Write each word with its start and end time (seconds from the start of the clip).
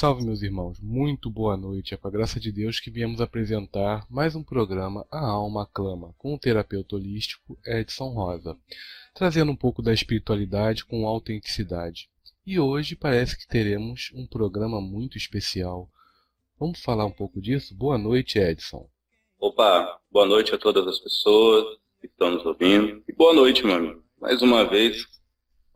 Salve, 0.00 0.24
meus 0.24 0.40
irmãos. 0.40 0.80
Muito 0.80 1.28
boa 1.28 1.58
noite. 1.58 1.92
É 1.92 1.96
com 1.98 2.08
a 2.08 2.10
graça 2.10 2.40
de 2.40 2.50
Deus 2.50 2.80
que 2.80 2.90
viemos 2.90 3.20
apresentar 3.20 4.06
mais 4.08 4.34
um 4.34 4.42
programa 4.42 5.06
A 5.10 5.20
Alma 5.20 5.68
Clama, 5.74 6.14
com 6.16 6.32
o 6.32 6.38
terapeuta 6.38 6.96
holístico 6.96 7.58
Edson 7.66 8.08
Rosa, 8.08 8.56
trazendo 9.12 9.52
um 9.52 9.54
pouco 9.56 9.82
da 9.82 9.92
espiritualidade 9.92 10.86
com 10.86 11.06
autenticidade. 11.06 12.08
E 12.46 12.58
hoje 12.58 12.96
parece 12.96 13.36
que 13.36 13.46
teremos 13.46 14.10
um 14.14 14.26
programa 14.26 14.80
muito 14.80 15.18
especial. 15.18 15.86
Vamos 16.58 16.80
falar 16.80 17.04
um 17.04 17.12
pouco 17.12 17.38
disso? 17.38 17.76
Boa 17.76 17.98
noite, 17.98 18.38
Edson. 18.38 18.88
Opa, 19.38 20.00
boa 20.10 20.24
noite 20.24 20.54
a 20.54 20.58
todas 20.58 20.86
as 20.86 20.98
pessoas 20.98 21.76
que 22.00 22.06
estão 22.06 22.30
nos 22.30 22.46
ouvindo. 22.46 23.04
E 23.06 23.12
boa 23.12 23.34
noite, 23.34 23.66
meu 23.66 23.76
amigo. 23.76 24.02
Mais 24.18 24.40
uma 24.40 24.64
vez, 24.64 25.04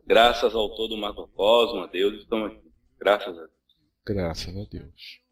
graças 0.03 0.55
ao 0.55 0.75
todo 0.75 0.97
macrocosmo, 0.97 1.81
a 1.81 1.85
Deus, 1.85 2.15
estamos 2.15 2.47
aqui. 2.47 2.71
Graças 2.97 3.37
a 3.37 3.41
Deus. 3.41 3.54
Graças 4.05 4.55
a 4.55 4.63
Deus. 4.69 5.25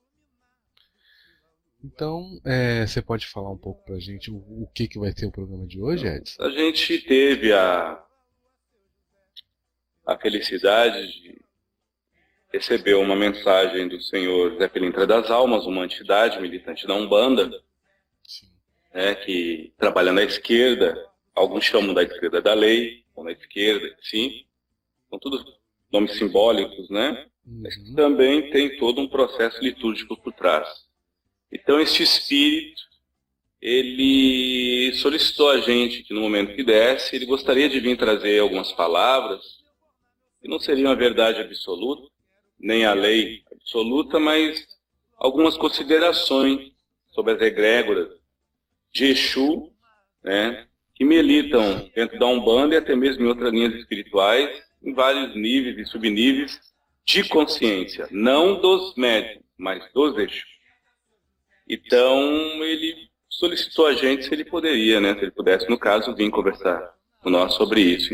Então, 1.83 2.39
é, 2.45 2.87
você 2.87 3.01
pode 3.01 3.27
falar 3.27 3.51
um 3.51 3.57
pouco 3.57 3.83
pra 3.83 3.99
gente 3.99 4.31
o, 4.31 4.35
o, 4.35 4.69
que, 4.73 4.87
que 4.87 4.97
vai 4.97 5.11
ser 5.11 5.25
o 5.25 5.31
programa 5.31 5.67
de 5.67 5.81
hoje, 5.81 6.07
Edson? 6.07 6.41
A 6.41 6.49
gente 6.49 6.99
teve 6.99 7.51
a, 7.51 8.01
a 10.05 10.17
felicidade 10.17 11.05
de 11.21 11.41
receber 12.53 12.93
uma 12.93 13.15
mensagem 13.15 13.87
do 13.89 13.99
senhor 14.01 14.57
Zé 14.57 14.67
Pilintra 14.69 15.05
das 15.05 15.29
Almas, 15.29 15.65
uma 15.65 15.83
entidade 15.83 16.39
militante 16.39 16.87
da 16.87 16.93
Umbanda, 16.93 17.51
né, 18.93 19.15
que 19.15 19.73
trabalha 19.77 20.13
na 20.13 20.23
esquerda, 20.23 20.95
alguns 21.35 21.65
chamam 21.65 21.93
da 21.93 22.03
esquerda 22.03 22.41
da 22.41 22.53
lei, 22.53 23.03
ou 23.13 23.23
na 23.23 23.31
esquerda, 23.31 23.93
sim, 24.01 24.45
são 25.09 25.19
todos 25.19 25.43
nomes 25.91 26.17
simbólicos, 26.17 26.89
né? 26.89 27.27
Uhum. 27.45 27.95
Também 27.95 28.49
tem 28.49 28.77
todo 28.77 29.01
um 29.01 29.07
processo 29.07 29.61
litúrgico 29.61 30.15
por 30.21 30.33
trás. 30.33 30.67
Então, 31.51 31.79
este 31.79 32.03
espírito, 32.03 32.81
ele 33.61 34.93
solicitou 34.95 35.49
a 35.49 35.59
gente 35.59 36.03
que 36.03 36.13
no 36.13 36.21
momento 36.21 36.55
que 36.55 36.63
desse, 36.63 37.15
ele 37.15 37.25
gostaria 37.25 37.69
de 37.69 37.79
vir 37.79 37.97
trazer 37.97 38.39
algumas 38.39 38.71
palavras, 38.71 39.41
que 40.41 40.47
não 40.47 40.59
seriam 40.59 40.91
a 40.91 40.95
verdade 40.95 41.39
absoluta, 41.39 42.09
nem 42.59 42.85
a 42.85 42.93
lei 42.93 43.43
absoluta, 43.51 44.19
mas 44.19 44.65
algumas 45.17 45.55
considerações 45.57 46.71
sobre 47.11 47.33
as 47.33 47.41
egrégoras 47.41 48.09
de 48.91 49.05
Exu, 49.05 49.71
né, 50.23 50.67
que 50.95 51.05
militam 51.05 51.89
dentro 51.95 52.19
da 52.19 52.25
Umbanda 52.25 52.75
e 52.75 52.77
até 52.77 52.95
mesmo 52.95 53.23
em 53.23 53.27
outras 53.27 53.51
linhas 53.51 53.73
espirituais, 53.75 54.49
em 54.83 54.93
vários 54.93 55.35
níveis 55.35 55.77
e 55.77 55.85
subníveis, 55.85 56.59
de 57.05 57.27
consciência, 57.27 58.07
não 58.11 58.59
dos 58.59 58.95
médios, 58.95 59.43
mas 59.57 59.83
dos 59.93 60.17
eixos. 60.17 60.45
Então, 61.67 62.21
ele 62.63 63.09
solicitou 63.29 63.87
a 63.87 63.93
gente 63.93 64.25
se 64.25 64.33
ele 64.33 64.45
poderia, 64.45 64.99
né, 64.99 65.13
se 65.15 65.21
ele 65.21 65.31
pudesse, 65.31 65.69
no 65.69 65.77
caso, 65.77 66.15
vir 66.15 66.29
conversar 66.29 66.93
com 67.21 67.29
nós 67.29 67.53
sobre 67.53 67.81
isso. 67.81 68.13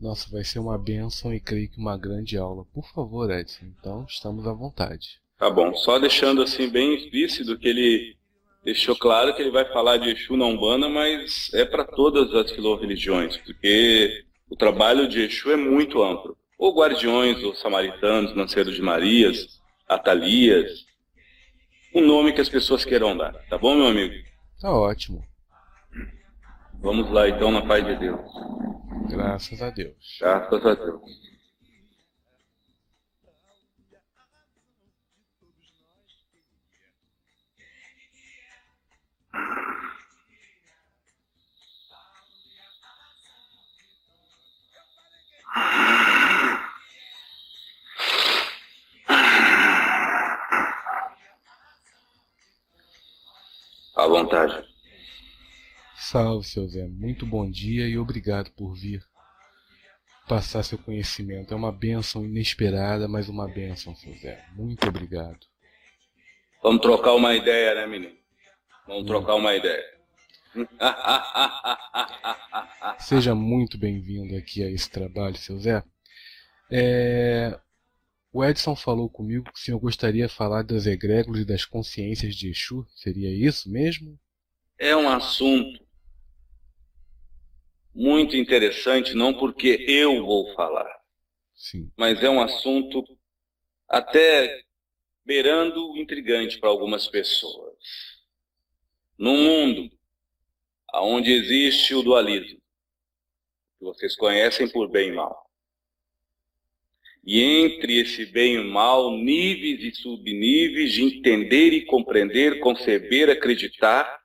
Nossa, 0.00 0.30
vai 0.30 0.44
ser 0.44 0.60
uma 0.60 0.78
bênção 0.78 1.34
e 1.34 1.40
creio 1.40 1.68
que 1.68 1.78
uma 1.78 1.98
grande 1.98 2.36
aula. 2.36 2.64
Por 2.72 2.86
favor, 2.92 3.30
Edson, 3.30 3.66
então 3.66 4.06
estamos 4.08 4.46
à 4.46 4.52
vontade. 4.52 5.20
Tá 5.36 5.50
bom, 5.50 5.74
só 5.74 5.98
deixando 5.98 6.42
assim 6.42 6.68
bem 6.68 6.94
explícito 6.94 7.58
que 7.58 7.68
ele 7.68 8.16
deixou 8.64 8.96
claro 8.96 9.34
que 9.34 9.42
ele 9.42 9.50
vai 9.50 9.64
falar 9.72 9.96
de 9.96 10.10
Exu 10.10 10.36
na 10.36 10.44
Umbanda, 10.44 10.88
mas 10.88 11.52
é 11.54 11.64
para 11.64 11.84
todas 11.84 12.32
as 12.34 12.50
filorreligiões, 12.52 13.36
porque 13.38 14.24
o 14.48 14.56
trabalho 14.56 15.08
de 15.08 15.20
Exu 15.22 15.50
é 15.50 15.56
muito 15.56 16.02
amplo 16.02 16.36
ou 16.58 16.74
guardiões, 16.74 17.42
ou 17.44 17.54
samaritanos, 17.54 18.34
manceiros 18.34 18.74
de 18.74 18.82
Marias, 18.82 19.62
Atalias, 19.88 20.84
o 21.94 22.00
nome 22.00 22.32
que 22.32 22.40
as 22.40 22.48
pessoas 22.48 22.84
queiram 22.84 23.16
dar, 23.16 23.32
tá 23.48 23.56
bom, 23.56 23.76
meu 23.76 23.86
amigo? 23.86 24.14
Tá 24.60 24.72
ótimo. 24.72 25.24
Vamos 26.80 27.10
lá, 27.10 27.28
então, 27.28 27.52
na 27.52 27.64
paz 27.64 27.86
de 27.86 27.96
Deus. 27.96 28.20
Graças 29.08 29.62
a 29.62 29.70
Deus. 29.70 30.18
Graças 30.20 30.66
a 30.66 30.74
Deus. 30.74 31.28
À 53.98 54.06
vontade. 54.06 54.64
Salve, 55.96 56.46
seu 56.46 56.68
Zé. 56.68 56.86
Muito 56.86 57.26
bom 57.26 57.50
dia 57.50 57.88
e 57.88 57.98
obrigado 57.98 58.48
por 58.52 58.72
vir 58.72 59.02
passar 60.28 60.62
seu 60.62 60.78
conhecimento. 60.78 61.52
É 61.52 61.56
uma 61.56 61.72
bênção 61.72 62.24
inesperada, 62.24 63.08
mas 63.08 63.28
uma 63.28 63.48
bênção, 63.48 63.96
seu 63.96 64.14
Zé. 64.14 64.46
Muito 64.54 64.88
obrigado. 64.88 65.40
Vamos 66.62 66.80
trocar 66.80 67.12
uma 67.14 67.34
ideia, 67.34 67.74
né, 67.74 67.88
menino? 67.88 68.14
Vamos 68.86 69.02
hum. 69.02 69.06
trocar 69.06 69.34
uma 69.34 69.52
ideia. 69.56 69.84
Seja 73.00 73.34
muito 73.34 73.76
bem-vindo 73.76 74.36
aqui 74.36 74.62
a 74.62 74.70
esse 74.70 74.88
trabalho, 74.88 75.36
seu 75.36 75.58
Zé. 75.58 75.82
É... 76.70 77.58
O 78.30 78.44
Edson 78.44 78.76
falou 78.76 79.08
comigo 79.08 79.44
que 79.44 79.58
o 79.58 79.62
senhor 79.62 79.78
gostaria 79.78 80.26
de 80.26 80.34
falar 80.34 80.62
das 80.62 80.86
egrégoras 80.86 81.40
e 81.40 81.46
das 81.46 81.64
consciências 81.64 82.34
de 82.34 82.50
Exu. 82.50 82.86
Seria 82.94 83.30
isso 83.30 83.70
mesmo? 83.70 84.18
É 84.78 84.94
um 84.94 85.08
assunto 85.08 85.86
muito 87.94 88.36
interessante, 88.36 89.14
não 89.14 89.32
porque 89.32 89.84
eu 89.88 90.24
vou 90.24 90.54
falar, 90.54 90.88
Sim. 91.54 91.90
mas 91.96 92.22
é 92.22 92.28
um 92.28 92.40
assunto 92.40 93.02
até 93.88 94.62
beirando 95.24 95.96
intrigante 95.96 96.60
para 96.60 96.68
algumas 96.68 97.08
pessoas. 97.08 97.76
Num 99.18 99.36
mundo 99.36 99.90
onde 100.94 101.32
existe 101.32 101.94
o 101.94 102.02
dualismo, 102.02 102.60
que 103.78 103.84
vocês 103.84 104.14
conhecem 104.14 104.68
por 104.70 104.88
bem 104.88 105.08
e 105.08 105.12
mal, 105.12 105.47
e 107.24 107.40
entre 107.40 107.98
esse 108.00 108.26
bem 108.26 108.54
e 108.54 108.58
o 108.58 108.64
mal, 108.64 109.10
níveis 109.12 109.80
e 109.80 109.94
subníveis 109.94 110.92
de 110.92 111.02
entender 111.02 111.72
e 111.72 111.84
compreender, 111.84 112.60
conceber, 112.60 113.28
acreditar, 113.28 114.20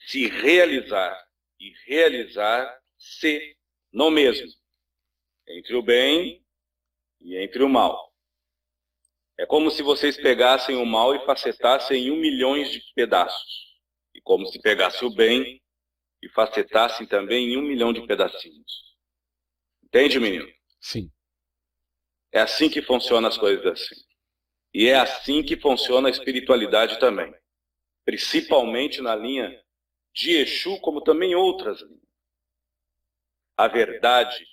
se 0.00 0.26
realizar 0.26 1.16
e 1.60 1.72
realizar-se 1.86 3.56
no 3.92 4.10
mesmo, 4.10 4.48
entre 5.48 5.76
o 5.76 5.82
bem 5.82 6.44
e 7.20 7.36
entre 7.36 7.62
o 7.62 7.68
mal. 7.68 8.12
É 9.38 9.46
como 9.46 9.70
se 9.70 9.82
vocês 9.82 10.16
pegassem 10.16 10.76
o 10.76 10.86
mal 10.86 11.14
e 11.14 11.24
facetassem 11.24 12.06
em 12.06 12.10
um 12.10 12.16
milhão 12.16 12.60
de 12.62 12.80
pedaços, 12.94 13.74
e 14.14 14.20
como 14.20 14.46
se 14.46 14.60
pegasse 14.60 15.04
o 15.04 15.10
bem 15.10 15.60
e 16.22 16.28
facetassem 16.30 17.06
também 17.06 17.52
em 17.52 17.56
um 17.56 17.62
milhão 17.62 17.92
de 17.92 18.06
pedacinhos. 18.06 18.96
Entende, 19.84 20.18
menino? 20.18 20.48
Sim. 20.80 21.10
É 22.34 22.40
assim 22.40 22.68
que 22.68 22.82
funcionam 22.82 23.28
as 23.28 23.38
coisas 23.38 23.64
assim. 23.64 23.94
E 24.74 24.88
é 24.88 24.96
assim 24.96 25.40
que 25.40 25.56
funciona 25.56 26.08
a 26.08 26.10
espiritualidade 26.10 26.98
também. 26.98 27.32
Principalmente 28.04 29.00
na 29.00 29.14
linha 29.14 29.56
de 30.12 30.32
Exu, 30.38 30.80
como 30.80 31.00
também 31.00 31.36
outras 31.36 31.80
linhas. 31.80 32.02
A 33.56 33.68
verdade, 33.68 34.44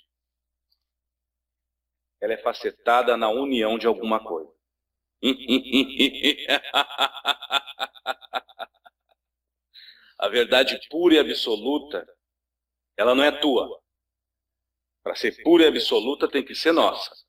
ela 2.20 2.34
é 2.34 2.36
facetada 2.36 3.16
na 3.16 3.28
união 3.28 3.76
de 3.76 3.88
alguma 3.88 4.22
coisa. 4.22 4.52
a 10.18 10.28
verdade 10.28 10.78
pura 10.88 11.14
e 11.14 11.18
absoluta, 11.18 12.08
ela 12.96 13.12
não 13.12 13.24
é 13.24 13.32
tua. 13.32 13.82
Para 15.02 15.16
ser 15.16 15.42
pura 15.42 15.64
e 15.64 15.66
absoluta 15.66 16.30
tem 16.30 16.44
que 16.44 16.54
ser 16.54 16.70
nossa. 16.70 17.21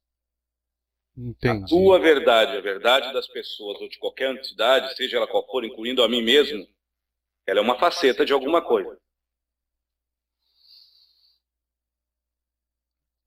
Entendi. 1.16 1.64
A 1.64 1.68
tua 1.68 2.00
verdade, 2.00 2.58
a 2.58 2.62
verdade 2.62 3.14
das 3.14 3.28
pessoas 3.28 3.80
ou 3.80 3.88
de 3.88 4.00
qualquer 4.00 4.32
entidade, 4.32 4.96
seja 4.96 5.18
ela 5.18 5.28
qual 5.28 5.46
for, 5.46 5.64
incluindo 5.64 6.04
a 6.04 6.10
mim 6.10 6.24
mesmo, 6.24 6.68
ela 7.46 7.60
é 7.60 7.62
uma 7.62 7.78
faceta 7.78 8.26
de 8.26 8.34
alguma 8.34 8.62
coisa. 8.62 9.00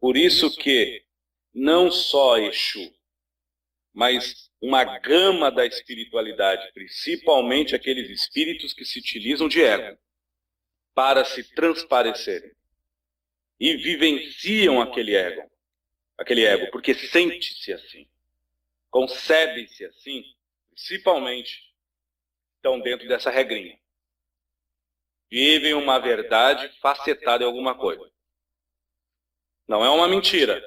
Por 0.00 0.16
isso 0.16 0.54
que 0.56 1.04
não 1.54 1.90
só 1.90 2.38
Exu, 2.38 2.92
mas 3.94 4.50
uma 4.60 4.84
gama 4.98 5.50
da 5.50 5.64
espiritualidade, 5.64 6.70
principalmente 6.72 7.74
aqueles 7.74 8.10
espíritos 8.10 8.74
que 8.74 8.84
se 8.84 8.98
utilizam 8.98 9.48
de 9.48 9.62
ego 9.62 9.98
para 10.94 11.24
se 11.24 11.44
transparecerem 11.54 12.52
e 13.60 13.76
vivenciam 13.76 14.80
aquele 14.80 15.14
ego 15.14 15.50
aquele 16.18 16.44
ego, 16.44 16.70
porque 16.70 16.94
sente-se 16.94 17.72
assim. 17.72 18.08
concebe-se 18.90 19.84
assim, 19.84 20.24
principalmente, 20.70 21.74
estão 22.56 22.80
dentro 22.80 23.06
dessa 23.06 23.30
regrinha. 23.30 23.78
Vivem 25.30 25.74
uma 25.74 25.98
verdade 25.98 26.68
facetada 26.80 27.44
em 27.44 27.46
alguma 27.46 27.76
coisa. 27.76 28.10
Não 29.66 29.84
é 29.84 29.90
uma 29.90 30.08
mentira, 30.08 30.62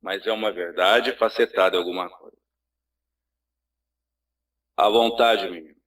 mas 0.00 0.26
é 0.26 0.32
uma 0.32 0.50
verdade 0.50 1.12
facetada 1.12 1.76
em 1.76 1.78
alguma 1.78 2.08
coisa. 2.08 2.36
À 4.76 4.88
vontade, 4.88 5.48
menino. 5.50 5.79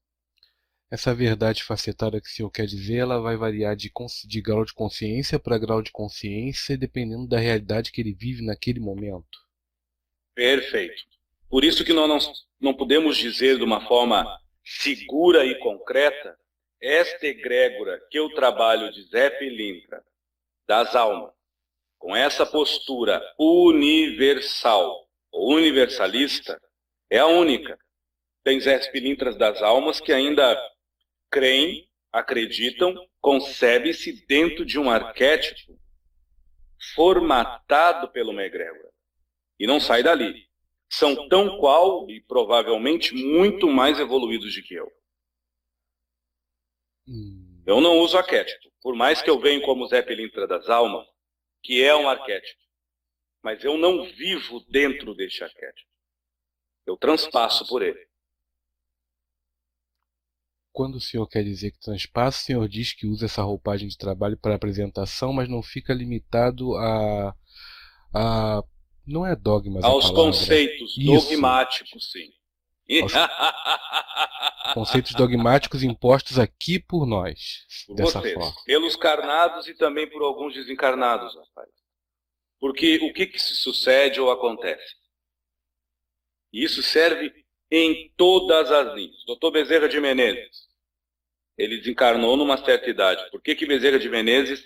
Essa 0.94 1.12
verdade 1.12 1.64
facetada 1.64 2.22
que 2.22 2.28
o 2.28 2.32
senhor 2.32 2.52
quer 2.52 2.68
dizer, 2.68 2.98
ela 2.98 3.20
vai 3.20 3.36
variar 3.36 3.76
de, 3.76 3.92
de 4.28 4.42
grau 4.42 4.64
de 4.64 4.76
consciência 4.76 5.40
para 5.40 5.58
grau 5.58 5.82
de 5.82 5.92
consciência, 5.92 6.78
dependendo 6.78 7.28
da 7.28 7.40
realidade 7.40 7.92
que 7.92 8.00
ele 8.00 8.14
vive 8.14 8.46
naquele 8.46 8.80
momento. 8.80 9.40
Perfeito. 10.36 11.02
Por 11.50 11.64
isso 11.64 11.84
que 11.84 11.94
nós 11.94 12.08
não, 12.08 12.34
não 12.62 12.74
podemos 12.76 13.18
dizer 13.18 13.58
de 13.58 13.64
uma 13.64 13.88
forma 13.88 14.40
segura 14.64 15.44
e 15.44 15.58
concreta, 15.58 16.38
esta 16.80 17.26
egrégora 17.26 18.00
que 18.12 18.20
eu 18.20 18.32
trabalho 18.36 18.92
de 18.92 19.02
Zé 19.10 19.32
Pilintra, 19.32 20.06
das 20.68 20.96
almas, 20.96 21.34
com 21.98 22.16
essa 22.16 22.46
postura 22.46 23.20
universal, 23.40 25.10
universalista, 25.34 26.62
é 27.10 27.18
a 27.18 27.26
única. 27.26 27.80
Tem 28.44 28.60
Zé 28.60 28.78
Pilintras 28.92 29.36
das 29.36 29.60
almas 29.64 30.00
que 30.00 30.14
ainda 30.14 30.56
creem, 31.34 31.90
acreditam, 32.12 32.96
concebe-se 33.20 34.26
dentro 34.28 34.64
de 34.64 34.80
um 34.80 34.90
arquétipo 34.90 35.76
formatado 36.94 38.12
pelo 38.12 38.40
egrégora. 38.40 38.92
E 39.60 39.66
não 39.66 39.80
sai 39.80 40.04
dali 40.04 40.48
são 40.94 41.28
tão 41.28 41.58
qual 41.58 42.08
e 42.08 42.22
provavelmente 42.22 43.16
muito 43.16 43.68
mais 43.68 44.00
evoluídos 44.00 44.54
do 44.54 44.62
que 44.62 44.76
eu. 44.76 44.92
Hum. 47.08 47.64
Eu 47.66 47.82
não 47.82 47.98
uso 47.98 48.16
arquétipo. 48.16 48.72
Por 48.80 48.96
mais 48.96 49.20
que 49.20 49.30
eu 49.30 49.40
venha 49.40 49.66
como 49.66 49.88
Zé 49.88 50.04
Pelintra 50.04 50.46
das 50.46 50.70
Almas, 50.70 51.08
que 51.64 51.84
é 51.84 51.96
um 51.96 52.08
arquétipo. 52.08 52.62
Mas 53.42 53.64
eu 53.64 53.76
não 53.76 54.04
vivo 54.04 54.60
dentro 54.70 55.16
deste 55.16 55.44
arquétipo. 55.44 55.90
Eu 56.86 56.96
transpasso 56.96 57.68
por 57.68 57.82
ele. 57.82 58.08
Quando 60.74 60.96
o 60.96 61.02
senhor 61.02 61.28
quer 61.28 61.44
dizer 61.44 61.72
que 61.72 61.80
transpassa, 61.80 62.40
o 62.40 62.42
senhor 62.42 62.68
diz 62.68 62.94
que 62.94 63.06
usa 63.06 63.26
essa 63.26 63.44
roupagem 63.44 63.88
de 63.88 63.96
trabalho 63.96 64.36
para 64.36 64.56
apresentação, 64.56 65.32
mas 65.32 65.48
não 65.48 65.62
fica 65.62 65.94
limitado 65.94 66.76
a, 66.76 67.36
a 68.12 68.64
não 69.06 69.26
é 69.26 69.36
dogmas. 69.36 69.84
Aos 69.84 70.10
conceitos 70.10 70.98
Isso. 70.98 71.30
dogmáticos, 71.30 72.12
sim. 72.12 72.32
Aos 73.04 74.74
conceitos 74.74 75.14
dogmáticos 75.14 75.84
impostos 75.84 76.40
aqui 76.40 76.80
por 76.80 77.06
nós. 77.06 77.66
Por 77.86 77.96
dessa 77.96 78.20
vocês, 78.20 78.34
forma. 78.34 78.54
pelos 78.66 78.96
carnados 78.96 79.68
e 79.68 79.76
também 79.76 80.10
por 80.10 80.24
alguns 80.24 80.54
desencarnados, 80.54 81.36
rapaz. 81.36 81.70
Porque 82.60 82.98
o 83.04 83.14
que, 83.14 83.28
que 83.28 83.40
se 83.40 83.56
sucede 83.56 84.20
ou 84.20 84.32
acontece? 84.32 84.96
Isso 86.52 86.82
serve 86.82 87.32
em 87.70 88.14
todas 88.16 88.72
as 88.72 88.94
linhas. 88.94 89.26
Doutor 89.26 89.52
Bezerra 89.52 89.90
de 89.90 90.00
Menezes, 90.00 90.63
ele 91.58 91.78
desencarnou 91.78 92.36
numa 92.36 92.64
certa 92.64 92.90
idade. 92.90 93.30
Por 93.32 93.42
que, 93.42 93.56
que 93.56 93.66
Bezerra 93.66 94.00
de 94.00 94.10
Menezes 94.10 94.64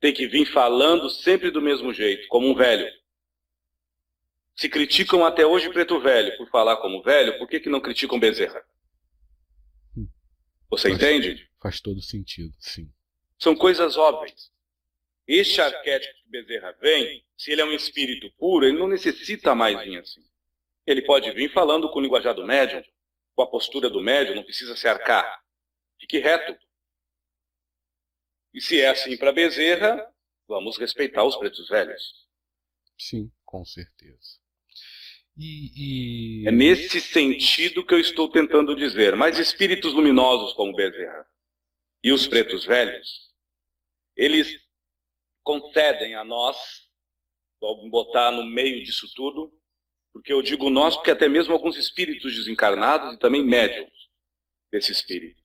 tem 0.00 0.12
que 0.12 0.26
vir 0.26 0.46
falando 0.46 1.08
sempre 1.08 1.50
do 1.50 1.62
mesmo 1.62 1.92
jeito, 1.92 2.26
como 2.28 2.48
um 2.48 2.54
velho? 2.54 2.90
Se 4.56 4.68
criticam 4.68 5.24
até 5.24 5.44
hoje 5.44 5.68
Preto 5.70 6.00
Velho 6.00 6.36
por 6.36 6.48
falar 6.48 6.76
como 6.76 7.02
velho, 7.02 7.38
por 7.38 7.48
que, 7.48 7.58
que 7.58 7.68
não 7.68 7.80
criticam 7.80 8.20
Bezerra? 8.20 8.62
Você 10.70 10.88
faz, 10.88 11.02
entende? 11.02 11.48
Faz 11.60 11.80
todo 11.80 12.00
sentido, 12.00 12.54
sim. 12.58 12.88
São 13.38 13.54
coisas 13.54 13.96
óbvias. 13.96 14.52
Este 15.26 15.60
arquétipo 15.60 16.14
que 16.22 16.30
Bezerra 16.30 16.72
vem, 16.80 17.24
se 17.36 17.50
ele 17.50 17.62
é 17.62 17.64
um 17.64 17.72
espírito 17.72 18.30
puro, 18.36 18.66
ele 18.66 18.78
não 18.78 18.86
necessita 18.86 19.54
mais 19.54 19.82
vir 19.82 19.98
assim. 19.98 20.20
Ele 20.86 21.02
pode 21.02 21.30
vir 21.32 21.52
falando 21.52 21.90
com 21.90 21.98
o 21.98 22.02
linguajar 22.02 22.34
do 22.34 22.46
médium, 22.46 22.82
com 23.34 23.42
a 23.42 23.46
postura 23.46 23.88
do 23.88 24.00
médium, 24.00 24.36
não 24.36 24.42
precisa 24.44 24.76
se 24.76 24.86
arcar. 24.86 25.43
Fique 26.00 26.18
reto. 26.18 26.58
E 28.52 28.60
se 28.60 28.80
é 28.80 28.88
assim 28.88 29.16
para 29.16 29.32
Bezerra, 29.32 30.06
vamos 30.46 30.78
respeitar 30.78 31.24
os 31.24 31.36
pretos 31.36 31.68
velhos. 31.68 32.26
Sim, 32.98 33.32
com 33.44 33.64
certeza. 33.64 34.38
E, 35.36 36.42
e... 36.44 36.48
É 36.48 36.52
nesse 36.52 37.00
sentido 37.00 37.84
que 37.84 37.92
eu 37.92 37.98
estou 37.98 38.30
tentando 38.30 38.76
dizer. 38.76 39.16
Mas 39.16 39.38
espíritos 39.38 39.92
luminosos 39.92 40.52
como 40.52 40.74
Bezerra 40.74 41.26
e 42.02 42.12
os 42.12 42.26
pretos 42.26 42.64
velhos, 42.64 43.32
eles 44.16 44.60
concedem 45.42 46.14
a 46.14 46.24
nós, 46.24 46.56
vou 47.60 47.88
botar 47.90 48.30
no 48.30 48.44
meio 48.44 48.82
disso 48.84 49.12
tudo, 49.14 49.52
porque 50.12 50.32
eu 50.32 50.40
digo 50.42 50.70
nós, 50.70 50.94
porque 50.94 51.10
até 51.10 51.28
mesmo 51.28 51.52
alguns 51.52 51.76
espíritos 51.76 52.34
desencarnados 52.34 53.14
e 53.14 53.18
também 53.18 53.44
médiums 53.44 53.92
desse 54.70 54.92
espírito. 54.92 55.43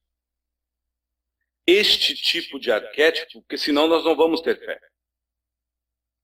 Este 1.70 2.16
tipo 2.16 2.60
de 2.60 2.72
arquétipo, 2.72 3.42
porque 3.42 3.56
senão 3.56 3.88
nós 3.88 4.04
não 4.04 4.16
vamos 4.16 4.42
ter 4.42 4.58
fé. 4.58 4.82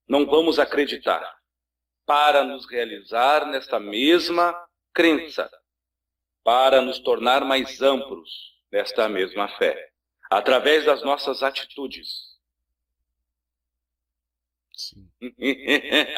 Não 0.07 0.25
vamos 0.25 0.57
acreditar 0.57 1.21
para 2.03 2.44
nos 2.44 2.68
realizar 2.68 3.45
nesta 3.45 3.80
mesma 3.80 4.56
crença, 4.92 5.47
para 6.44 6.81
nos 6.81 6.97
tornar 6.97 7.45
mais 7.45 7.80
amplos 7.80 8.57
nesta 8.71 9.07
mesma 9.07 9.47
fé, 9.59 9.92
através 10.31 10.83
das 10.83 11.04
nossas 11.04 11.44
atitudes. 11.44 12.40
Sim. 14.73 15.07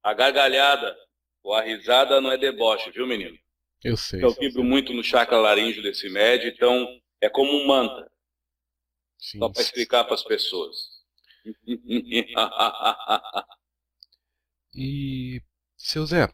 a 0.00 0.14
gargalhada 0.14 0.96
ou 1.42 1.54
a 1.54 1.62
risada 1.62 2.20
não 2.20 2.30
é 2.30 2.38
deboche, 2.38 2.92
viu, 2.92 3.04
menino? 3.04 3.36
Eu 3.82 3.96
sei. 3.96 4.22
Eu 4.22 4.32
vibro 4.32 4.62
muito 4.62 4.92
no 4.92 5.02
chakra 5.02 5.38
laríngeo 5.38 5.82
desse 5.82 6.08
médio, 6.08 6.48
então 6.48 6.86
é 7.20 7.28
como 7.28 7.50
um 7.50 7.66
mantra. 7.66 8.10
Sim, 9.18 9.38
Só 9.38 9.48
para 9.48 9.62
explicar 9.62 10.04
para 10.04 10.14
as 10.14 10.24
pessoas. 10.24 10.76
e, 14.74 15.42
seu 15.76 16.06
Zé, 16.06 16.32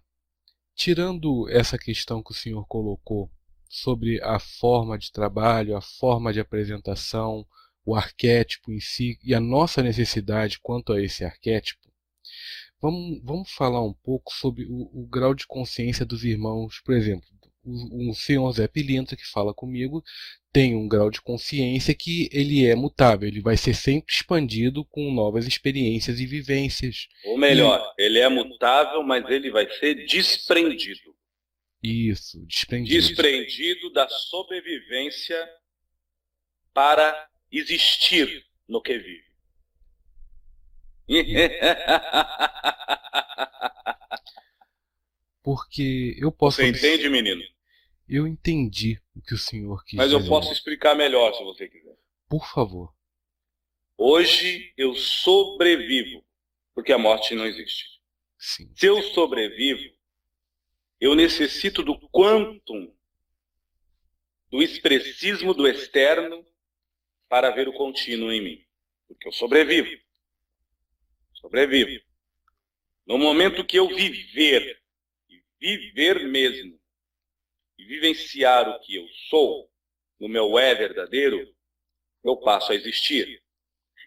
tirando 0.74 1.48
essa 1.48 1.78
questão 1.78 2.22
que 2.22 2.32
o 2.32 2.34
senhor 2.34 2.66
colocou 2.66 3.30
sobre 3.68 4.20
a 4.22 4.38
forma 4.38 4.98
de 4.98 5.12
trabalho, 5.12 5.76
a 5.76 5.80
forma 5.80 6.32
de 6.32 6.40
apresentação, 6.40 7.46
o 7.84 7.94
arquétipo 7.94 8.72
em 8.72 8.80
si 8.80 9.18
e 9.22 9.34
a 9.34 9.40
nossa 9.40 9.82
necessidade 9.82 10.58
quanto 10.60 10.92
a 10.92 11.00
esse 11.00 11.24
arquétipo, 11.24 11.85
vamos, 12.80 13.20
vamos 13.22 13.50
falar 13.52 13.82
um 13.82 13.92
pouco 13.92 14.32
sobre 14.32 14.64
o, 14.64 14.90
o 14.92 15.06
grau 15.06 15.34
de 15.34 15.46
consciência 15.46 16.04
dos 16.04 16.24
irmãos, 16.24 16.80
por 16.84 16.94
exemplo, 16.94 17.26
o, 17.66 18.10
o 18.10 18.14
senhor 18.14 18.50
Zé 18.52 18.68
Pilintra 18.68 19.16
que 19.16 19.26
fala 19.26 19.52
comigo 19.52 20.02
tem 20.52 20.74
um 20.74 20.88
grau 20.88 21.10
de 21.10 21.20
consciência 21.20 21.94
que 21.94 22.30
ele 22.32 22.64
é 22.64 22.74
mutável, 22.74 23.28
ele 23.28 23.42
vai 23.42 23.56
ser 23.56 23.74
sempre 23.74 24.14
expandido 24.14 24.84
com 24.86 25.12
novas 25.12 25.46
experiências 25.46 26.18
e 26.18 26.26
vivências. 26.26 27.08
Ou 27.24 27.36
melhor, 27.36 27.94
e... 27.98 28.02
ele 28.02 28.18
é 28.18 28.28
mutável, 28.28 29.02
mas 29.02 29.28
ele 29.28 29.50
vai 29.50 29.68
ser 29.70 30.06
desprendido. 30.06 31.14
Isso, 31.82 32.42
desprendido. 32.46 33.06
Desprendido 33.06 33.92
da 33.92 34.08
sobrevivência 34.08 35.36
para 36.72 37.28
existir 37.52 38.44
no 38.68 38.80
que 38.80 38.96
vive. 38.96 39.25
Porque 45.42 46.16
eu 46.18 46.32
posso. 46.32 46.56
Você 46.56 46.68
entende, 46.68 47.08
menino? 47.08 47.42
Eu 48.08 48.26
entendi 48.26 49.00
o 49.14 49.22
que 49.22 49.34
o 49.34 49.38
senhor 49.38 49.84
quis 49.84 49.96
Mas 49.96 50.12
eu 50.12 50.18
dizer. 50.18 50.30
posso 50.30 50.52
explicar 50.52 50.94
melhor 50.94 51.32
se 51.34 51.44
você 51.44 51.68
quiser. 51.68 51.96
Por 52.28 52.46
favor. 52.48 52.92
Hoje 53.96 54.72
eu 54.76 54.94
sobrevivo, 54.94 56.24
porque 56.74 56.92
a 56.92 56.98
morte 56.98 57.34
não 57.34 57.46
existe. 57.46 57.84
Sim. 58.38 58.70
Se 58.74 58.86
eu 58.86 59.02
sobrevivo, 59.02 59.94
eu 61.00 61.14
necessito 61.14 61.82
do 61.82 61.98
quantum, 62.10 62.92
do 64.50 64.62
expressismo 64.62 65.54
do 65.54 65.66
externo, 65.66 66.44
para 67.28 67.50
ver 67.50 67.68
o 67.68 67.72
contínuo 67.72 68.30
em 68.30 68.42
mim. 68.42 68.64
Porque 69.08 69.28
eu 69.28 69.32
sobrevivo. 69.32 69.90
Sobrevivo. 71.46 72.04
No 73.06 73.18
momento 73.18 73.64
que 73.64 73.78
eu 73.78 73.86
viver, 73.86 74.82
e 75.60 75.76
viver 75.76 76.26
mesmo, 76.28 76.76
e 77.78 77.84
vivenciar 77.84 78.68
o 78.68 78.80
que 78.80 78.96
eu 78.96 79.06
sou, 79.30 79.70
no 80.18 80.28
meu 80.28 80.58
é 80.58 80.74
verdadeiro, 80.74 81.54
eu 82.24 82.36
passo 82.38 82.72
a 82.72 82.74
existir. 82.74 83.40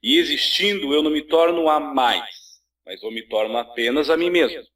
E 0.04 0.18
existindo, 0.18 0.94
eu 0.94 1.02
não 1.02 1.12
me 1.12 1.22
torno 1.22 1.70
a 1.70 1.80
mais, 1.80 2.62
mas 2.86 3.02
eu 3.02 3.10
me 3.10 3.26
torno 3.26 3.58
apenas 3.58 4.10
a 4.10 4.18
mim 4.18 4.30
mesmo. 4.30 4.68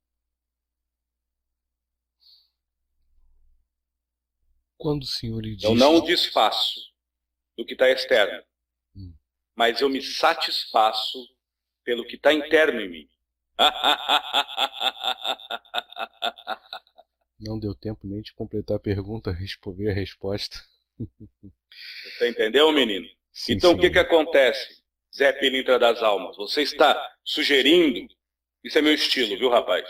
Quando 4.77 5.03
o 5.03 5.07
Senhor 5.07 5.41
lhe 5.41 5.57
diz... 5.57 5.65
Eu 5.65 5.75
não 5.75 5.99
desfaço 6.01 6.79
do 7.57 7.65
que 7.65 7.73
está 7.73 7.89
externo, 7.89 8.41
hum. 8.95 9.13
mas 9.53 9.81
eu 9.81 9.89
me 9.89 10.01
satisfaço 10.01 11.32
pelo 11.83 12.05
que 12.05 12.15
está 12.15 12.33
interno 12.33 12.81
em 12.81 12.89
mim. 12.89 13.09
Não 17.39 17.59
deu 17.59 17.75
tempo 17.75 18.07
nem 18.07 18.21
de 18.21 18.33
completar 18.33 18.77
a 18.77 18.79
pergunta, 18.79 19.31
responder 19.37 19.89
a 19.89 19.93
resposta. 19.93 20.57
Você 20.97 22.29
entendeu, 22.29 22.71
menino? 22.71 23.07
Sim, 23.31 23.53
então, 23.53 23.71
sim. 23.71 23.77
o 23.77 23.79
que, 23.79 23.89
que 23.89 23.99
acontece, 23.99 24.81
Zé 25.15 25.33
Pilintra 25.33 25.79
das 25.79 26.01
Almas? 26.01 26.37
Você 26.37 26.61
está 26.61 26.95
sugerindo, 27.23 28.07
isso 28.63 28.77
é 28.77 28.81
meu 28.81 28.93
estilo, 28.93 29.37
viu, 29.37 29.49
rapaz? 29.49 29.85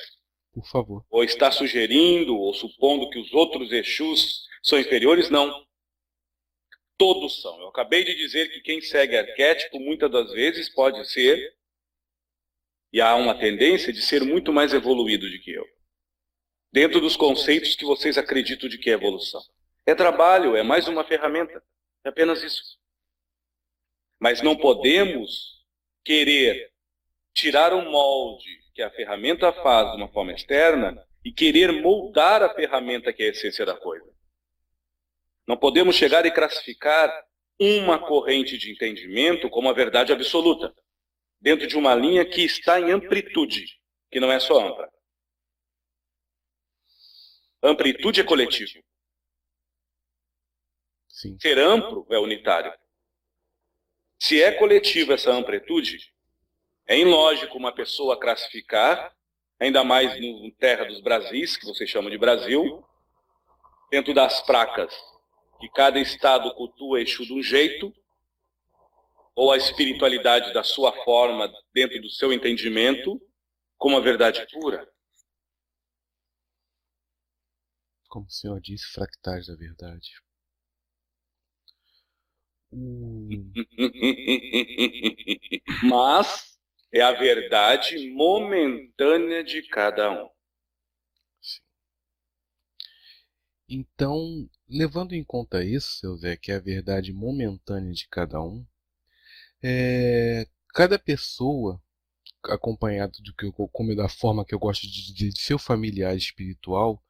Por 0.54 0.66
favor. 0.68 1.06
Ou 1.10 1.24
está 1.24 1.52
sugerindo, 1.52 2.38
ou 2.38 2.54
supondo 2.54 3.10
que 3.10 3.20
os 3.20 3.34
outros 3.34 3.72
Exus 3.72 4.44
são 4.62 4.80
inferiores? 4.80 5.30
Não. 5.30 5.66
Todos 6.98 7.42
são. 7.42 7.60
Eu 7.60 7.68
acabei 7.68 8.04
de 8.04 8.16
dizer 8.16 8.50
que 8.50 8.62
quem 8.62 8.80
segue 8.80 9.18
arquétipo 9.18 9.80
muitas 9.80 10.12
das 10.12 10.32
vezes 10.32 10.70
pode 10.70 11.06
ser, 11.10 11.54
e 12.94 13.02
há 13.02 13.16
uma 13.16 13.34
tendência 13.34 13.92
de 13.92 14.04
ser 14.04 14.24
muito 14.24 14.54
mais 14.54 14.72
evoluído 14.72 15.28
do 15.28 15.40
que 15.40 15.52
eu. 15.52 15.66
Dentro 16.72 17.02
dos 17.02 17.16
conceitos 17.16 17.76
que 17.76 17.84
vocês 17.84 18.20
acreditam 18.20 18.70
de 18.70 18.78
que 18.78 18.92
é 18.92 18.94
evolução. 18.94 19.42
É 19.84 19.96
trabalho, 19.96 20.56
é 20.56 20.62
mais 20.62 20.88
uma 20.88 21.04
ferramenta. 21.04 21.62
É 22.06 22.10
apenas 22.10 22.44
isso. 22.44 22.78
Mas 24.20 24.42
não 24.42 24.56
podemos 24.56 25.66
querer 26.06 26.72
tirar 27.34 27.74
o 27.74 27.90
molde 27.90 28.60
que 28.76 28.82
a 28.84 28.92
ferramenta 28.92 29.52
faz 29.52 29.92
de 29.92 29.98
uma 29.98 30.08
forma 30.08 30.32
externa 30.32 31.04
e 31.26 31.32
querer 31.32 31.72
moldar 31.72 32.44
a 32.44 32.54
ferramenta 32.54 33.12
que 33.12 33.24
é 33.24 33.28
a 33.28 33.30
essência 33.30 33.66
da 33.66 33.76
coisa. 33.76 34.06
Não 35.48 35.58
podemos 35.58 35.96
chegar 35.96 36.26
e 36.26 36.32
classificar 36.32 37.12
uma 37.60 38.00
corrente 38.00 38.58
de 38.58 38.72
entendimento 38.72 39.50
como 39.50 39.70
a 39.70 39.74
verdade 39.74 40.14
absoluta, 40.14 40.74
dentro 41.44 41.68
de 41.68 41.78
uma 41.78 41.94
linha 41.94 42.24
que 42.24 42.42
está 42.42 42.80
em 42.80 42.90
amplitude, 42.90 43.78
que 44.10 44.18
não 44.18 44.32
é 44.32 44.40
só 44.40 44.66
ampla. 44.66 44.90
Amplitude 47.62 48.22
é 48.22 48.24
coletivo. 48.24 48.82
Sim. 51.10 51.38
Ser 51.38 51.60
amplo 51.60 52.08
é 52.10 52.18
unitário. 52.18 52.74
Se 54.18 54.42
é 54.42 54.54
coletiva 54.54 55.16
essa 55.16 55.32
amplitude, 55.32 56.14
é 56.88 56.98
ilógico 56.98 57.58
uma 57.58 57.74
pessoa 57.74 58.18
classificar, 58.18 59.14
ainda 59.60 59.84
mais 59.84 60.18
no 60.22 60.50
terra 60.54 60.86
dos 60.86 61.02
Brasis, 61.02 61.58
que 61.58 61.66
vocês 61.66 61.90
chamam 61.90 62.10
de 62.10 62.18
Brasil, 62.18 62.86
dentro 63.92 64.14
das 64.14 64.42
placas 64.46 64.94
que 65.60 65.68
cada 65.70 66.00
estado 66.00 66.56
cultua 66.56 67.02
Exu 67.02 67.26
de 67.26 67.34
um 67.34 67.44
jeito, 67.44 67.94
ou 69.36 69.52
a 69.52 69.58
espiritualidade 69.58 70.54
da 70.54 70.64
sua 70.64 70.94
forma, 71.04 71.52
dentro 71.74 72.00
do 72.02 72.10
seu 72.10 72.32
entendimento, 72.32 73.22
como 73.78 73.98
a 73.98 74.00
verdade 74.00 74.48
pura. 74.52 74.88
Como 78.08 78.28
o 78.28 78.32
Senhor 78.32 78.62
disse, 78.62 78.86
fractais 78.92 79.48
da 79.48 79.56
verdade. 79.56 80.12
Mas 85.84 86.58
é 86.92 87.02
a 87.02 87.12
verdade 87.12 88.12
momentânea 88.12 89.44
de 89.44 89.64
cada 89.64 90.12
um. 90.12 90.30
Então, 93.68 94.48
levando 94.70 95.14
em 95.14 95.24
conta 95.24 95.64
isso, 95.64 95.98
seu 95.98 96.16
Zé, 96.18 96.38
que 96.38 96.52
é 96.52 96.56
a 96.56 96.60
verdade 96.60 97.12
momentânea 97.12 97.92
de 97.92 98.08
cada 98.08 98.40
um, 98.40 98.64
é, 99.64 100.46
cada 100.74 101.00
pessoa, 101.00 101.82
acompanhado 102.44 103.14
do 103.24 103.34
que 103.34 103.46
eu, 103.46 103.54
como 103.54 103.96
da 103.96 104.10
forma 104.10 104.44
que 104.44 104.54
eu 104.54 104.60
gosto 104.60 104.82
de 104.82 105.14
dizer, 105.14 105.30
de 105.32 105.42
seu 105.42 105.58
familiar 105.58 106.16
espiritual, 106.16 107.02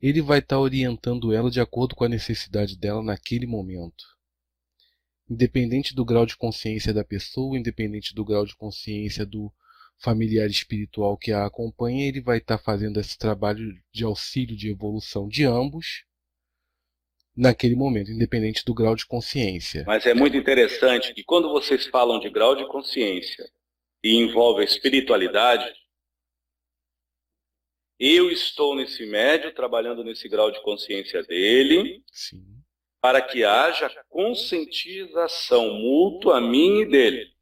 ele 0.00 0.20
vai 0.20 0.40
estar 0.40 0.56
tá 0.56 0.60
orientando 0.60 1.32
ela 1.32 1.50
de 1.50 1.60
acordo 1.60 1.96
com 1.96 2.04
a 2.04 2.08
necessidade 2.08 2.76
dela 2.76 3.02
naquele 3.02 3.46
momento. 3.46 4.04
Independente 5.28 5.94
do 5.94 6.04
grau 6.04 6.26
de 6.26 6.36
consciência 6.36 6.92
da 6.92 7.02
pessoa, 7.02 7.58
independente 7.58 8.14
do 8.14 8.22
grau 8.22 8.44
de 8.44 8.54
consciência 8.54 9.24
do 9.24 9.50
familiar 9.96 10.48
espiritual 10.50 11.16
que 11.16 11.32
a 11.32 11.46
acompanha, 11.46 12.06
ele 12.06 12.20
vai 12.20 12.36
estar 12.36 12.58
tá 12.58 12.62
fazendo 12.62 13.00
esse 13.00 13.16
trabalho 13.16 13.74
de 13.90 14.04
auxílio 14.04 14.54
de 14.54 14.68
evolução 14.68 15.26
de 15.26 15.44
ambos 15.44 16.04
naquele 17.36 17.74
momento, 17.74 18.10
independente 18.10 18.64
do 18.64 18.72
grau 18.72 18.94
de 18.94 19.06
consciência. 19.06 19.84
Mas 19.86 20.06
é 20.06 20.14
muito 20.14 20.36
interessante 20.36 21.12
que 21.12 21.24
quando 21.24 21.50
vocês 21.50 21.86
falam 21.86 22.20
de 22.20 22.30
grau 22.30 22.54
de 22.54 22.66
consciência 22.68 23.44
e 24.02 24.14
envolve 24.14 24.60
a 24.62 24.64
espiritualidade, 24.64 25.72
eu 27.98 28.30
estou 28.30 28.74
nesse 28.74 29.04
médio, 29.06 29.54
trabalhando 29.54 30.04
nesse 30.04 30.28
grau 30.28 30.50
de 30.50 30.62
consciência 30.62 31.22
dele, 31.24 32.02
Sim. 32.12 32.44
para 33.00 33.20
que 33.20 33.44
haja 33.44 33.90
conscientização 34.08 35.74
mútua 35.74 36.38
a 36.38 36.40
mim 36.40 36.80
e 36.80 36.86
dele. 36.86 37.32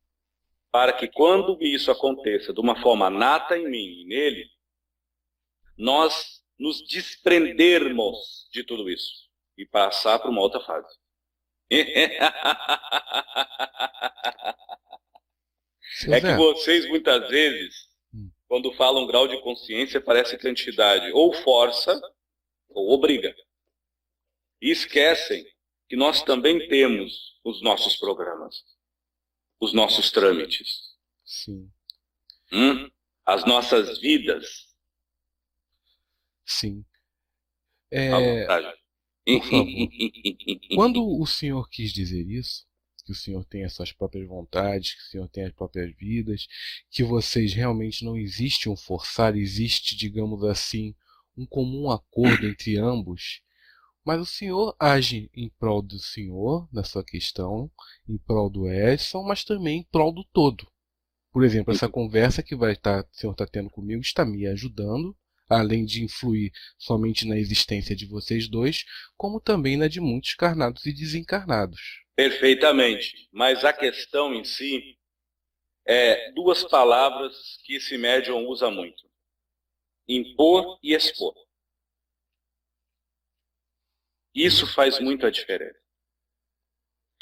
Para 0.70 0.92
que 0.94 1.06
quando 1.08 1.58
isso 1.61 1.90
aconteça 1.90 2.52
de 2.52 2.61
uma 2.61 2.80
forma 2.80 3.11
nata 3.11 3.58
em 3.58 3.68
mim 3.68 4.02
e 4.02 4.06
nele, 4.06 4.46
nós 5.76 6.42
nos 6.58 6.87
desprendermos 6.87 8.49
de 8.50 8.64
tudo 8.64 8.88
isso 8.88 9.22
e 9.62 9.66
passar 9.66 10.19
para 10.19 10.31
uma 10.31 10.40
outra 10.40 10.61
fase. 10.61 10.99
é 16.11 16.21
que 16.21 16.37
vocês 16.37 16.88
muitas 16.88 17.28
vezes, 17.28 17.88
hum. 18.12 18.31
quando 18.49 18.73
falam 18.75 19.07
grau 19.07 19.28
de 19.28 19.40
consciência, 19.40 20.00
parece 20.00 20.37
que 20.37 20.47
a 20.47 20.50
entidade 20.50 21.11
ou 21.12 21.33
força 21.33 21.99
ou 22.69 22.92
obriga. 22.92 23.35
E 24.61 24.71
esquecem 24.71 25.47
que 25.88 25.97
nós 25.97 26.23
também 26.23 26.69
temos 26.69 27.38
os 27.45 27.62
nossos 27.62 27.97
programas, 27.97 28.64
os 29.61 29.73
nossos 29.73 30.11
trâmites. 30.11 30.92
Sim. 31.25 31.71
Hum? 32.52 32.90
As 33.25 33.45
nossas 33.45 34.00
vidas. 34.00 34.75
Sim. 36.45 36.85
É... 37.90 38.11
Por 39.24 39.42
favor. 39.44 39.88
Quando 40.74 41.06
o 41.06 41.26
Senhor 41.26 41.68
quis 41.68 41.92
dizer 41.92 42.26
isso, 42.26 42.66
que 43.04 43.12
o 43.12 43.14
Senhor 43.14 43.44
tem 43.44 43.64
as 43.64 43.72
suas 43.72 43.92
próprias 43.92 44.26
vontades, 44.28 44.94
que 44.94 45.00
o 45.00 45.10
Senhor 45.10 45.28
tem 45.28 45.44
as 45.44 45.52
próprias 45.52 45.94
vidas, 45.96 46.46
que 46.90 47.02
vocês 47.02 47.52
realmente 47.52 48.04
não 48.04 48.16
existe 48.16 48.68
um 48.68 48.76
forçar, 48.76 49.36
existe, 49.36 49.96
digamos 49.96 50.44
assim, 50.44 50.94
um 51.36 51.46
comum 51.46 51.90
acordo 51.90 52.46
entre 52.46 52.78
ambos. 52.78 53.40
Mas 54.04 54.20
o 54.20 54.26
Senhor 54.26 54.74
age 54.78 55.30
em 55.34 55.48
prol 55.48 55.82
do 55.82 55.98
Senhor, 55.98 56.68
na 56.72 56.82
sua 56.82 57.04
questão, 57.04 57.70
em 58.08 58.18
prol 58.18 58.50
do 58.50 58.68
Edson, 58.68 59.22
mas 59.22 59.44
também 59.44 59.80
em 59.80 59.84
prol 59.84 60.12
do 60.12 60.24
todo. 60.24 60.66
Por 61.32 61.44
exemplo, 61.44 61.72
essa 61.72 61.88
conversa 61.88 62.42
que 62.42 62.54
vai 62.54 62.72
estar, 62.72 63.04
o 63.04 63.08
Senhor 63.12 63.32
está 63.32 63.46
tendo 63.46 63.70
comigo 63.70 64.02
está 64.02 64.24
me 64.24 64.46
ajudando 64.46 65.16
além 65.52 65.85
de 65.85 66.02
influir 66.02 66.50
somente 66.78 67.26
na 67.26 67.37
existência 67.37 67.94
de 67.94 68.06
vocês 68.06 68.49
dois, 68.49 68.85
como 69.16 69.40
também 69.40 69.76
na 69.76 69.88
de 69.88 70.00
muitos 70.00 70.35
carnados 70.35 70.85
e 70.87 70.92
desencarnados. 70.92 71.80
Perfeitamente. 72.16 73.28
Mas 73.32 73.64
a 73.64 73.73
questão 73.73 74.35
em 74.35 74.44
si 74.44 74.99
é 75.87 76.30
duas 76.32 76.64
palavras 76.64 77.59
que 77.64 77.76
esse 77.76 77.97
médium 77.99 78.47
usa 78.47 78.71
muito: 78.71 79.02
impor 80.09 80.78
e 80.82 80.94
expor. 80.94 81.35
Isso 84.35 84.66
faz 84.66 84.99
muito 84.99 85.26
a 85.26 85.30
diferença. 85.30 85.78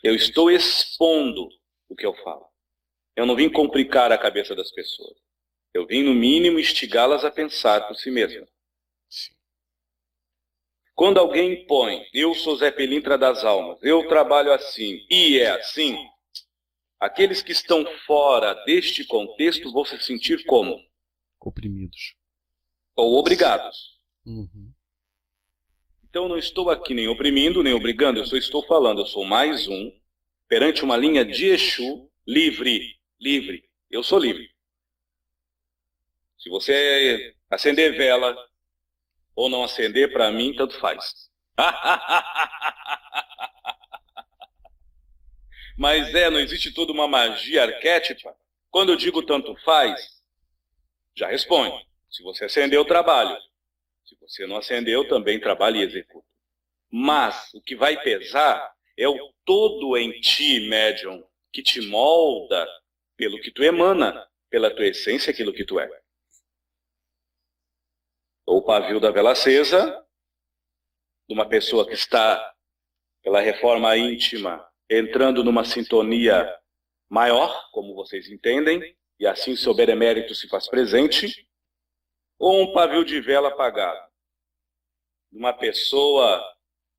Eu 0.02 0.14
estou 0.14 0.50
expondo 0.50 1.48
o 1.88 1.96
que 1.96 2.06
eu 2.06 2.14
falo. 2.22 2.46
Eu 3.16 3.26
não 3.26 3.36
vim 3.36 3.50
complicar 3.50 4.12
a 4.12 4.18
cabeça 4.18 4.54
das 4.54 4.70
pessoas. 4.70 5.18
Eu 5.72 5.86
vim, 5.86 6.02
no 6.02 6.14
mínimo, 6.14 6.58
instigá-las 6.58 7.24
a 7.24 7.30
pensar 7.30 7.86
por 7.86 7.96
si 7.96 8.10
mesmas. 8.10 8.48
Quando 10.94 11.18
alguém 11.18 11.64
põe, 11.66 12.04
eu 12.12 12.34
sou 12.34 12.56
Zé 12.56 12.70
Pelintra 12.70 13.16
das 13.16 13.42
almas, 13.42 13.78
eu 13.82 14.06
trabalho 14.06 14.52
assim, 14.52 15.06
e 15.08 15.38
é 15.38 15.50
assim, 15.52 15.96
aqueles 16.98 17.40
que 17.40 17.52
estão 17.52 17.86
fora 18.06 18.52
deste 18.66 19.04
contexto 19.06 19.72
vão 19.72 19.82
se 19.84 19.98
sentir 20.02 20.44
como? 20.44 20.78
Oprimidos. 21.40 22.14
Ou 22.94 23.14
obrigados. 23.14 23.98
Uhum. 24.26 24.70
Então 26.04 26.28
não 26.28 26.36
estou 26.36 26.68
aqui 26.68 26.92
nem 26.92 27.08
oprimindo, 27.08 27.62
nem 27.62 27.72
obrigando, 27.72 28.20
eu 28.20 28.26
só 28.26 28.36
estou 28.36 28.62
falando, 28.66 29.00
eu 29.00 29.06
sou 29.06 29.24
mais 29.24 29.68
um, 29.68 29.90
perante 30.46 30.84
uma 30.84 30.98
linha 30.98 31.24
de 31.24 31.46
Exu, 31.46 32.10
livre, 32.26 33.00
livre. 33.18 33.64
Eu 33.88 34.02
sou 34.02 34.18
livre. 34.18 34.50
Se 36.40 36.48
você 36.48 37.36
acender 37.50 37.96
vela 37.96 38.36
ou 39.36 39.48
não 39.48 39.62
acender, 39.62 40.12
para 40.12 40.32
mim, 40.32 40.56
tanto 40.56 40.76
faz. 40.80 41.30
Mas 45.76 46.12
é, 46.14 46.30
não 46.30 46.40
existe 46.40 46.72
toda 46.72 46.92
uma 46.92 47.06
magia 47.06 47.64
arquétipa? 47.64 48.34
Quando 48.70 48.92
eu 48.92 48.96
digo 48.96 49.22
tanto 49.22 49.54
faz, 49.56 50.22
já 51.14 51.28
responde. 51.28 51.86
Se 52.10 52.22
você 52.22 52.46
acendeu, 52.46 52.84
trabalho. 52.84 53.36
Se 54.04 54.16
você 54.20 54.46
não 54.46 54.56
acendeu, 54.56 55.06
também 55.06 55.38
trabalha 55.38 55.78
e 55.78 55.82
executa. 55.82 56.26
Mas 56.90 57.52
o 57.54 57.60
que 57.60 57.76
vai 57.76 58.02
pesar 58.02 58.74
é 58.96 59.08
o 59.08 59.32
todo 59.44 59.96
em 59.96 60.18
ti, 60.20 60.68
médium, 60.68 61.22
que 61.52 61.62
te 61.62 61.80
molda 61.82 62.66
pelo 63.16 63.40
que 63.40 63.50
tu 63.50 63.62
emana, 63.62 64.26
pela 64.48 64.74
tua 64.74 64.86
essência, 64.86 65.30
aquilo 65.30 65.52
que 65.52 65.64
tu 65.64 65.78
é. 65.78 65.88
O 68.52 68.60
pavio 68.60 68.98
da 68.98 69.12
vela 69.12 69.30
acesa, 69.30 70.04
de 71.28 71.32
uma 71.32 71.48
pessoa 71.48 71.86
que 71.86 71.94
está, 71.94 72.52
pela 73.22 73.40
reforma 73.40 73.96
íntima, 73.96 74.68
entrando 74.90 75.44
numa 75.44 75.64
sintonia 75.64 76.52
maior, 77.08 77.70
como 77.70 77.94
vocês 77.94 78.28
entendem, 78.28 78.96
e 79.20 79.24
assim 79.24 79.54
seu 79.54 79.72
benemérito 79.72 80.34
se 80.34 80.48
faz 80.48 80.68
presente, 80.68 81.48
ou 82.40 82.60
um 82.60 82.72
pavio 82.72 83.04
de 83.04 83.20
vela 83.20 83.50
apagado, 83.50 84.04
de 85.30 85.38
uma 85.38 85.52
pessoa 85.52 86.44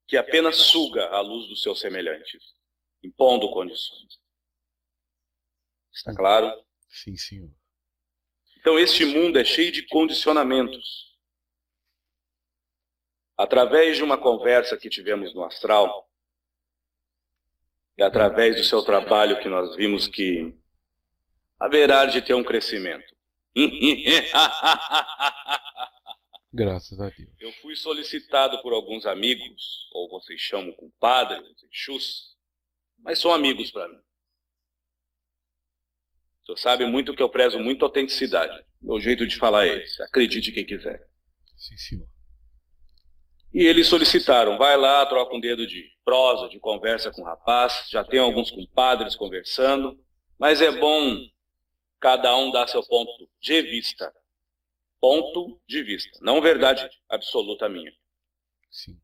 que 0.08 0.16
apenas 0.16 0.56
suga 0.56 1.08
a 1.08 1.20
luz 1.20 1.50
dos 1.50 1.60
seus 1.60 1.80
semelhantes, 1.80 2.42
impondo 3.02 3.50
condições. 3.50 4.18
Está 5.92 6.16
claro? 6.16 6.50
Sim, 6.88 7.14
senhor. 7.14 7.50
Então, 8.58 8.78
este 8.78 9.04
mundo 9.04 9.38
é 9.38 9.44
cheio 9.44 9.70
de 9.70 9.86
condicionamentos. 9.88 11.11
Através 13.36 13.96
de 13.96 14.02
uma 14.02 14.18
conversa 14.18 14.76
que 14.76 14.90
tivemos 14.90 15.34
no 15.34 15.44
astral, 15.44 16.08
e 17.96 18.02
através 18.02 18.56
do 18.56 18.64
seu 18.64 18.82
trabalho 18.82 19.40
que 19.40 19.48
nós 19.48 19.76
vimos 19.76 20.06
que 20.06 20.54
haverá 21.58 22.06
de 22.06 22.22
ter 22.22 22.34
um 22.34 22.44
crescimento. 22.44 23.12
Graças 26.52 27.00
a 27.00 27.08
Deus. 27.08 27.30
Eu 27.40 27.52
fui 27.62 27.74
solicitado 27.74 28.60
por 28.60 28.72
alguns 28.72 29.06
amigos, 29.06 29.88
ou 29.92 30.10
vocês 30.10 30.40
chamam 30.40 30.72
compadres, 30.72 31.48
exus, 31.70 32.36
mas 32.98 33.18
são 33.18 33.32
amigos 33.32 33.70
para 33.70 33.88
mim. 33.88 34.00
O 36.42 36.46
senhor 36.46 36.58
sabe 36.58 36.86
muito 36.86 37.14
que 37.14 37.22
eu 37.22 37.28
prezo 37.28 37.58
muito 37.58 37.84
a 37.84 37.88
autenticidade. 37.88 38.64
Meu 38.80 39.00
jeito 39.00 39.26
de 39.26 39.36
falar 39.36 39.66
é 39.66 39.82
esse. 39.82 40.02
Acredite 40.02 40.50
quem 40.50 40.66
quiser. 40.66 41.06
Sim, 41.56 41.76
senhor. 41.76 42.11
E 43.54 43.66
eles 43.66 43.86
solicitaram, 43.86 44.56
vai 44.56 44.76
lá, 44.76 45.04
troca 45.06 45.34
um 45.34 45.40
dedo 45.40 45.66
de 45.66 45.90
prosa, 46.04 46.48
de 46.48 46.58
conversa 46.58 47.10
com 47.10 47.22
o 47.22 47.24
rapaz. 47.24 47.86
Já 47.90 48.02
tem 48.02 48.18
alguns 48.18 48.50
compadres 48.50 49.14
conversando, 49.14 49.98
mas 50.38 50.62
é 50.62 50.70
bom 50.70 51.18
cada 52.00 52.34
um 52.36 52.50
dar 52.50 52.66
seu 52.66 52.82
ponto 52.82 53.28
de 53.40 53.62
vista 53.62 54.12
ponto 55.02 55.60
de 55.66 55.82
vista, 55.82 56.16
não 56.22 56.40
verdade 56.40 56.88
absoluta 57.08 57.68
minha. 57.68 57.92
Sim. 58.70 58.96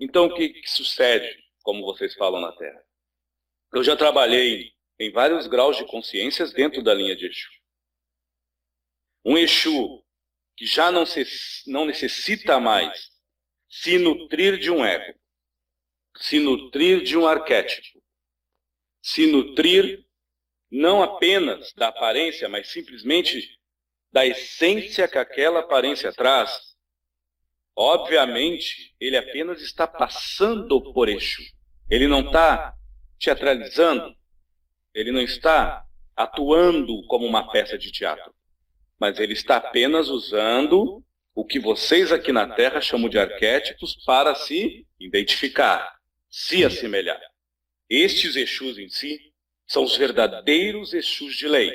Então, 0.00 0.24
o 0.24 0.34
que, 0.34 0.48
que 0.48 0.70
sucede, 0.70 1.28
como 1.62 1.84
vocês 1.84 2.14
falam 2.14 2.40
na 2.40 2.50
Terra? 2.52 2.82
Eu 3.70 3.84
já 3.84 3.94
trabalhei 3.94 4.72
em 4.98 5.12
vários 5.12 5.46
graus 5.46 5.76
de 5.76 5.84
consciências 5.84 6.54
dentro 6.54 6.82
da 6.82 6.94
linha 6.94 7.14
de 7.14 7.26
Exu. 7.26 7.50
Um 9.22 9.36
Exu 9.36 10.02
que 10.56 10.64
já 10.64 10.90
não, 10.90 11.04
se, 11.04 11.22
não 11.66 11.84
necessita 11.84 12.58
mais 12.58 13.10
se 13.70 13.98
nutrir 13.98 14.58
de 14.58 14.68
um 14.68 14.84
ego, 14.84 15.16
se 16.16 16.40
nutrir 16.40 17.04
de 17.04 17.16
um 17.16 17.24
arquétipo, 17.24 18.02
se 19.00 19.26
nutrir 19.30 20.04
não 20.70 21.02
apenas 21.02 21.72
da 21.74 21.88
aparência, 21.88 22.48
mas 22.48 22.68
simplesmente 22.68 23.58
da 24.12 24.26
essência 24.26 25.06
que 25.06 25.18
aquela 25.18 25.60
aparência 25.60 26.12
traz, 26.12 26.74
obviamente, 27.76 28.94
ele 28.98 29.16
apenas 29.16 29.62
está 29.62 29.86
passando 29.86 30.92
por 30.92 31.08
Exu. 31.08 31.42
Ele 31.88 32.08
não 32.08 32.26
está 32.26 32.74
teatralizando, 33.20 34.14
ele 34.92 35.12
não 35.12 35.20
está 35.20 35.84
atuando 36.16 37.06
como 37.06 37.24
uma 37.24 37.50
peça 37.50 37.78
de 37.78 37.92
teatro, 37.92 38.34
mas 38.98 39.18
ele 39.20 39.32
está 39.32 39.56
apenas 39.56 40.08
usando 40.08 41.04
o 41.40 41.44
que 41.46 41.58
vocês 41.58 42.12
aqui 42.12 42.32
na 42.32 42.54
Terra 42.54 42.82
chamam 42.82 43.08
de 43.08 43.18
arquétipos 43.18 43.96
para 44.04 44.34
se 44.34 44.86
identificar, 44.98 45.90
se 46.28 46.62
assemelhar. 46.66 47.18
Estes 47.88 48.36
Exus 48.36 48.76
em 48.76 48.90
si 48.90 49.18
são 49.66 49.84
os 49.84 49.96
verdadeiros 49.96 50.92
Exus 50.92 51.34
de 51.34 51.48
lei, 51.48 51.72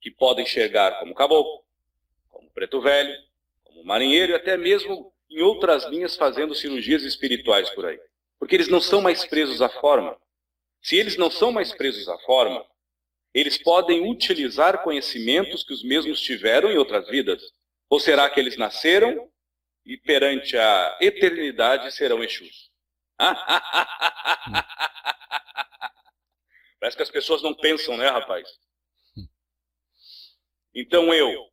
que 0.00 0.10
podem 0.10 0.44
enxergar 0.44 0.98
como 0.98 1.14
caboclo, 1.14 1.64
preto 2.52 2.80
velho, 2.80 3.14
como 3.62 3.84
marinheiro 3.84 4.32
e 4.32 4.34
até 4.34 4.56
mesmo 4.56 5.12
em 5.30 5.40
outras 5.40 5.84
linhas 5.84 6.16
fazendo 6.16 6.52
cirurgias 6.52 7.04
espirituais 7.04 7.70
por 7.70 7.86
aí. 7.86 8.00
Porque 8.40 8.56
eles 8.56 8.66
não 8.66 8.80
são 8.80 9.00
mais 9.00 9.24
presos 9.24 9.62
à 9.62 9.68
forma. 9.68 10.18
Se 10.82 10.96
eles 10.96 11.16
não 11.16 11.30
são 11.30 11.52
mais 11.52 11.72
presos 11.72 12.08
à 12.08 12.18
forma, 12.20 12.66
eles 13.32 13.56
podem 13.56 14.10
utilizar 14.10 14.82
conhecimentos 14.82 15.62
que 15.62 15.72
os 15.72 15.84
mesmos 15.84 16.20
tiveram 16.20 16.72
em 16.72 16.76
outras 16.76 17.06
vidas. 17.08 17.40
Ou 17.88 18.00
será 18.00 18.28
que 18.28 18.40
eles 18.40 18.56
nasceram 18.56 19.30
e 19.84 19.96
perante 19.96 20.56
a 20.56 20.98
eternidade 21.00 21.94
serão 21.94 22.22
Exus? 22.22 22.70
Parece 26.80 26.96
que 26.96 27.02
as 27.02 27.10
pessoas 27.10 27.42
não 27.42 27.54
pensam, 27.54 27.96
né, 27.96 28.08
rapaz? 28.08 28.48
Então 30.74 31.12
eu, 31.14 31.48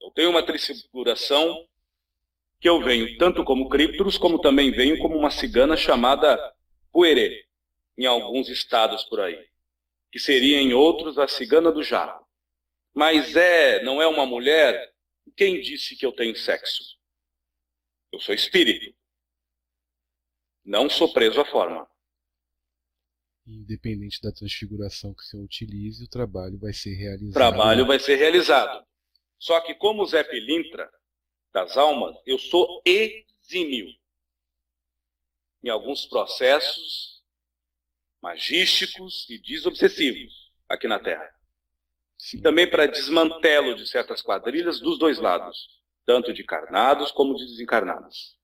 eu 0.00 0.10
tenho 0.14 0.30
uma 0.30 0.42
trifiguração 0.44 1.68
que 2.60 2.68
eu 2.68 2.82
venho 2.82 3.16
tanto 3.18 3.44
como 3.44 3.68
criptos, 3.68 4.18
como 4.18 4.40
também 4.40 4.72
venho 4.72 4.98
como 4.98 5.16
uma 5.16 5.30
cigana 5.30 5.76
chamada 5.76 6.36
Puerê, 6.92 7.44
em 7.96 8.06
alguns 8.06 8.48
estados 8.48 9.04
por 9.04 9.20
aí, 9.20 9.38
que 10.10 10.18
seria 10.18 10.58
em 10.60 10.72
outros 10.72 11.18
a 11.18 11.28
cigana 11.28 11.70
do 11.70 11.82
jarro. 11.82 12.26
Mas 12.92 13.36
é, 13.36 13.82
não 13.84 14.02
é 14.02 14.06
uma 14.08 14.26
mulher? 14.26 14.92
Quem 15.36 15.60
disse 15.60 15.96
que 15.96 16.04
eu 16.04 16.12
tenho 16.12 16.36
sexo? 16.36 16.98
Eu 18.12 18.20
sou 18.20 18.34
espírito. 18.34 18.96
Não 20.64 20.88
sou 20.88 21.12
preso 21.12 21.40
à 21.40 21.44
forma. 21.44 21.88
Independente 23.46 24.20
da 24.20 24.30
transfiguração 24.30 25.14
que 25.14 25.22
você 25.22 25.36
utilize, 25.36 26.04
o 26.04 26.08
trabalho 26.08 26.58
vai 26.58 26.72
ser 26.72 26.94
realizado. 26.94 27.30
O 27.30 27.32
trabalho 27.32 27.86
vai 27.86 27.98
ser 27.98 28.16
realizado. 28.16 28.86
Só 29.38 29.60
que 29.60 29.74
como 29.74 30.04
Zé 30.04 30.22
Pilintra 30.24 30.90
das 31.52 31.76
almas, 31.76 32.16
eu 32.26 32.38
sou 32.38 32.82
exímio 32.84 33.88
em 35.62 35.68
alguns 35.70 36.04
processos 36.06 37.22
magísticos 38.20 39.28
e 39.30 39.38
desobsessivos 39.38 40.52
aqui 40.68 40.86
na 40.86 40.98
Terra. 40.98 41.37
E 42.34 42.40
também 42.40 42.68
para 42.68 42.86
desmantelo 42.86 43.74
de 43.74 43.86
certas 43.86 44.20
quadrilhas 44.22 44.80
dos 44.80 44.98
dois 44.98 45.18
lados, 45.18 45.68
tanto 46.04 46.32
de 46.32 46.42
encarnados 46.42 47.12
como 47.12 47.34
de 47.34 47.46
desencarnados. 47.46 48.36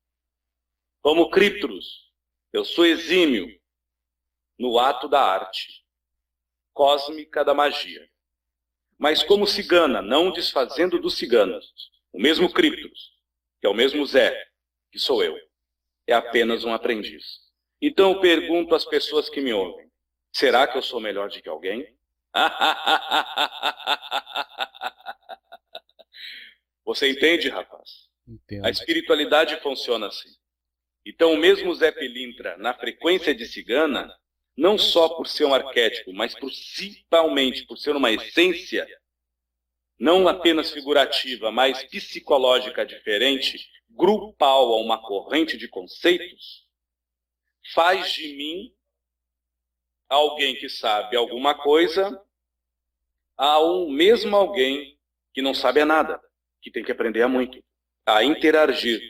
Como 1.01 1.29
Criptros, 1.29 2.11
eu 2.53 2.63
sou 2.63 2.85
exímio 2.85 3.47
no 4.57 4.79
ato 4.79 5.07
da 5.07 5.21
arte 5.21 5.83
cósmica 6.73 7.43
da 7.43 7.53
magia 7.53 8.09
mas 8.97 9.23
como 9.23 9.45
cigana, 9.45 10.01
não 10.01 10.31
desfazendo 10.31 10.99
dos 10.99 11.17
ciganos. 11.17 11.73
O 12.13 12.19
mesmo 12.19 12.51
Criptos, 12.51 13.13
que 13.59 13.67
é 13.67 13.69
o 13.69 13.73
mesmo 13.73 14.05
Zé, 14.05 14.47
que 14.91 14.99
sou 14.99 15.23
eu, 15.23 15.37
é 16.07 16.13
apenas 16.13 16.63
um 16.63 16.73
aprendiz. 16.73 17.41
Então 17.81 18.13
eu 18.13 18.21
pergunto 18.21 18.73
às 18.73 18.85
pessoas 18.85 19.29
que 19.29 19.41
me 19.41 19.53
ouvem: 19.53 19.91
será 20.33 20.65
que 20.65 20.77
eu 20.77 20.81
sou 20.81 20.99
melhor 20.99 21.29
do 21.29 21.41
que 21.41 21.49
alguém? 21.49 21.94
Você 26.85 27.09
entende, 27.09 27.49
rapaz? 27.49 28.07
Entendo. 28.27 28.65
A 28.65 28.69
espiritualidade 28.69 29.59
funciona 29.61 30.07
assim. 30.07 30.29
Então, 31.05 31.33
o 31.33 31.37
mesmo 31.37 31.73
Zé 31.75 31.91
Pilintra, 31.91 32.57
na 32.57 32.73
frequência 32.73 33.33
de 33.33 33.45
cigana, 33.45 34.11
não 34.57 34.77
só 34.77 35.09
por 35.09 35.27
ser 35.27 35.45
um 35.45 35.53
arquétipo, 35.53 36.13
mas 36.13 36.33
principalmente 36.33 37.65
por 37.65 37.77
ser 37.77 37.95
uma 37.95 38.11
essência, 38.11 38.87
não 39.99 40.27
apenas 40.27 40.71
figurativa, 40.71 41.51
mas 41.51 41.83
psicológica 41.83 42.85
diferente, 42.85 43.69
grupal 43.89 44.73
a 44.73 44.81
uma 44.81 45.01
corrente 45.01 45.57
de 45.57 45.67
conceitos, 45.67 46.65
faz 47.73 48.11
de 48.11 48.35
mim 48.35 48.73
alguém 50.09 50.55
que 50.55 50.69
sabe 50.69 51.15
alguma 51.15 51.55
coisa 51.55 52.21
a 53.37 53.63
um 53.63 53.89
mesmo 53.89 54.35
alguém 54.35 54.97
que 55.33 55.41
não 55.41 55.53
sabe 55.53 55.83
nada, 55.83 56.19
que 56.61 56.71
tem 56.71 56.83
que 56.83 56.91
aprender 56.91 57.21
a 57.21 57.27
muito, 57.27 57.61
a 58.05 58.23
interagir 58.23 59.01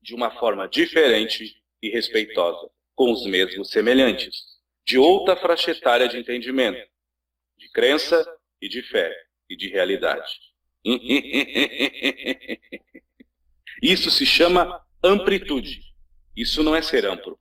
de 0.00 0.14
uma 0.14 0.30
forma 0.38 0.68
diferente 0.68 1.56
e 1.82 1.88
respeitosa 1.88 2.70
com 2.94 3.12
os 3.12 3.26
mesmos 3.26 3.70
semelhantes, 3.70 4.34
de 4.84 4.98
outra 4.98 5.36
faixa 5.36 5.70
etária 5.70 6.08
de 6.08 6.18
entendimento, 6.18 6.88
de 7.56 7.70
crença 7.70 8.26
e 8.60 8.68
de 8.68 8.82
fé 8.82 9.14
e 9.48 9.56
de 9.56 9.68
realidade. 9.68 10.30
Isso 13.82 14.10
se 14.10 14.26
chama 14.26 14.84
amplitude. 15.02 15.80
Isso 16.36 16.62
não 16.62 16.74
é 16.74 16.82
ser 16.82 17.06
amplo. 17.06 17.38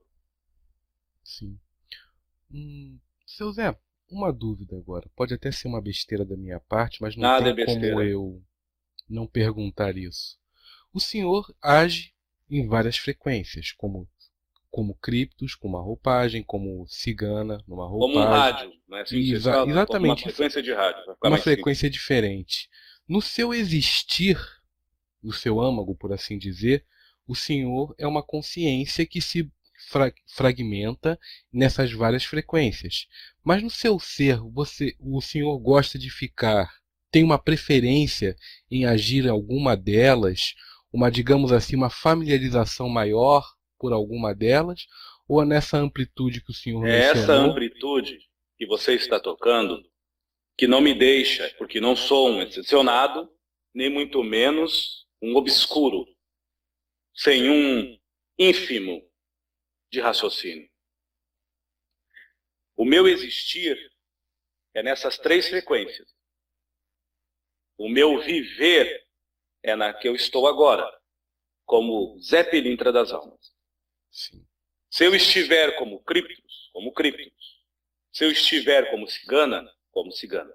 Sim. 1.24 1.60
Hum, 2.52 3.00
seu 3.26 3.52
Zé, 3.52 3.78
uma 4.10 4.32
dúvida 4.32 4.78
agora. 4.78 5.10
Pode 5.16 5.34
até 5.34 5.52
ser 5.52 5.68
uma 5.68 5.82
besteira 5.82 6.26
da 6.26 6.38
minha 6.38 6.60
parte, 6.60 7.02
mas 7.02 7.16
não 7.16 7.24
Nada 7.24 7.54
tem 7.54 7.64
é 7.64 7.66
como 7.66 8.02
eu 8.02 8.42
não 9.10 9.28
perguntar 9.28 9.98
isso. 9.98 10.38
O 10.94 11.00
senhor 11.00 11.54
age 11.62 12.14
em 12.50 12.68
várias 12.68 12.98
frequências, 12.98 13.72
como 13.72 14.08
como 14.70 14.94
criptos, 14.96 15.56
com 15.56 15.68
uma 15.68 15.82
roupagem, 15.82 16.44
como 16.44 16.86
cigana, 16.88 17.64
numa 17.68 17.88
roupagem. 17.88 18.14
Como 18.14 18.26
um 18.26 18.30
rádio, 18.30 18.74
né? 18.88 19.02
Assim, 19.02 19.18
Exa 19.18 19.66
exatamente. 19.66 20.26
Uma 20.26 20.32
frequência 20.32 20.62
de 20.62 20.74
rádio. 20.74 21.04
Uma 21.24 21.38
frequência 21.38 21.88
simples. 21.88 22.00
diferente. 22.00 22.70
No 23.08 23.22
seu 23.22 23.54
existir, 23.54 24.38
no 25.24 25.32
seu 25.34 25.60
âmago, 25.60 25.96
por 25.96 26.14
assim 26.14 26.38
dizer, 26.38 26.86
o 27.26 27.34
Senhor 27.34 27.96
é 27.98 28.06
uma 28.06 28.22
consciência 28.22 29.06
que 29.06 29.22
se 29.22 29.52
fra 29.88 30.14
fragmenta 30.28 31.20
nessas 31.52 31.92
várias 31.92 32.24
frequências. 32.26 33.08
Mas 33.44 33.64
no 33.64 33.70
seu 33.70 34.00
ser, 34.00 34.40
você, 34.54 34.96
o 35.00 35.22
Senhor 35.22 35.58
gosta 35.60 35.98
de 35.98 36.10
ficar, 36.10 36.70
tem 37.10 37.24
uma 37.24 37.40
preferência 37.40 38.36
em 38.70 38.86
agir 38.86 39.26
em 39.26 39.30
alguma 39.30 39.76
delas, 39.76 40.54
uma, 40.92 41.10
digamos 41.10 41.52
assim, 41.52 41.76
uma 41.76 41.90
familiarização 41.90 42.90
maior 42.90 43.46
por 43.80 43.94
alguma 43.94 44.34
delas, 44.36 44.88
ou 45.28 45.42
é 45.42 45.46
nessa 45.46 45.78
amplitude 45.78 46.42
que 46.42 46.52
o 46.52 46.54
senhor 46.54 46.86
É 46.88 47.12
essa 47.12 47.34
amplitude 47.34 48.18
que 48.58 48.66
você 48.66 48.94
está 48.94 49.20
tocando 49.20 49.84
que 50.58 50.68
não 50.68 50.82
me 50.82 50.94
deixa, 50.94 51.54
porque 51.58 51.80
não 51.80 51.96
sou 51.96 52.30
um 52.30 52.42
excepcionado, 52.42 53.30
nem 53.74 53.90
muito 53.90 54.24
menos 54.24 55.06
um 55.22 55.36
obscuro, 55.36 56.06
sem 57.14 57.50
um 57.50 57.98
ínfimo 58.40 59.07
de 59.90 60.00
raciocínio. 60.00 60.70
O 62.76 62.86
meu 62.86 63.08
existir 63.08 63.78
é 64.74 64.84
nessas 64.84 65.18
três 65.18 65.50
frequências. 65.50 66.14
O 67.78 67.90
meu 67.90 68.22
viver 68.22 69.08
é 69.64 69.76
na 69.76 69.94
que 69.94 70.08
eu 70.08 70.16
estou 70.16 70.48
agora, 70.48 70.88
como 71.66 72.20
Zé 72.20 72.44
Pilintra 72.44 72.92
das 72.92 73.12
Almas. 73.12 73.54
Sim. 74.12 74.46
Se 74.90 75.06
eu 75.06 75.14
estiver 75.14 75.76
como 75.78 76.04
criptos, 76.04 76.70
como 76.72 76.94
criptos. 76.94 77.64
Se 78.12 78.24
eu 78.24 78.32
estiver 78.32 78.90
como 78.90 79.08
cigana, 79.08 79.70
como 79.92 80.12
cigana. 80.12 80.54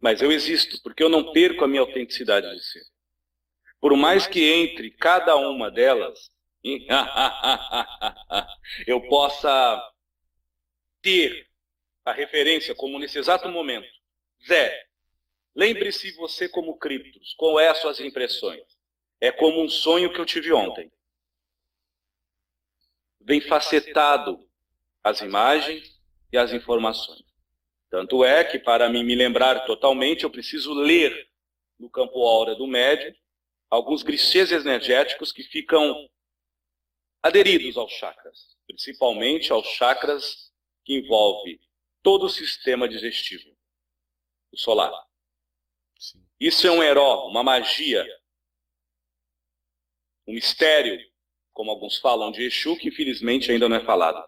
Mas 0.00 0.20
eu 0.22 0.32
existo, 0.32 0.80
porque 0.82 1.02
eu 1.02 1.08
não 1.08 1.32
perco 1.32 1.64
a 1.64 1.68
minha 1.68 1.80
autenticidade 1.80 2.48
de 2.50 2.64
ser. 2.64 2.84
Por 3.80 3.96
mais 3.96 4.26
que 4.26 4.42
entre 4.44 4.90
cada 4.90 5.36
uma 5.36 5.70
delas, 5.70 6.30
eu 8.86 9.00
possa 9.08 9.92
ter 11.02 11.48
a 12.04 12.12
referência 12.12 12.74
como 12.74 12.98
nesse 12.98 13.18
exato 13.18 13.48
momento. 13.48 13.88
Zé, 14.46 14.86
lembre-se 15.54 16.12
você 16.12 16.48
como 16.48 16.78
criptos, 16.78 17.34
qual 17.34 17.60
é 17.60 17.68
as 17.68 17.78
suas 17.78 18.00
impressões? 18.00 18.62
É 19.20 19.30
como 19.30 19.62
um 19.62 19.68
sonho 19.68 20.12
que 20.12 20.20
eu 20.20 20.26
tive 20.26 20.52
ontem 20.52 20.90
vem 23.24 23.40
facetado 23.40 24.38
as 25.02 25.20
imagens 25.20 25.98
e 26.30 26.36
as 26.36 26.52
informações. 26.52 27.24
Tanto 27.90 28.24
é 28.24 28.44
que, 28.44 28.58
para 28.58 28.88
mim 28.88 29.04
me 29.04 29.14
lembrar 29.14 29.64
totalmente, 29.64 30.24
eu 30.24 30.30
preciso 30.30 30.74
ler 30.74 31.28
no 31.78 31.88
campo 31.88 32.22
aura 32.22 32.54
do 32.54 32.66
médium 32.66 33.14
alguns 33.70 34.02
grichês 34.02 34.52
energéticos 34.52 35.32
que 35.32 35.42
ficam 35.42 36.08
aderidos 37.24 37.78
aos 37.78 37.90
chakras, 37.90 38.54
principalmente 38.66 39.50
aos 39.50 39.66
chakras 39.68 40.52
que 40.84 40.98
envolve 40.98 41.58
todo 42.02 42.26
o 42.26 42.28
sistema 42.28 42.86
digestivo, 42.86 43.50
o 44.52 44.58
solar. 44.58 44.92
Isso 46.38 46.66
é 46.66 46.70
um 46.70 46.82
herói, 46.82 47.30
uma 47.30 47.42
magia, 47.42 48.06
um 50.26 50.34
mistério 50.34 51.00
como 51.54 51.70
alguns 51.70 51.96
falam 51.96 52.30
de 52.30 52.42
Exu, 52.42 52.76
que 52.76 52.88
infelizmente 52.88 53.50
ainda 53.50 53.70
não 53.70 53.76
é 53.76 53.84
falado. 53.84 54.22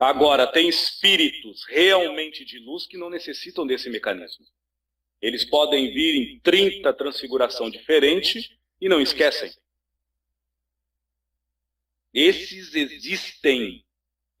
Agora, 0.00 0.50
tem 0.50 0.68
espíritos 0.68 1.64
realmente 1.68 2.44
de 2.44 2.58
luz 2.58 2.84
que 2.84 2.98
não 2.98 3.08
necessitam 3.08 3.64
desse 3.64 3.88
mecanismo. 3.88 4.44
Eles 5.20 5.44
podem 5.44 5.94
vir 5.94 6.16
em 6.16 6.40
30 6.40 6.92
transfiguração 6.94 7.70
diferente 7.70 8.58
e 8.80 8.88
não 8.88 9.00
esquecem. 9.00 9.52
Esses 12.14 12.74
existem 12.74 13.84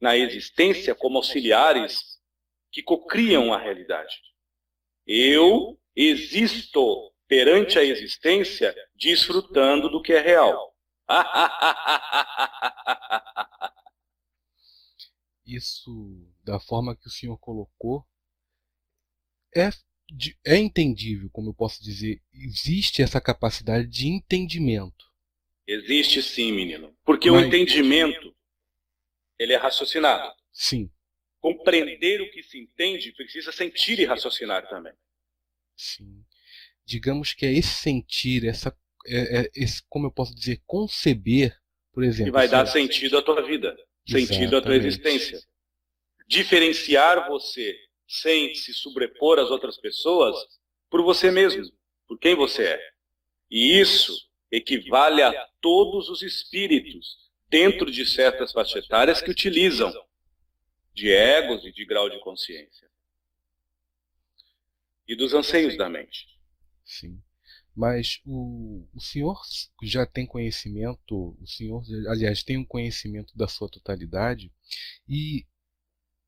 na 0.00 0.16
existência 0.16 0.94
como 0.94 1.16
auxiliares 1.16 2.20
que 2.70 2.82
cocriam 2.82 3.52
a 3.52 3.58
realidade. 3.58 4.14
Eu 5.04 5.76
existo 5.96 7.12
perante 7.26 7.78
a 7.78 7.84
existência, 7.84 8.74
desfrutando 8.94 9.90
do 9.90 10.00
que 10.00 10.12
é 10.12 10.20
real. 10.20 10.72
Isso, 15.44 15.90
da 16.42 16.60
forma 16.60 16.96
que 16.96 17.08
o 17.08 17.10
senhor 17.10 17.36
colocou, 17.38 18.06
é, 19.54 19.68
é 20.44 20.56
entendível, 20.56 21.28
como 21.30 21.50
eu 21.50 21.54
posso 21.54 21.82
dizer. 21.82 22.22
Existe 22.32 23.02
essa 23.02 23.20
capacidade 23.20 23.86
de 23.86 24.08
entendimento. 24.08 25.13
Existe 25.66 26.22
sim, 26.22 26.52
menino. 26.52 26.96
Porque 27.04 27.30
Mas... 27.30 27.42
o 27.42 27.46
entendimento, 27.46 28.34
ele 29.38 29.52
é 29.52 29.56
raciocinado. 29.56 30.34
Sim. 30.52 30.90
Compreender 31.40 32.20
o 32.20 32.30
que 32.30 32.42
se 32.42 32.58
entende 32.58 33.12
precisa 33.12 33.52
sentir 33.52 33.98
e 33.98 34.04
raciocinar 34.04 34.68
também. 34.68 34.92
Sim 35.76 36.24
digamos 36.84 37.32
que 37.32 37.46
é 37.46 37.52
esse 37.52 37.74
sentir, 37.74 38.44
essa, 38.44 38.76
é, 39.06 39.40
é, 39.40 39.50
esse, 39.54 39.82
como 39.88 40.06
eu 40.06 40.12
posso 40.12 40.34
dizer, 40.34 40.60
conceber, 40.66 41.56
por 41.92 42.04
exemplo. 42.04 42.32
Que 42.32 42.38
vai 42.38 42.48
dar 42.48 42.66
sentido 42.66 43.18
à 43.18 43.22
tua 43.22 43.42
vida, 43.42 43.76
sentido 44.06 44.56
à 44.56 44.62
tua 44.62 44.76
existência. 44.76 45.40
Diferenciar 46.28 47.28
você 47.28 47.76
sem 48.06 48.54
se 48.54 48.72
sobrepor 48.74 49.38
às 49.38 49.50
outras 49.50 49.78
pessoas 49.78 50.36
por 50.90 51.02
você 51.02 51.30
mesmo, 51.30 51.64
por 52.06 52.18
quem 52.18 52.34
você 52.34 52.64
é. 52.64 52.80
E 53.50 53.80
isso 53.80 54.12
equivale 54.56 55.22
a 55.22 55.48
todos 55.60 56.08
os 56.08 56.22
espíritos 56.22 57.18
dentro 57.48 57.90
de 57.90 58.06
certas 58.06 58.52
faixas 58.52 58.84
etárias 58.84 59.20
que 59.20 59.30
utilizam 59.30 59.92
de 60.92 61.10
egos 61.10 61.64
e 61.64 61.72
de 61.72 61.84
grau 61.84 62.08
de 62.08 62.20
consciência. 62.20 62.88
E 65.06 65.16
dos 65.16 65.34
anseios 65.34 65.76
da 65.76 65.88
mente. 65.88 66.26
Sim. 66.84 67.20
Mas 67.76 68.20
o, 68.24 68.86
o 68.94 69.00
senhor 69.00 69.40
já 69.82 70.06
tem 70.06 70.24
conhecimento, 70.24 71.36
o 71.40 71.46
senhor, 71.46 71.82
aliás, 72.08 72.44
tem 72.44 72.56
um 72.56 72.64
conhecimento 72.64 73.36
da 73.36 73.48
sua 73.48 73.68
totalidade 73.68 74.52
e 75.08 75.44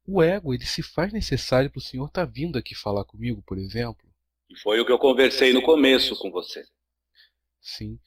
o 0.05 0.21
ego 0.21 0.53
ele 0.53 0.67
se 0.67 0.83
faz 0.83 1.13
necessário 1.13 1.71
para 1.71 1.79
o 1.79 1.83
senhor 1.83 2.07
estar 2.07 2.27
tá 2.27 2.33
vindo 2.33 2.59
aqui 2.59 2.75
falar 2.75 3.05
comigo, 3.05 3.43
por 3.47 3.59
exemplo. 3.59 4.05
E 4.51 4.59
foi 4.59 4.81
o 4.81 4.87
que 4.87 4.91
eu 4.91 4.99
conversei 4.99 5.53
no 5.53 5.63
começo 5.63 6.17
com 6.17 6.31
você. 6.31 6.67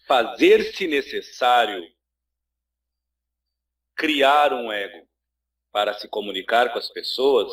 Fazer-se 0.07 0.87
necessário 0.87 1.83
criar 3.95 4.53
um 4.53 4.71
ego 4.71 5.07
para 5.71 5.93
se 5.93 6.07
comunicar 6.07 6.71
com 6.71 6.79
as 6.79 6.89
pessoas 6.89 7.51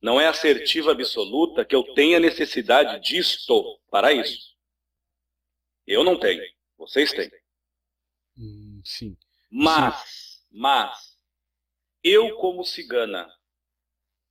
não 0.00 0.20
é 0.20 0.26
assertiva 0.26 0.92
absoluta 0.92 1.64
que 1.64 1.74
eu 1.74 1.94
tenha 1.94 2.20
necessidade 2.20 3.00
disto 3.00 3.80
para 3.90 4.12
isso. 4.12 4.54
Eu 5.86 6.04
não 6.04 6.20
tenho. 6.20 6.42
Vocês 6.76 7.10
têm. 7.10 7.30
Hum, 8.36 8.82
sim. 8.84 9.16
Mas, 9.50 9.94
sim. 10.02 10.46
mas, 10.50 11.18
eu 12.02 12.36
como 12.36 12.64
cigana, 12.64 13.32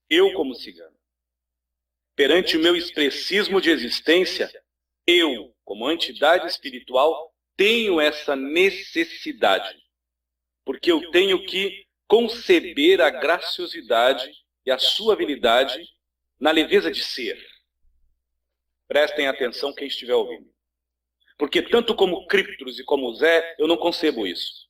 eu 0.07 0.33
como 0.33 0.53
cigana, 0.53 0.95
perante 2.15 2.55
o 2.55 2.59
meu 2.59 2.75
expressismo 2.75 3.59
de 3.59 3.71
existência, 3.71 4.51
eu, 5.07 5.52
como 5.63 5.89
entidade 5.89 6.47
espiritual, 6.47 7.33
tenho 7.55 7.99
essa 7.99 8.35
necessidade. 8.35 9.77
Porque 10.65 10.91
eu 10.91 11.11
tenho 11.11 11.45
que 11.45 11.85
conceber 12.07 13.01
a 13.01 13.09
graciosidade 13.09 14.31
e 14.65 14.71
a 14.71 14.77
sua 14.77 15.13
habilidade 15.13 15.83
na 16.39 16.51
leveza 16.51 16.91
de 16.91 17.03
ser. 17.03 17.43
Prestem 18.87 19.27
atenção 19.27 19.73
quem 19.73 19.87
estiver 19.87 20.13
ouvindo. 20.13 20.53
Porque 21.37 21.61
tanto 21.61 21.95
como 21.95 22.27
Criptros 22.27 22.79
e 22.79 22.83
como 22.83 23.13
Zé, 23.15 23.55
eu 23.57 23.67
não 23.67 23.77
concebo 23.77 24.27
isso. 24.27 24.69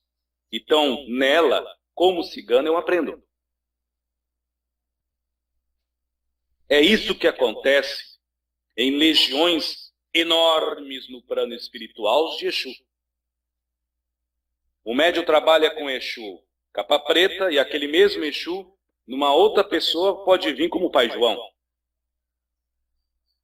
Então, 0.51 1.05
nela, 1.07 1.65
como 1.93 2.23
cigano, 2.23 2.67
eu 2.67 2.77
aprendo. 2.77 3.23
É 6.69 6.79
isso 6.79 7.17
que 7.17 7.27
acontece 7.27 8.17
em 8.77 8.97
legiões 8.97 9.82
enormes 10.13 11.09
no 11.09 11.21
plano 11.21 11.53
espiritual 11.53 12.35
de 12.37 12.47
Exu. 12.47 12.71
O 14.83 14.93
médio 14.93 15.25
trabalha 15.25 15.71
com 15.71 15.89
Exu 15.89 16.43
capa 16.73 16.99
preta 16.99 17.51
e 17.51 17.59
aquele 17.59 17.87
mesmo 17.87 18.23
Exu, 18.23 18.75
numa 19.07 19.33
outra 19.33 19.63
pessoa, 19.63 20.25
pode 20.25 20.51
vir 20.53 20.69
como 20.69 20.87
o 20.87 20.91
Pai 20.91 21.09
João. 21.09 21.37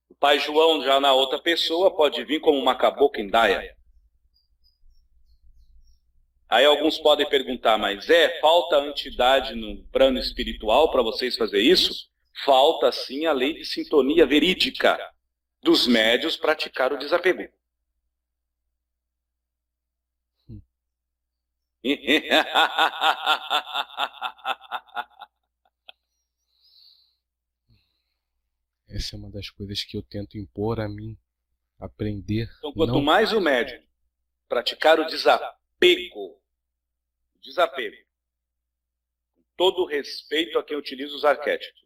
O 0.10 0.16
Pai 0.16 0.40
João, 0.40 0.84
já 0.84 1.00
na 1.00 1.14
outra 1.14 1.40
pessoa, 1.40 1.96
pode 1.96 2.24
vir 2.26 2.40
como 2.40 2.58
uma 2.58 2.76
cabocla 2.76 3.22
indaia. 3.22 3.76
Aí 6.50 6.66
alguns 6.66 6.98
podem 6.98 7.30
perguntar, 7.30 7.78
mas 7.78 8.10
é, 8.10 8.40
falta 8.40 8.84
entidade 8.88 9.54
no 9.54 9.84
plano 9.90 10.18
espiritual 10.18 10.92
para 10.92 11.04
vocês 11.04 11.38
fazer 11.38 11.62
isso? 11.62 12.10
Falta 12.44 12.92
sim 12.92 13.28
a 13.28 13.32
lei 13.32 13.54
de 13.54 13.66
sintonia 13.66 14.26
verídica 14.26 14.98
dos 15.62 15.88
médios 15.88 16.38
praticar 16.38 16.94
o 16.94 16.98
desapego. 16.98 17.52
Essa 28.88 29.16
é 29.16 29.20
uma 29.20 29.30
das 29.30 29.50
coisas 29.50 29.84
que 29.84 29.96
eu 29.96 30.02
tento 30.02 30.38
impor 30.38 30.80
a 30.80 30.90
mim, 30.90 31.18
aprender. 31.80 32.50
Então, 32.58 32.74
quanto 32.74 32.94
não... 32.94 33.02
mais 33.02 33.32
o 33.32 33.40
médium 33.40 33.88
praticar 34.50 35.00
o 35.00 35.06
desapego, 35.06 36.42
desapego, 37.40 37.96
com 39.36 39.44
todo 39.56 39.84
o 39.84 39.86
respeito 39.86 40.58
a 40.58 40.64
quem 40.64 40.76
utiliza 40.76 41.16
os 41.16 41.24
arquétipos, 41.24 41.86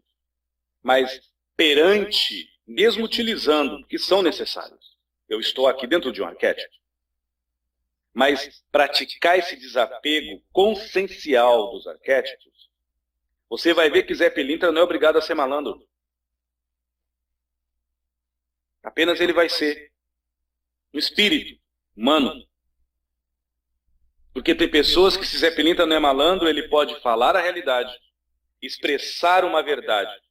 mas 0.82 1.30
perante, 1.58 2.50
mesmo 2.66 3.04
utilizando, 3.04 3.86
que 3.88 3.98
são 3.98 4.22
necessários. 4.22 4.98
Eu 5.28 5.40
estou 5.40 5.68
aqui 5.68 5.86
dentro 5.88 6.12
de 6.12 6.22
um 6.22 6.26
arquétipo. 6.26 6.74
Mas 8.14 8.64
praticar 8.72 9.38
esse 9.40 9.56
desapego 9.56 10.44
consciencial 10.52 11.72
dos 11.72 11.88
arquétipos, 11.88 12.70
você 13.50 13.74
vai 13.74 13.90
ver 13.90 14.04
que 14.04 14.16
Zé 14.16 14.30
Pilintra 14.30 14.72
não 14.72 14.82
é 14.82 14.84
obrigado 14.84 15.18
a 15.18 15.22
ser 15.22 15.34
malandro. 15.34 15.88
Apenas 18.84 19.20
ele 19.20 19.34
vai 19.34 19.50
ser 19.50 19.92
um 20.94 21.00
espírito 21.00 21.60
humano. 21.96 22.48
Porque 24.34 24.54
tem 24.54 24.70
pessoas 24.70 25.16
que, 25.16 25.26
se 25.26 25.38
Zé 25.38 25.52
Pilintra 25.52 25.86
não 25.86 25.96
é 25.96 26.00
malandro, 26.00 26.48
ele 26.48 26.68
pode 26.68 27.00
falar 27.02 27.36
a 27.36 27.42
realidade, 27.42 27.92
expressar 28.62 29.46
uma 29.46 29.62
verdade 29.62 30.23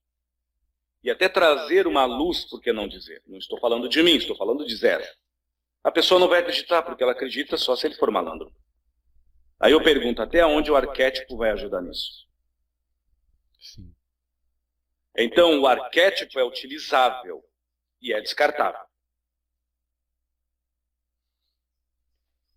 e 1.03 1.11
até 1.11 1.29
trazer 1.29 1.87
uma 1.87 2.05
luz, 2.05 2.45
por 2.45 2.61
que 2.61 2.73
não 2.73 2.87
dizer? 2.87 3.23
Não 3.27 3.38
estou 3.38 3.59
falando 3.59 3.88
de 3.88 4.03
mim, 4.03 4.17
estou 4.17 4.37
falando 4.37 4.65
de 4.65 4.77
Zé. 4.77 5.01
A 5.83 5.91
pessoa 5.91 6.21
não 6.21 6.29
vai 6.29 6.41
acreditar, 6.41 6.83
porque 6.83 7.03
ela 7.03 7.12
acredita 7.12 7.57
só 7.57 7.75
se 7.75 7.87
ele 7.87 7.97
for 7.97 8.11
malandro. 8.11 8.55
Aí 9.59 9.73
eu 9.73 9.83
pergunto, 9.83 10.23
até 10.23 10.45
onde 10.47 10.71
o 10.71 10.77
arquétipo 10.77 11.37
vai 11.37 11.51
ajudar 11.51 11.83
nisso? 11.83 12.29
Sim. 13.61 13.93
Então, 15.17 15.61
o 15.61 15.67
arquétipo 15.67 16.38
é 16.38 16.45
utilizável 16.45 17.45
e 18.01 18.12
é 18.12 18.21
descartável. 18.21 18.81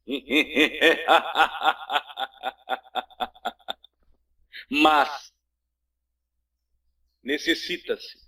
Mas 4.69 5.33
necessita-se, 7.23 8.24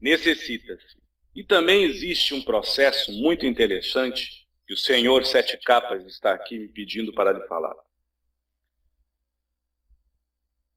necessita-se 0.00 0.98
e 1.34 1.44
também 1.44 1.84
existe 1.84 2.34
um 2.34 2.42
processo 2.42 3.12
muito 3.12 3.46
interessante 3.46 4.48
que 4.66 4.74
o 4.74 4.76
senhor 4.76 5.24
Sete 5.24 5.56
Capas 5.58 6.04
está 6.06 6.32
aqui 6.32 6.58
me 6.58 6.68
pedindo 6.68 7.12
para 7.12 7.32
lhe 7.32 7.46
falar. 7.46 7.74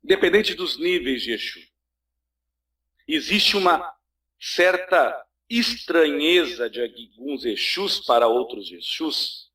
Independente 0.03 0.53
dos 0.53 0.77
níveis 0.77 1.21
de 1.21 1.31
Exu, 1.31 1.59
existe 3.07 3.55
uma 3.55 3.95
certa 4.39 5.25
estranheza 5.49 6.69
de 6.69 6.81
alguns 6.81 7.45
Exus 7.45 7.99
para 8.01 8.27
outros 8.27 8.71
Exus 8.71 9.51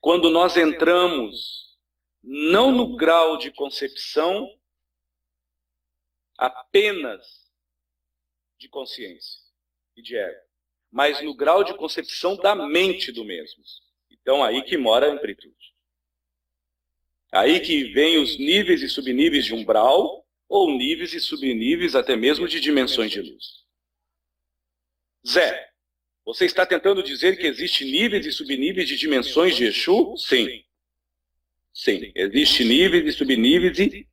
quando 0.00 0.30
nós 0.30 0.56
entramos 0.56 1.76
não 2.22 2.70
no 2.70 2.96
grau 2.96 3.38
de 3.38 3.50
concepção 3.50 4.48
apenas 6.36 7.45
de 8.58 8.68
consciência 8.68 9.40
e 9.96 10.02
de 10.02 10.16
ego, 10.16 10.40
mas 10.90 11.22
no 11.22 11.34
grau 11.34 11.64
de 11.64 11.76
concepção 11.76 12.36
da 12.36 12.54
mente 12.54 13.12
do 13.12 13.24
mesmo. 13.24 13.62
Então, 14.10 14.42
aí 14.42 14.62
que 14.62 14.76
mora 14.76 15.06
a 15.06 15.12
amplitude. 15.12 15.54
Aí 17.32 17.60
que 17.60 17.92
vem 17.92 18.18
os 18.18 18.38
níveis 18.38 18.82
e 18.82 18.88
subníveis 18.88 19.44
de 19.44 19.54
umbral, 19.54 20.26
ou 20.48 20.70
níveis 20.70 21.12
e 21.12 21.20
subníveis 21.20 21.94
até 21.94 22.16
mesmo 22.16 22.46
de 22.46 22.60
dimensões 22.60 23.10
de 23.10 23.20
luz. 23.20 23.66
Zé, 25.26 25.70
você 26.24 26.46
está 26.46 26.64
tentando 26.64 27.02
dizer 27.02 27.36
que 27.36 27.46
existe 27.46 27.84
níveis 27.84 28.24
e 28.26 28.32
subníveis 28.32 28.88
de 28.88 28.96
dimensões 28.96 29.56
de 29.56 29.64
Exu? 29.64 30.16
Sim. 30.16 30.64
Sim, 31.74 32.12
existe 32.14 32.64
níveis 32.64 33.04
e 33.06 33.12
subníveis 33.12 33.78
e 33.78 34.08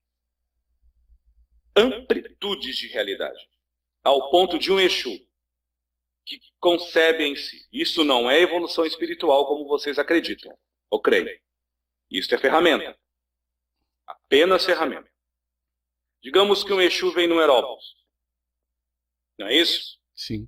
amplitudes 1.76 2.78
de 2.78 2.88
realidade 2.88 3.53
ao 4.04 4.30
ponto 4.30 4.60
de 4.60 4.72
um 4.72 4.80
Exu 4.80 5.12
que 6.26 6.40
concebe 6.60 7.24
em 7.24 7.36
si. 7.36 7.68
Isso 7.72 8.04
não 8.04 8.30
é 8.30 8.42
evolução 8.42 8.86
espiritual 8.86 9.48
como 9.48 9.68
vocês 9.68 9.98
acreditam 9.98 10.58
ou 10.90 11.02
creem. 11.02 11.40
Isso 12.10 12.34
é 12.34 12.38
ferramenta. 12.38 12.98
Apenas 14.06 14.66
ferramenta. 14.66 15.10
Digamos 16.22 16.64
que 16.64 16.72
um 16.72 16.82
Exu 16.82 17.12
vem 17.12 17.28
no 17.28 17.42
Herópolis. 17.42 17.84
Não 19.38 19.48
é 19.48 19.56
isso? 19.56 20.00
Sim. 20.14 20.48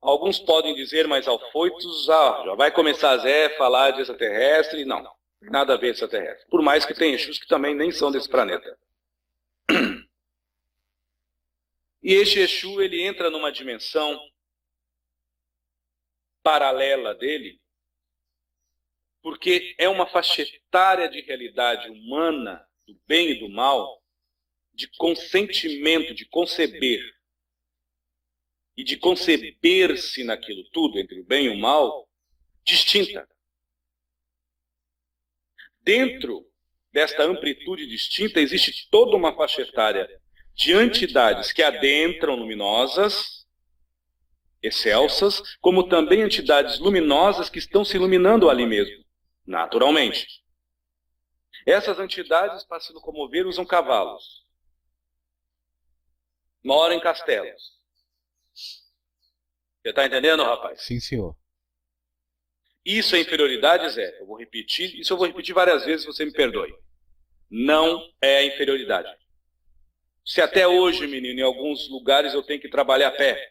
Alguns 0.00 0.38
podem 0.38 0.74
dizer, 0.74 1.08
mas 1.08 1.26
Alfoitos 1.26 2.08
ah, 2.08 2.42
já 2.46 2.54
vai 2.54 2.70
começar 2.70 3.10
a 3.10 3.18
Zé 3.18 3.56
falar 3.56 3.90
de 3.90 4.00
extraterrestre. 4.00 4.84
Não, 4.84 5.02
nada 5.42 5.74
a 5.74 5.76
ver 5.76 5.88
com 5.88 5.92
extraterrestre. 5.92 6.48
Por 6.48 6.62
mais 6.62 6.86
que 6.86 6.94
tenha 6.94 7.14
Exus 7.14 7.38
que 7.38 7.48
também 7.48 7.74
nem 7.74 7.90
são 7.90 8.10
desse 8.10 8.28
planeta. 8.28 8.78
E 12.08 12.14
este 12.14 12.38
Exu, 12.38 12.80
ele 12.80 13.02
entra 13.02 13.28
numa 13.28 13.52
dimensão 13.52 14.18
paralela 16.42 17.14
dele, 17.14 17.60
porque 19.20 19.74
é 19.76 19.90
uma 19.90 20.06
faixa 20.06 20.40
etária 20.40 21.06
de 21.06 21.20
realidade 21.20 21.90
humana, 21.90 22.66
do 22.86 22.98
bem 23.06 23.32
e 23.32 23.38
do 23.40 23.50
mal, 23.50 24.02
de 24.72 24.88
consentimento, 24.96 26.14
de 26.14 26.24
conceber, 26.24 27.04
e 28.74 28.82
de 28.82 28.96
conceber-se 28.96 30.24
naquilo 30.24 30.64
tudo, 30.70 30.98
entre 30.98 31.20
o 31.20 31.26
bem 31.26 31.44
e 31.44 31.50
o 31.50 31.58
mal, 31.58 32.08
distinta. 32.64 33.28
Dentro 35.82 36.50
desta 36.90 37.22
amplitude 37.22 37.86
distinta 37.86 38.40
existe 38.40 38.88
toda 38.88 39.14
uma 39.14 39.36
faixa 39.36 39.60
etária 39.60 40.08
de 40.58 40.72
entidades 40.72 41.52
que 41.52 41.62
adentram 41.62 42.34
luminosas, 42.34 43.46
excelsas, 44.60 45.40
como 45.60 45.88
também 45.88 46.22
entidades 46.22 46.80
luminosas 46.80 47.48
que 47.48 47.60
estão 47.60 47.84
se 47.84 47.96
iluminando 47.96 48.50
ali 48.50 48.66
mesmo, 48.66 49.04
naturalmente. 49.46 50.26
Essas 51.64 52.00
entidades, 52.00 52.64
para 52.64 52.80
se 52.80 52.92
locomover, 52.92 53.46
usam 53.46 53.64
cavalos. 53.64 54.44
Moram 56.64 56.96
em 56.96 57.00
castelos. 57.00 57.78
Você 59.80 59.90
está 59.90 60.06
entendendo, 60.06 60.42
rapaz? 60.42 60.82
Sim, 60.82 60.98
senhor. 60.98 61.36
Isso 62.84 63.14
é 63.14 63.20
inferioridade, 63.20 63.88
Zé? 63.90 64.18
Eu 64.18 64.26
vou 64.26 64.36
repetir. 64.36 64.98
Isso 64.98 65.12
eu 65.12 65.16
vou 65.16 65.26
repetir 65.26 65.54
várias 65.54 65.84
vezes, 65.84 66.04
você 66.04 66.24
me 66.24 66.32
perdoe. 66.32 66.74
Não 67.48 68.02
é 68.20 68.44
inferioridade. 68.44 69.08
Se 70.28 70.42
até 70.42 70.68
hoje, 70.68 71.06
menino, 71.06 71.40
em 71.40 71.42
alguns 71.42 71.88
lugares 71.88 72.34
eu 72.34 72.42
tenho 72.42 72.60
que 72.60 72.68
trabalhar 72.68 73.08
a 73.08 73.12
pé, 73.12 73.50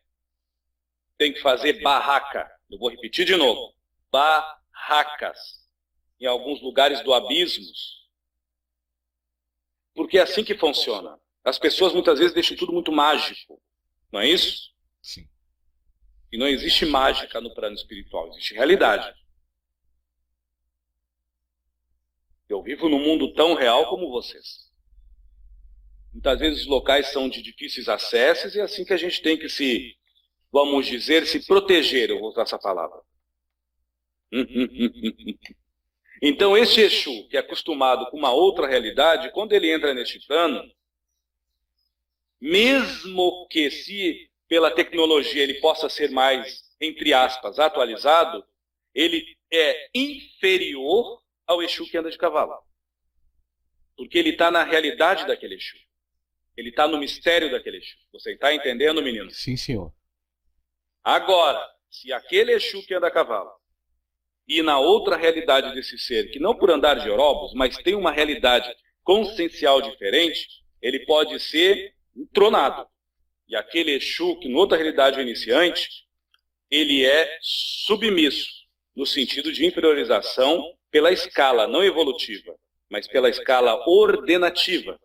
tenho 1.18 1.34
que 1.34 1.42
fazer 1.42 1.82
barraca. 1.82 2.48
Eu 2.70 2.78
vou 2.78 2.90
repetir 2.90 3.26
de 3.26 3.36
novo: 3.36 3.74
barracas. 4.12 5.40
Em 6.20 6.28
alguns 6.28 6.62
lugares 6.62 7.02
do 7.02 7.16
abismos. 7.16 8.08
Porque 9.96 10.20
é 10.20 10.22
assim 10.22 10.44
que 10.44 10.56
funciona. 10.56 11.20
As 11.44 11.58
pessoas 11.58 11.94
muitas 11.94 12.20
vezes 12.20 12.34
deixam 12.34 12.56
tudo 12.56 12.72
muito 12.72 12.92
mágico. 12.92 13.60
Não 14.12 14.20
é 14.20 14.28
isso? 14.28 14.72
Sim. 15.02 15.28
E 16.32 16.38
não 16.38 16.48
existe 16.48 16.86
mágica 16.86 17.42
no 17.42 17.56
plano 17.56 17.76
espiritual, 17.76 18.28
existe 18.30 18.54
realidade. 18.54 19.16
Eu 22.48 22.62
vivo 22.62 22.88
num 22.88 23.00
mundo 23.00 23.34
tão 23.34 23.56
real 23.56 23.90
como 23.90 24.12
vocês. 24.12 24.67
Muitas 26.18 26.40
vezes 26.40 26.62
os 26.62 26.68
locais 26.68 27.12
são 27.12 27.30
de 27.30 27.44
difíceis 27.44 27.88
acessos 27.88 28.56
e 28.56 28.60
é 28.60 28.64
assim 28.64 28.84
que 28.84 28.92
a 28.92 28.98
gente 28.98 29.22
tem 29.22 29.38
que 29.38 29.48
se, 29.48 29.96
vamos 30.52 30.88
dizer, 30.88 31.28
se 31.28 31.46
proteger, 31.46 32.10
eu 32.10 32.20
vou 32.20 32.30
usar 32.30 32.42
essa 32.42 32.58
palavra. 32.58 33.00
Então, 36.20 36.58
esse 36.58 36.82
Exu, 36.82 37.28
que 37.30 37.38
é 37.38 37.42
acostumado 37.42 38.10
com 38.10 38.18
uma 38.18 38.32
outra 38.32 38.66
realidade, 38.66 39.32
quando 39.34 39.54
ele 39.54 39.72
entra 39.72 39.94
neste 39.94 40.20
plano, 40.26 40.64
mesmo 42.42 43.48
que 43.52 43.70
se 43.70 44.28
pela 44.48 44.72
tecnologia 44.72 45.44
ele 45.44 45.60
possa 45.60 45.88
ser 45.88 46.10
mais, 46.10 46.64
entre 46.82 47.14
aspas, 47.14 47.60
atualizado, 47.60 48.44
ele 48.96 49.24
é 49.54 49.92
inferior 49.94 51.22
ao 51.46 51.62
Exu 51.62 51.88
que 51.88 51.96
anda 51.96 52.10
de 52.10 52.18
cavalo. 52.18 52.58
Porque 53.96 54.18
ele 54.18 54.32
está 54.32 54.50
na 54.50 54.64
realidade 54.64 55.28
daquele 55.28 55.54
Exu. 55.54 55.78
Ele 56.58 56.70
está 56.70 56.88
no 56.88 56.98
mistério 56.98 57.52
daquele 57.52 57.78
Exu. 57.78 57.96
Você 58.12 58.34
está 58.34 58.52
entendendo, 58.52 59.02
menino? 59.02 59.30
Sim, 59.30 59.56
senhor. 59.56 59.94
Agora, 61.04 61.64
se 61.90 62.12
aquele 62.12 62.52
Exu 62.54 62.84
que 62.86 62.96
anda 62.96 63.08
a 63.08 63.12
cavalo 63.12 63.52
e 64.48 64.64
na 64.64 64.80
outra 64.80 65.16
realidade 65.16 65.76
desse 65.76 66.00
ser, 66.00 66.32
que 66.32 66.40
não 66.40 66.56
por 66.56 66.72
andar 66.72 66.96
de 66.96 67.10
orobos, 67.10 67.54
mas 67.54 67.78
tem 67.78 67.94
uma 67.94 68.12
realidade 68.12 68.74
consciencial 69.04 69.82
diferente, 69.82 70.48
ele 70.82 71.06
pode 71.06 71.40
ser 71.40 71.94
tronado. 72.34 72.88
E 73.48 73.56
aquele 73.56 73.92
Exu, 73.92 74.40
que 74.40 74.50
noutra 74.50 74.78
realidade 74.78 75.20
é 75.20 75.22
iniciante, 75.22 75.90
ele 76.72 77.06
é 77.06 77.38
submisso, 77.42 78.50
no 78.96 79.06
sentido 79.06 79.54
de 79.54 79.66
inferiorização 79.66 80.74
pela 80.90 81.12
escala 81.12 81.68
não 81.68 81.84
evolutiva, 81.84 82.56
mas 82.90 83.08
pela 83.08 83.30
escala 83.30 83.88
ordenativa 83.88 85.00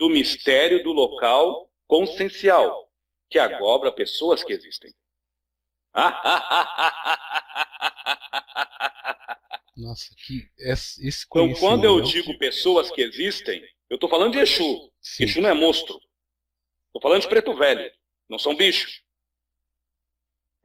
do 0.00 0.08
mistério 0.08 0.82
do 0.82 0.90
local 0.92 1.70
consciencial, 1.86 2.90
que 3.28 3.38
agobra 3.38 3.92
pessoas 3.92 4.42
que 4.42 4.54
existem. 4.54 4.94
Nossa, 9.76 10.14
que 10.16 10.48
esse 10.56 11.06
Então, 11.26 11.52
quando 11.54 11.84
eu 11.84 12.00
digo 12.00 12.38
pessoas 12.38 12.90
que 12.90 13.02
existem, 13.02 13.62
eu 13.90 13.96
estou 13.96 14.08
falando 14.08 14.32
de 14.32 14.38
Exu. 14.38 14.90
Sim. 15.02 15.24
Exu 15.24 15.42
não 15.42 15.50
é 15.50 15.54
monstro. 15.54 16.00
Estou 16.86 17.02
falando 17.02 17.20
de 17.20 17.28
preto 17.28 17.54
velho. 17.54 17.92
Não 18.26 18.38
são 18.38 18.56
bichos. 18.56 19.02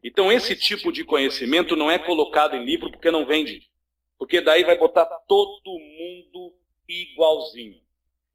Então, 0.01 0.31
esse 0.31 0.55
tipo 0.55 0.93
de 0.93 1.03
conhecimento 1.03 1.75
não 1.75 1.91
é 1.91 1.99
colocado 1.99 2.55
em 2.55 2.63
livro 2.63 2.89
porque 2.89 3.11
não 3.11 3.25
vende. 3.25 3.69
Porque 4.17 4.39
daí 4.39 4.63
vai 4.63 4.77
botar 4.77 5.05
todo 5.27 5.77
mundo 5.77 6.57
igualzinho. 6.87 7.84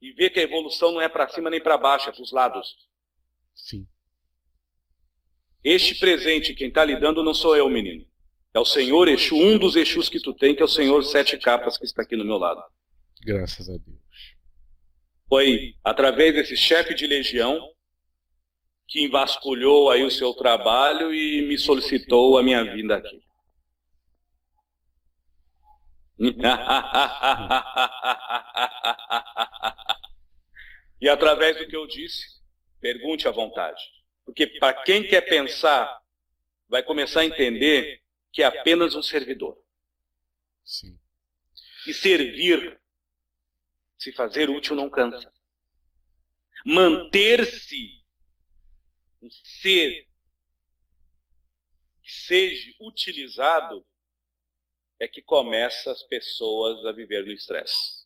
E 0.01 0.11
ver 0.13 0.31
que 0.31 0.39
a 0.39 0.43
evolução 0.43 0.91
não 0.91 1.01
é 1.01 1.07
para 1.07 1.29
cima 1.29 1.49
nem 1.49 1.61
para 1.61 1.77
baixo, 1.77 2.09
é 2.09 2.11
para 2.11 2.23
os 2.23 2.31
lados. 2.31 2.75
Sim. 3.53 3.87
Este 5.63 5.95
presente, 5.95 6.55
quem 6.55 6.69
está 6.69 6.83
lhe 6.83 6.99
dando, 6.99 7.23
não 7.23 7.33
sou 7.33 7.55
eu, 7.55 7.69
menino. 7.69 8.05
É 8.53 8.59
o 8.59 8.65
Senhor 8.65 9.07
Exu, 9.07 9.35
um 9.35 9.57
dos 9.57 9.75
Exus 9.75 10.09
que 10.09 10.19
tu 10.19 10.33
tem, 10.33 10.55
que 10.55 10.61
é 10.61 10.65
o 10.65 10.67
Senhor 10.67 11.01
Sete 11.03 11.37
Capas, 11.37 11.77
que 11.77 11.85
está 11.85 12.01
aqui 12.01 12.15
no 12.15 12.25
meu 12.25 12.37
lado. 12.37 12.61
Graças 13.23 13.69
a 13.69 13.77
Deus. 13.77 14.01
Foi 15.29 15.75
através 15.83 16.33
desse 16.33 16.57
chefe 16.57 16.93
de 16.93 17.07
legião 17.07 17.71
que 18.87 19.05
invasculhou 19.05 19.89
aí 19.89 20.03
o 20.03 20.11
seu 20.11 20.33
trabalho 20.33 21.13
e 21.13 21.47
me 21.47 21.57
solicitou 21.57 22.37
a 22.37 22.43
minha 22.43 22.61
vinda 22.63 22.97
aqui. 22.97 23.23
E 31.01 31.09
através 31.09 31.57
do 31.57 31.67
que 31.67 31.75
eu 31.75 31.87
disse, 31.87 32.39
pergunte 32.79 33.27
à 33.27 33.31
vontade. 33.31 33.81
Porque 34.23 34.45
para 34.59 34.83
quem 34.83 35.07
quer 35.07 35.21
pensar, 35.21 35.99
vai 36.69 36.83
começar 36.83 37.21
a 37.21 37.25
entender 37.25 38.03
que 38.31 38.43
é 38.43 38.45
apenas 38.45 38.93
um 38.93 39.01
servidor. 39.01 39.57
Sim. 40.63 40.95
E 41.87 41.93
servir, 41.93 42.79
se 43.97 44.11
fazer 44.13 44.47
útil, 44.49 44.75
não 44.75 44.91
cansa. 44.91 45.33
Manter-se 46.63 48.05
um 49.21 49.29
ser 49.31 50.07
que 52.03 52.11
seja 52.11 52.71
utilizado 52.79 53.83
é 55.01 55.07
que 55.07 55.19
começa 55.19 55.91
as 55.91 56.03
pessoas 56.03 56.85
a 56.85 56.91
viver 56.91 57.25
no 57.25 57.31
estresse. 57.31 58.05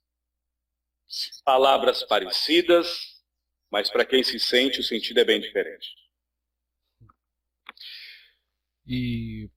Palavras 1.44 2.04
parecidas, 2.04 3.22
mas 3.70 3.90
para 3.92 4.06
quem 4.06 4.24
se 4.24 4.40
sente, 4.40 4.80
o 4.80 4.84
sentido 4.84 5.20
é 5.20 5.26
bem 5.26 5.42
diferente. 5.42 5.90
E 8.88 9.50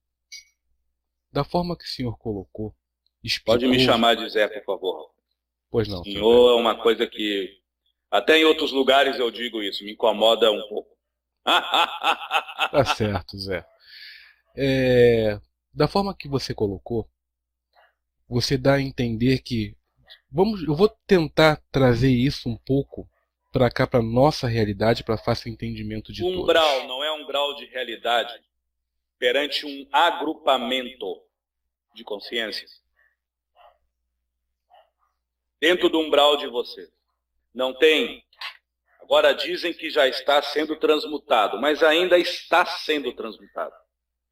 da 1.30 1.44
forma 1.44 1.78
que 1.78 1.84
o 1.84 1.88
senhor 1.88 2.18
colocou, 2.18 2.74
explicou... 3.22 3.54
Pode 3.54 3.68
me 3.68 3.78
chamar 3.78 4.16
de 4.16 4.28
Zé, 4.28 4.48
por 4.48 4.64
favor. 4.64 5.14
Pois 5.70 5.86
não. 5.86 6.02
Senhor 6.02 6.58
é 6.58 6.60
uma 6.60 6.82
coisa 6.82 7.06
que 7.06 7.56
até 8.10 8.36
em 8.36 8.44
outros 8.44 8.72
lugares 8.72 9.16
eu 9.16 9.30
digo 9.30 9.62
isso, 9.62 9.84
me 9.84 9.92
incomoda 9.92 10.50
um 10.50 10.68
pouco. 10.68 10.90
tá 11.46 12.84
certo, 12.96 13.38
Zé. 13.38 13.64
É, 14.56 15.38
da 15.72 15.86
forma 15.86 16.16
que 16.16 16.26
você 16.26 16.52
colocou, 16.52 17.08
você 18.28 18.58
dá 18.58 18.74
a 18.74 18.80
entender 18.80 19.38
que 19.38 19.74
vamos, 20.30 20.62
eu 20.62 20.74
vou 20.74 20.88
tentar 21.06 21.62
trazer 21.72 22.10
isso 22.10 22.48
um 22.48 22.56
pouco 22.56 23.08
para 23.52 23.70
cá 23.70 23.86
para 23.86 24.02
nossa 24.02 24.46
realidade, 24.46 25.02
para 25.02 25.16
fácil 25.16 25.50
entendimento 25.50 26.12
de 26.12 26.22
um 26.22 26.26
todos. 26.26 26.42
Um 26.42 26.46
grau 26.46 26.86
não 26.86 27.02
é 27.02 27.10
um 27.12 27.26
grau 27.26 27.54
de 27.56 27.64
realidade 27.66 28.34
perante 29.18 29.66
um 29.66 29.88
agrupamento 29.90 31.22
de 31.94 32.04
consciências. 32.04 32.82
Dentro 35.60 35.88
do 35.88 35.98
umbral 35.98 36.36
de 36.36 36.46
você. 36.46 36.88
Não 37.52 37.74
tem. 37.74 38.22
Agora 39.00 39.32
dizem 39.32 39.72
que 39.72 39.90
já 39.90 40.06
está 40.06 40.40
sendo 40.42 40.76
transmutado, 40.76 41.60
mas 41.60 41.82
ainda 41.82 42.16
está 42.18 42.64
sendo 42.64 43.12
transmutado. 43.14 43.74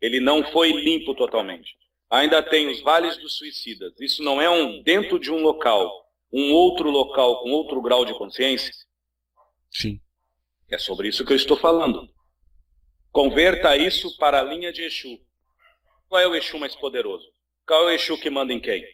Ele 0.00 0.20
não 0.20 0.44
foi 0.52 0.70
limpo 0.70 1.14
totalmente. 1.14 1.76
Ainda 2.08 2.42
tem 2.42 2.68
os 2.68 2.80
vales 2.80 3.16
dos 3.16 3.36
suicidas. 3.36 3.92
Isso 4.00 4.22
não 4.22 4.40
é 4.40 4.48
um 4.48 4.82
dentro 4.82 5.18
de 5.18 5.30
um 5.30 5.42
local, 5.42 6.08
um 6.32 6.52
outro 6.52 6.90
local 6.90 7.42
com 7.42 7.50
outro 7.50 7.82
grau 7.82 8.04
de 8.04 8.16
consciência? 8.16 8.72
Sim. 9.70 10.00
É 10.68 10.78
sobre 10.78 11.08
isso 11.08 11.24
que 11.24 11.32
eu 11.32 11.36
estou 11.36 11.57
falando. 11.57 12.09
Converta 13.11 13.76
isso 13.76 14.16
para 14.18 14.40
a 14.40 14.42
linha 14.44 14.72
de 14.72 14.82
Exu. 14.82 15.18
Qual 16.09 16.20
é 16.20 16.26
o 16.26 16.34
Exu 16.34 16.59
mais 16.59 16.76
poderoso? 16.76 17.26
Qual 17.66 17.88
é 17.88 17.92
o 17.92 17.94
Exu 17.94 18.18
que 18.18 18.30
manda 18.30 18.52
em 18.52 18.61
quem? 18.61 18.84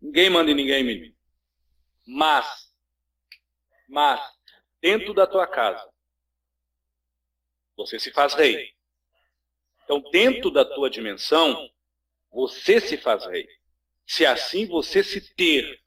Ninguém 0.00 0.30
manda 0.30 0.50
em 0.50 0.54
ninguém, 0.54 0.82
menino. 0.82 1.14
Mas, 2.06 2.72
mas, 3.88 4.20
dentro 4.80 5.12
da 5.12 5.26
tua 5.26 5.46
casa, 5.46 5.86
você 7.76 7.98
se 7.98 8.10
faz 8.12 8.34
rei. 8.34 8.72
Então, 9.84 10.00
dentro 10.10 10.50
da 10.50 10.64
tua 10.64 10.90
dimensão, 10.90 11.68
você 12.30 12.80
se 12.80 12.96
faz 12.96 13.24
rei. 13.26 13.46
Se 14.06 14.24
assim 14.24 14.66
você 14.66 15.02
se 15.02 15.34
ter 15.34 15.80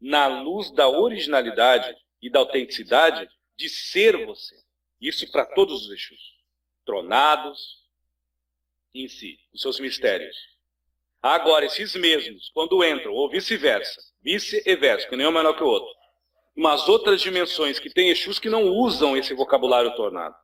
na 0.00 0.26
luz 0.26 0.70
da 0.72 0.88
originalidade 0.88 1.94
e 2.20 2.30
da 2.30 2.40
autenticidade 2.40 3.28
de 3.56 3.68
ser 3.68 4.26
você. 4.26 4.56
Isso 5.00 5.30
para 5.30 5.46
todos 5.46 5.86
os 5.86 5.92
Exus 5.92 6.32
tronados 6.84 7.82
em 8.94 9.08
si, 9.08 9.38
os 9.52 9.62
seus 9.62 9.80
mistérios. 9.80 10.36
Agora, 11.22 11.64
esses 11.64 11.94
mesmos, 11.94 12.50
quando 12.52 12.84
entram, 12.84 13.12
ou 13.12 13.30
vice-versa, 13.30 14.00
vice 14.20 14.62
e 14.66 14.76
verso, 14.76 15.08
que 15.08 15.16
nenhum 15.16 15.30
é 15.30 15.34
menor 15.34 15.54
que 15.54 15.62
o 15.62 15.68
outro, 15.68 15.88
umas 16.56 16.88
outras 16.88 17.20
dimensões 17.20 17.78
que 17.78 17.88
têm 17.88 18.10
Exus 18.10 18.38
que 18.38 18.50
não 18.50 18.64
usam 18.64 19.16
esse 19.16 19.32
vocabulário 19.32 19.94
tornado. 19.94 20.34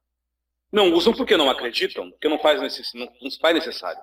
Não 0.70 0.92
usam 0.92 1.12
porque 1.12 1.36
não 1.36 1.50
acreditam, 1.50 2.10
porque 2.10 2.28
não 2.28 2.38
faz, 2.38 2.60
necess... 2.60 2.92
não, 2.94 3.12
não 3.20 3.30
faz 3.40 3.54
necessário. 3.54 4.00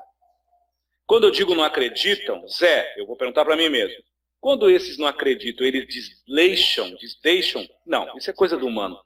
Quando 1.07 1.25
eu 1.25 1.31
digo 1.31 1.53
não 1.53 1.63
acreditam, 1.63 2.47
Zé, 2.47 2.93
eu 2.97 3.05
vou 3.05 3.15
perguntar 3.15 3.45
para 3.45 3.55
mim 3.55 3.69
mesmo. 3.69 4.03
Quando 4.39 4.69
esses 4.69 4.97
não 4.97 5.07
acreditam, 5.07 5.65
eles 5.65 5.87
desleixam, 5.87 6.95
desdeixam? 6.95 7.67
Não, 7.85 8.15
isso 8.17 8.29
é 8.29 8.33
coisa 8.33 8.57
do 8.57 8.67
humano. 8.67 8.99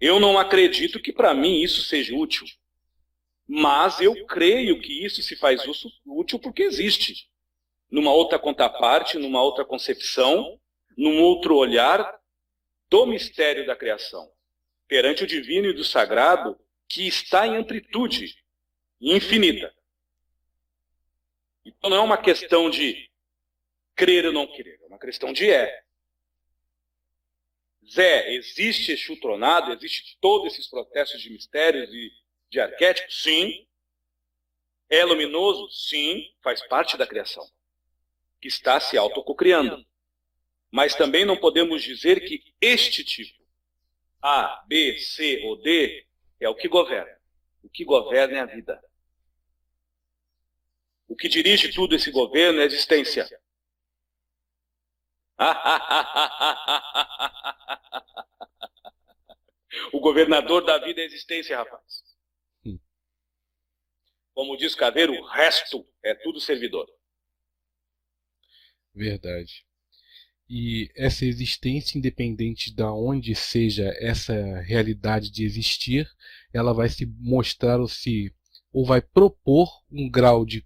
Eu 0.00 0.18
não 0.18 0.38
acredito 0.38 1.00
que 1.00 1.12
para 1.12 1.32
mim 1.32 1.62
isso 1.62 1.82
seja 1.82 2.14
útil. 2.14 2.46
Mas 3.46 4.00
eu 4.00 4.26
creio 4.26 4.80
que 4.80 5.04
isso 5.04 5.22
se 5.22 5.36
faz 5.36 5.62
útil 6.04 6.38
porque 6.38 6.62
existe. 6.62 7.28
Numa 7.90 8.12
outra 8.12 8.38
contraparte, 8.38 9.18
numa 9.18 9.42
outra 9.42 9.64
concepção, 9.64 10.58
num 10.96 11.22
outro 11.22 11.56
olhar 11.56 12.18
do 12.90 13.06
mistério 13.06 13.66
da 13.66 13.76
criação. 13.76 14.30
perante 14.88 15.24
o 15.24 15.26
divino 15.26 15.68
e 15.68 15.72
do 15.72 15.84
sagrado 15.84 16.54
que 16.86 17.06
está 17.08 17.46
em 17.46 17.56
amplitude 17.56 18.34
infinita. 19.00 19.74
Então 21.64 21.90
não 21.90 21.96
é 21.96 22.00
uma 22.00 22.18
questão 22.18 22.68
de 22.68 23.10
crer 23.94 24.26
ou 24.26 24.32
não 24.32 24.46
crer, 24.46 24.80
é 24.82 24.86
uma 24.86 24.98
questão 24.98 25.32
de 25.32 25.50
é. 25.50 25.82
Zé, 27.90 28.34
existe 28.34 28.92
Exu 28.92 29.18
tronado, 29.20 29.72
existe 29.72 30.16
todos 30.20 30.52
esses 30.52 30.68
processos 30.68 31.20
de 31.20 31.30
mistérios 31.30 31.92
e 31.92 32.10
de 32.50 32.60
arquétipos? 32.60 33.22
Sim. 33.22 33.66
É 34.88 35.04
luminoso? 35.04 35.70
Sim, 35.70 36.22
faz 36.42 36.66
parte 36.68 36.96
da 36.96 37.06
criação, 37.06 37.44
que 38.40 38.48
está 38.48 38.78
se 38.78 38.96
autococriando. 38.96 39.84
Mas 40.70 40.94
também 40.94 41.24
não 41.24 41.36
podemos 41.36 41.82
dizer 41.82 42.20
que 42.26 42.42
este 42.60 43.04
tipo, 43.04 43.42
A, 44.22 44.64
B, 44.66 44.98
C 44.98 45.42
ou 45.44 45.60
D, 45.60 46.06
é 46.40 46.48
o 46.48 46.54
que 46.54 46.68
governa. 46.68 47.18
O 47.62 47.68
que 47.68 47.84
governa 47.84 48.38
é 48.38 48.40
a 48.40 48.46
vida. 48.46 48.82
O 51.12 51.14
que 51.14 51.28
dirige 51.28 51.70
tudo 51.70 51.94
esse 51.94 52.10
governo 52.10 52.58
é 52.58 52.62
a 52.62 52.64
existência. 52.64 53.28
o 59.92 60.00
governador 60.00 60.64
da 60.64 60.78
vida 60.78 61.02
é 61.02 61.02
a 61.02 61.06
existência, 61.06 61.58
rapaz. 61.58 62.02
Hum. 62.64 62.78
Como 64.32 64.56
diz 64.56 64.74
Caveiro, 64.74 65.12
o 65.12 65.26
resto 65.26 65.86
é 66.02 66.14
tudo 66.14 66.40
servidor. 66.40 66.88
Verdade. 68.94 69.66
E 70.48 70.90
essa 70.96 71.26
existência, 71.26 71.98
independente 71.98 72.74
de 72.74 72.84
onde 72.84 73.34
seja 73.34 73.92
essa 74.00 74.32
realidade 74.62 75.30
de 75.30 75.44
existir, 75.44 76.10
ela 76.54 76.72
vai 76.72 76.88
se 76.88 77.04
mostrar 77.04 77.80
ou 77.80 77.88
se 77.88 78.34
ou 78.72 78.86
vai 78.86 79.02
propor 79.02 79.68
um 79.90 80.08
grau 80.08 80.46
de, 80.46 80.64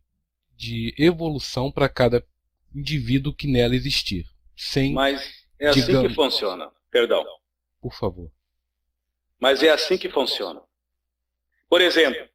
de 0.57 0.95
evolução 0.99 1.71
para 1.71 1.89
cada 1.89 2.27
indivíduo 2.75 3.35
que 3.35 3.47
nela 3.47 3.75
existir. 3.75 4.27
Sem, 4.57 4.93
Mas 4.93 5.47
é 5.59 5.69
assim 5.69 5.81
digamos, 5.85 6.09
que 6.09 6.15
funciona. 6.15 6.73
Perdão. 6.91 7.25
Por 7.81 7.95
favor. 7.95 8.31
Mas 9.39 9.63
é 9.63 9.71
assim 9.71 9.99
que 9.99 10.09
funciona. 10.09 10.63
Por 11.69 11.81
exemplo, 11.81 12.29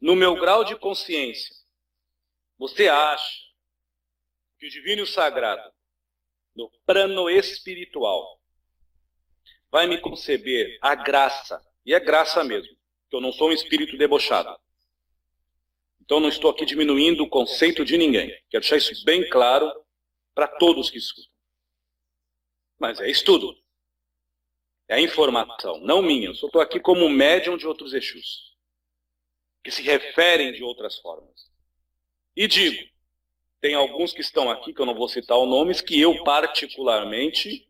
no 0.00 0.14
meu 0.14 0.38
grau 0.38 0.64
de 0.64 0.76
consciência, 0.76 1.54
você 2.58 2.88
acha 2.88 3.40
que 4.58 4.66
o 4.66 4.70
divino 4.70 5.06
sagrado, 5.06 5.72
no 6.54 6.70
plano 6.84 7.30
espiritual, 7.30 8.40
vai 9.70 9.86
me 9.86 9.98
conceber 9.98 10.78
a 10.82 10.94
graça, 10.94 11.60
e 11.86 11.94
é 11.94 12.00
graça 12.00 12.44
mesmo, 12.44 12.76
que 13.08 13.16
eu 13.16 13.20
não 13.20 13.32
sou 13.32 13.48
um 13.48 13.52
espírito 13.52 13.96
debochado. 13.96 14.54
Então 16.12 16.20
não 16.20 16.28
estou 16.28 16.50
aqui 16.50 16.66
diminuindo 16.66 17.24
o 17.24 17.28
conceito 17.28 17.86
de 17.86 17.96
ninguém. 17.96 18.28
Quero 18.50 18.60
deixar 18.60 18.76
isso 18.76 19.02
bem 19.02 19.26
claro 19.30 19.72
para 20.34 20.46
todos 20.46 20.90
que 20.90 20.98
escutam. 20.98 21.32
Mas 22.78 23.00
é 23.00 23.08
estudo. 23.08 23.56
É 24.86 25.00
informação, 25.00 25.80
não 25.80 26.02
minha. 26.02 26.28
Eu 26.28 26.34
só 26.34 26.48
estou 26.48 26.60
aqui 26.60 26.78
como 26.78 27.08
médium 27.08 27.56
de 27.56 27.66
outros 27.66 27.94
Exus, 27.94 28.54
que 29.64 29.70
se 29.70 29.80
referem 29.80 30.52
de 30.52 30.62
outras 30.62 30.98
formas. 30.98 31.50
E 32.36 32.46
digo, 32.46 32.90
tem 33.58 33.72
alguns 33.74 34.12
que 34.12 34.20
estão 34.20 34.50
aqui, 34.50 34.74
que 34.74 34.82
eu 34.82 34.86
não 34.86 34.94
vou 34.94 35.08
citar 35.08 35.38
os 35.38 35.48
nomes, 35.48 35.80
que 35.80 35.98
eu 35.98 36.22
particularmente, 36.24 37.66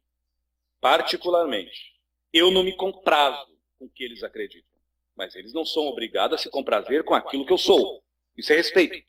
particularmente, 0.80 1.94
eu 2.32 2.50
não 2.50 2.64
me 2.64 2.74
comprazo 2.74 3.56
com 3.78 3.84
o 3.84 3.88
que 3.88 4.02
eles 4.02 4.24
acreditam. 4.24 4.80
Mas 5.14 5.36
eles 5.36 5.52
não 5.52 5.64
são 5.64 5.86
obrigados 5.86 6.40
a 6.40 6.42
se 6.42 6.50
comprazer 6.50 7.04
com 7.04 7.14
aquilo 7.14 7.46
que 7.46 7.52
eu 7.52 7.58
sou. 7.58 8.01
Isso 8.36 8.52
é 8.52 8.56
respeito. 8.56 9.06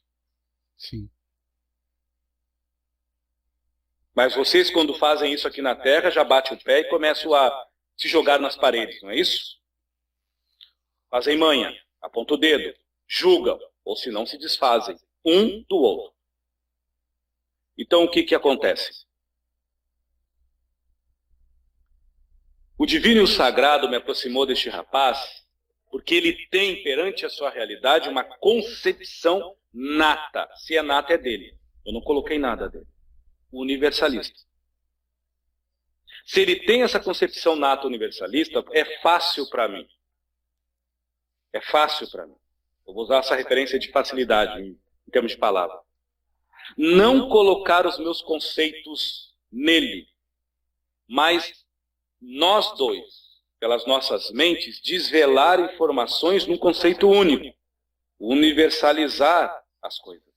Sim. 0.78 1.09
Mas 4.13 4.36
vocês, 4.36 4.69
quando 4.69 4.93
fazem 4.93 5.34
isso 5.34 5.47
aqui 5.47 5.61
na 5.61 5.76
Terra, 5.76 6.11
já 6.11 6.24
batem 6.24 6.55
o 6.55 6.63
pé 6.63 6.82
e 6.82 6.89
começam 6.89 7.34
a 7.34 7.67
se 7.97 8.07
jogar 8.07 8.39
nas 8.39 8.55
paredes, 8.55 9.01
não 9.01 9.09
é 9.09 9.15
isso? 9.15 9.59
Fazem 11.09 11.38
manha, 11.38 11.76
apontam 12.01 12.38
o 12.38 12.39
dedo, 12.39 12.78
julgam, 13.07 13.59
ou 13.84 13.95
se 13.95 14.11
não 14.11 14.26
se 14.26 14.38
desfazem, 14.38 14.97
um 15.26 15.63
do 15.63 15.78
outro. 15.78 16.13
Então 17.78 18.03
o 18.03 18.09
que, 18.09 18.24
que 18.24 18.36
acontece? 18.36 19.05
O 22.78 22.86
divino 22.86 23.21
e 23.21 23.24
o 23.24 23.28
sagrado 23.28 23.89
me 23.89 23.95
aproximou 23.95 24.45
deste 24.45 24.69
rapaz 24.69 25.43
porque 25.94 26.16
ele 26.16 26.48
tem 26.48 26.82
perante 26.82 27.24
a 27.24 27.30
sua 27.30 27.52
realidade 27.52 28.10
uma 28.10 28.24
concepção 28.24 29.56
nata. 29.72 30.50
Se 30.56 30.76
é 30.76 30.82
nata, 30.82 31.14
é 31.14 31.20
dele. 31.20 31.56
Eu 31.86 31.94
não 31.94 32.02
coloquei 32.02 32.39
nada 32.39 32.68
dele 32.68 32.88
universalista. 33.52 34.39
Se 36.26 36.41
ele 36.41 36.66
tem 36.66 36.82
essa 36.82 37.00
concepção 37.00 37.56
nata 37.56 37.86
universalista, 37.86 38.66
é 38.72 38.84
fácil 39.02 39.48
para 39.52 39.68
mim. 39.68 39.88
É 41.54 41.62
fácil 41.62 42.10
para 42.10 42.26
mim. 42.26 42.38
Eu 42.88 42.96
vou 42.96 43.04
usar 43.04 43.20
essa 43.20 43.36
referência 43.36 43.78
de 43.78 43.91
facilidade 43.91 44.64
em, 44.64 44.80
termos 45.12 45.34
de 45.34 45.38
palavra. 45.38 45.80
Não 46.76 47.30
colocar 47.30 47.86
os 47.86 48.00
meus 48.00 48.20
conceitos 48.20 49.32
nele, 49.52 50.08
mas 51.08 51.64
nós 52.20 52.76
dois, 52.80 53.22
pelas 53.64 53.86
nossas 53.86 54.30
mentes, 54.32 54.82
desvelar 54.82 55.57
informações 55.57 56.45
num 56.45 56.57
conceito 56.57 57.07
único, 57.07 57.57
universalizar 58.20 59.64
as 59.82 59.97
coisas 59.99 60.34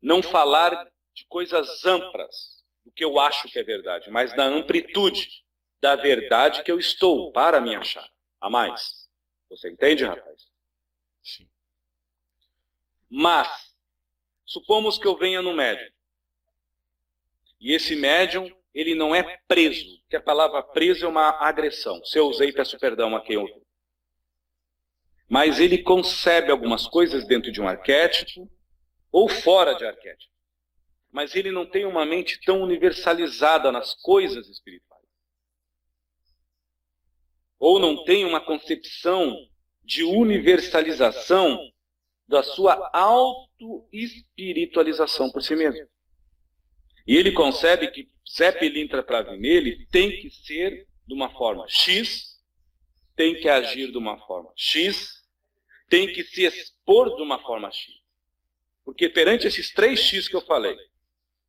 não 0.00 0.22
falar 0.22 0.88
de 1.12 1.26
coisas 1.26 1.84
amplas, 1.84 2.64
do 2.84 2.92
que 2.92 3.04
eu 3.04 3.18
acho 3.18 3.48
que 3.48 3.58
é 3.58 3.62
verdade, 3.64 4.08
mas 4.08 4.32
da 4.36 4.44
amplitude 4.44 5.44
da 5.80 5.96
verdade 5.96 6.62
que 6.62 6.70
eu 6.70 6.78
estou 6.78 7.32
para 7.32 7.60
me 7.60 7.74
achar. 7.74 8.08
A 8.40 8.48
mais. 8.48 9.10
Você 9.48 9.68
entende, 9.68 10.04
rapaz? 10.04 10.48
Sim. 11.24 11.50
Mas, 13.10 13.74
supomos 14.46 14.96
que 14.96 15.08
eu 15.08 15.16
venha 15.16 15.42
no 15.42 15.52
médium. 15.54 15.90
E 17.60 17.74
esse 17.74 17.96
médium, 17.96 18.48
ele 18.72 18.94
não 18.94 19.12
é 19.12 19.38
preso, 19.48 19.99
que 20.10 20.16
a 20.16 20.20
palavra 20.20 20.62
preso 20.62 21.06
é 21.06 21.08
uma 21.08 21.40
agressão. 21.40 22.04
Se 22.04 22.18
eu 22.18 22.26
usei, 22.26 22.52
peço 22.52 22.76
perdão 22.80 23.14
a 23.14 23.22
quem 23.22 23.36
ouviu. 23.36 23.64
Mas 25.28 25.60
ele 25.60 25.84
concebe 25.84 26.50
algumas 26.50 26.88
coisas 26.88 27.24
dentro 27.24 27.52
de 27.52 27.60
um 27.60 27.68
arquétipo, 27.68 28.50
ou 29.12 29.28
fora 29.28 29.74
de 29.74 29.84
arquétipo. 29.84 30.32
Mas 31.12 31.36
ele 31.36 31.52
não 31.52 31.64
tem 31.64 31.84
uma 31.84 32.04
mente 32.04 32.40
tão 32.40 32.60
universalizada 32.60 33.70
nas 33.70 33.94
coisas 33.94 34.48
espirituais. 34.48 35.04
Ou 37.56 37.78
não 37.78 38.02
tem 38.02 38.24
uma 38.24 38.40
concepção 38.40 39.32
de 39.84 40.02
universalização 40.02 41.56
da 42.26 42.42
sua 42.42 42.90
auto-espiritualização 42.92 45.30
por 45.30 45.42
si 45.42 45.54
mesmo. 45.54 45.86
E 47.06 47.16
ele 47.16 47.30
concebe 47.32 47.92
que 47.92 48.08
Zé 48.36 48.52
Pilintra 48.52 49.02
para 49.02 49.22
vir 49.22 49.38
nele 49.38 49.86
tem 49.90 50.20
que 50.20 50.30
ser 50.30 50.86
de 51.06 51.14
uma 51.14 51.30
forma 51.30 51.66
X, 51.68 52.38
tem 53.16 53.34
que 53.34 53.48
agir 53.48 53.90
de 53.90 53.98
uma 53.98 54.18
forma 54.26 54.52
X, 54.56 55.20
tem 55.88 56.12
que 56.12 56.22
se 56.22 56.44
expor 56.44 57.16
de 57.16 57.22
uma 57.22 57.40
forma 57.40 57.70
X. 57.70 57.92
Porque 58.84 59.08
perante 59.08 59.46
esses 59.46 59.72
três 59.72 60.00
X 60.00 60.28
que 60.28 60.36
eu 60.36 60.40
falei, 60.40 60.76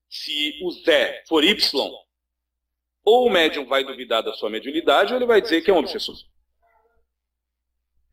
se 0.09 0.59
o 0.63 0.71
Zé 0.71 1.23
for 1.27 1.43
Y, 1.43 1.91
ou 3.03 3.27
o 3.27 3.29
médium 3.29 3.65
vai 3.65 3.83
duvidar 3.83 4.23
da 4.23 4.33
sua 4.33 4.49
mediunidade, 4.49 5.13
ou 5.13 5.17
ele 5.17 5.25
vai 5.25 5.41
dizer 5.41 5.61
que 5.61 5.69
é 5.69 5.73
um 5.73 5.77
obsessor. 5.77 6.15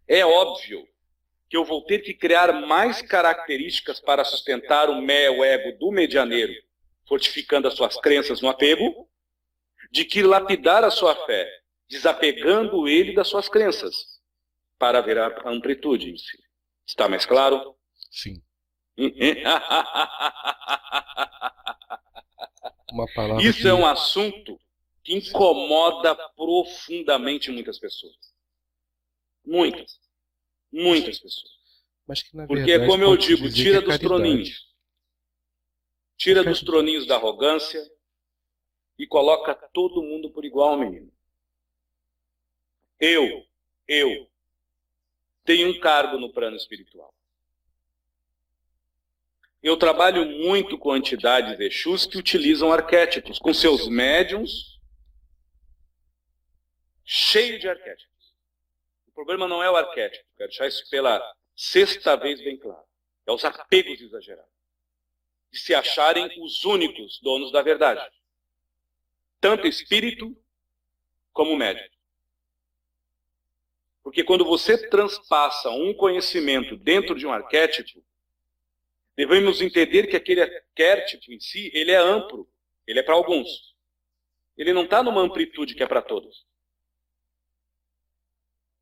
É 0.07 0.25
óbvio 0.25 0.87
que 1.49 1.57
eu 1.57 1.65
vou 1.65 1.83
ter 1.85 2.01
que 2.01 2.15
criar 2.15 2.53
mais 2.67 3.03
características 3.03 4.01
para 4.01 4.25
sustentar 4.25 4.91
o 4.91 5.01
mé, 5.01 5.31
o 5.31 5.43
ego 5.43 5.79
do 5.79 5.91
medianeiro, 5.91 6.53
fortificando 7.09 7.67
as 7.67 7.75
suas 7.75 7.97
crenças 7.97 8.43
no 8.43 8.49
apego, 8.49 9.09
de 9.91 10.05
que 10.05 10.23
lapidar 10.23 10.85
a 10.85 10.91
sua 10.91 11.15
fé, 11.27 11.49
desapegando 11.89 12.87
ele 12.87 13.15
das 13.15 13.29
suas 13.29 13.49
crenças, 13.49 14.21
para 14.79 15.01
ver 15.01 15.19
a 15.19 15.49
amplitude 15.49 16.11
em 16.11 16.17
si. 16.17 16.39
Está 16.87 17.09
mais 17.09 17.25
claro? 17.25 17.75
Sim. 18.11 18.43
Isso 23.41 23.69
é 23.69 23.75
um 23.75 23.87
assunto 23.87 24.59
que 25.05 25.15
incomoda 25.15 26.15
profundamente 26.37 27.51
muitas 27.51 27.79
pessoas. 27.79 28.17
Muitas. 29.45 30.01
Muitas 30.71 31.19
pessoas. 31.19 31.59
Porque, 32.47 32.87
como 32.87 33.05
eu 33.05 33.17
digo, 33.17 33.51
tira 33.51 33.79
é 33.79 33.81
dos 33.81 33.99
troninhos. 33.99 34.68
Tira 36.19 36.43
dos 36.43 36.61
troninhos 36.61 37.07
da 37.07 37.15
arrogância 37.15 37.81
e 38.99 39.07
coloca 39.07 39.55
todo 39.73 40.03
mundo 40.03 40.33
por 40.33 40.45
igual, 40.45 40.77
menino. 40.77 41.13
eu, 42.99 43.47
eu, 43.87 44.29
tenho 45.45 45.69
um 45.69 45.79
cargo 45.79 46.19
no 46.19 46.33
plano 46.33 46.57
espiritual. 46.57 47.15
Eu 49.63 49.77
trabalho 49.77 50.27
muito 50.27 50.77
com 50.77 50.97
entidades 50.97 51.59
Exus 51.61 52.05
que 52.05 52.19
utilizam 52.19 52.73
arquétipos, 52.73 53.39
com 53.39 53.55
seus 53.55 53.87
médiums, 53.87 54.81
cheio 57.05 57.61
de 57.61 57.69
arquétipos. 57.69 58.35
O 59.07 59.13
problema 59.13 59.47
não 59.47 59.63
é 59.63 59.71
o 59.71 59.77
arquétipo, 59.77 60.25
quero 60.37 60.49
deixar 60.49 60.67
isso 60.67 60.89
pela 60.91 61.23
sexta 61.55 62.17
vez 62.17 62.41
bem 62.41 62.59
claro. 62.59 62.87
É 63.25 63.33
os 63.33 63.45
apegos 63.45 64.01
exagerados. 64.01 64.58
De 65.51 65.59
se 65.59 65.75
acharem 65.75 66.43
os 66.43 66.65
únicos 66.65 67.21
donos 67.21 67.51
da 67.51 67.63
verdade. 67.63 68.07
Tanto 69.41 69.67
espírito 69.67 70.37
como 71.33 71.57
médium. 71.57 71.89
Porque 74.03 74.25
quando 74.25 74.45
você 74.45 74.89
transpassa 74.89 75.71
um 75.71 75.95
conhecimento 75.95 76.77
dentro 76.77 77.15
de 77.15 77.27
um 77.27 77.33
arquétipo, 77.33 78.03
devemos 79.17 79.61
entender 79.61 80.07
que 80.07 80.17
aquele 80.17 80.43
arquétipo 80.43 81.33
em 81.33 81.41
si, 81.41 81.71
ele 81.75 81.91
é 81.91 81.97
amplo, 81.97 82.49
ele 82.87 82.99
é 83.01 83.03
para 83.03 83.15
alguns. 83.15 83.75
Ele 84.57 84.73
não 84.73 84.85
está 84.85 85.03
numa 85.03 85.21
amplitude 85.21 85.75
que 85.75 85.83
é 85.83 85.87
para 85.87 86.03
todos. 86.03 86.47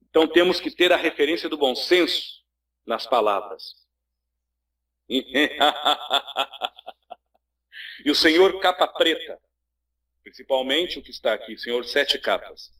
Então 0.08 0.26
temos 0.26 0.58
que 0.60 0.70
ter 0.70 0.92
a 0.92 0.96
referência 0.96 1.48
do 1.48 1.58
bom 1.58 1.74
senso 1.74 2.42
nas 2.86 3.06
palavras. 3.06 3.85
E 5.08 5.58
o 8.10 8.14
Senhor 8.14 8.58
capa 8.60 8.86
preta, 8.88 9.40
principalmente 10.22 10.98
o 10.98 11.02
que 11.02 11.10
está 11.10 11.34
aqui, 11.34 11.56
Senhor 11.56 11.84
sete 11.84 12.18
capas. 12.18 12.72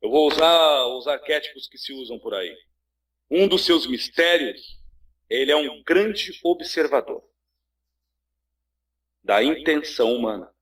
Eu 0.00 0.10
vou 0.10 0.28
usar 0.28 0.86
os 0.86 1.06
arquétipos 1.06 1.68
que 1.68 1.78
se 1.78 1.92
usam 1.92 2.18
por 2.18 2.34
aí. 2.34 2.56
Um 3.30 3.46
dos 3.48 3.64
seus 3.64 3.86
mistérios 3.86 4.80
ele 5.28 5.50
é 5.50 5.56
um 5.56 5.82
grande 5.82 6.38
observador 6.44 7.24
da 9.24 9.42
intenção 9.42 10.14
humana. 10.14 10.52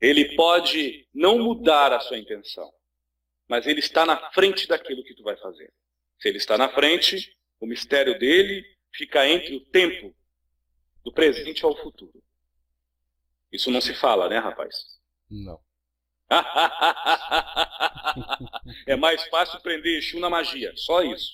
Ele 0.00 0.36
pode 0.36 1.08
não 1.14 1.38
mudar 1.38 1.92
a 1.92 2.00
sua 2.00 2.18
intenção, 2.18 2.70
mas 3.48 3.66
ele 3.66 3.80
está 3.80 4.04
na 4.04 4.30
frente 4.32 4.68
daquilo 4.68 5.02
que 5.02 5.14
tu 5.14 5.22
vai 5.22 5.36
fazer. 5.38 5.72
Se 6.18 6.28
ele 6.28 6.36
está 6.36 6.58
na 6.58 6.68
frente, 6.68 7.37
o 7.60 7.66
mistério 7.66 8.18
dele 8.18 8.64
fica 8.92 9.28
entre 9.28 9.56
o 9.56 9.64
tempo 9.66 10.14
do 11.04 11.12
presente 11.12 11.64
ao 11.64 11.76
futuro. 11.76 12.22
Isso 13.52 13.70
não 13.70 13.80
se 13.80 13.94
fala, 13.94 14.28
né, 14.28 14.38
rapaz? 14.38 14.74
Não. 15.30 15.60
é 18.86 18.96
mais 18.96 19.26
fácil 19.28 19.60
prender 19.60 19.98
Exu 19.98 20.20
na 20.20 20.28
magia, 20.28 20.72
só 20.76 21.02
isso. 21.02 21.32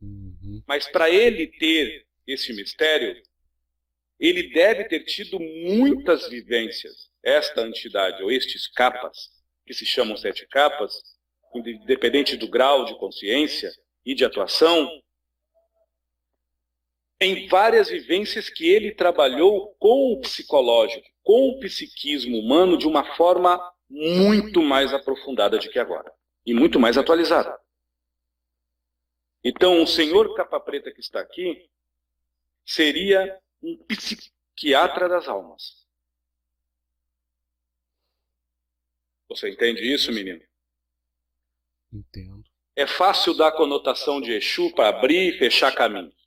Uhum. 0.00 0.62
Mas 0.66 0.88
para 0.88 1.10
ele 1.10 1.46
ter 1.46 2.06
esse 2.26 2.54
mistério, 2.54 3.22
ele 4.18 4.54
deve 4.54 4.84
ter 4.84 5.04
tido 5.04 5.38
muitas 5.38 6.28
vivências. 6.28 7.10
Esta 7.22 7.66
entidade, 7.66 8.22
ou 8.22 8.30
estes 8.30 8.68
capas, 8.68 9.30
que 9.66 9.74
se 9.74 9.84
chamam 9.84 10.16
sete 10.16 10.46
capas, 10.46 10.94
independente 11.54 12.36
do 12.36 12.48
grau 12.48 12.84
de 12.84 12.96
consciência 12.98 13.70
e 14.04 14.14
de 14.14 14.24
atuação, 14.24 14.88
em 17.20 17.48
várias 17.48 17.88
vivências 17.88 18.48
que 18.48 18.68
ele 18.68 18.92
trabalhou 18.92 19.74
com 19.78 20.12
o 20.12 20.20
psicológico, 20.20 21.06
com 21.22 21.48
o 21.50 21.60
psiquismo 21.60 22.38
humano 22.38 22.76
de 22.76 22.86
uma 22.86 23.16
forma 23.16 23.60
muito 23.88 24.62
mais 24.62 24.92
aprofundada 24.92 25.58
do 25.58 25.70
que 25.70 25.78
agora 25.78 26.12
e 26.44 26.52
muito 26.52 26.78
mais 26.78 26.98
atualizada. 26.98 27.58
Então, 29.42 29.82
o 29.82 29.86
senhor 29.86 30.34
capa 30.34 30.58
preta 30.58 30.90
que 30.90 31.00
está 31.00 31.20
aqui 31.20 31.68
seria 32.64 33.40
um 33.62 33.76
psiquiatra 33.84 35.08
das 35.08 35.28
almas. 35.28 35.86
Você 39.28 39.50
entende 39.50 39.82
isso, 39.82 40.12
menino? 40.12 40.42
Entendo. 41.92 42.44
É 42.74 42.86
fácil 42.86 43.34
dar 43.34 43.52
conotação 43.52 44.20
de 44.20 44.32
Exu 44.32 44.72
para 44.74 44.88
abrir 44.88 45.34
e 45.34 45.38
fechar 45.38 45.74
caminhos. 45.74 46.25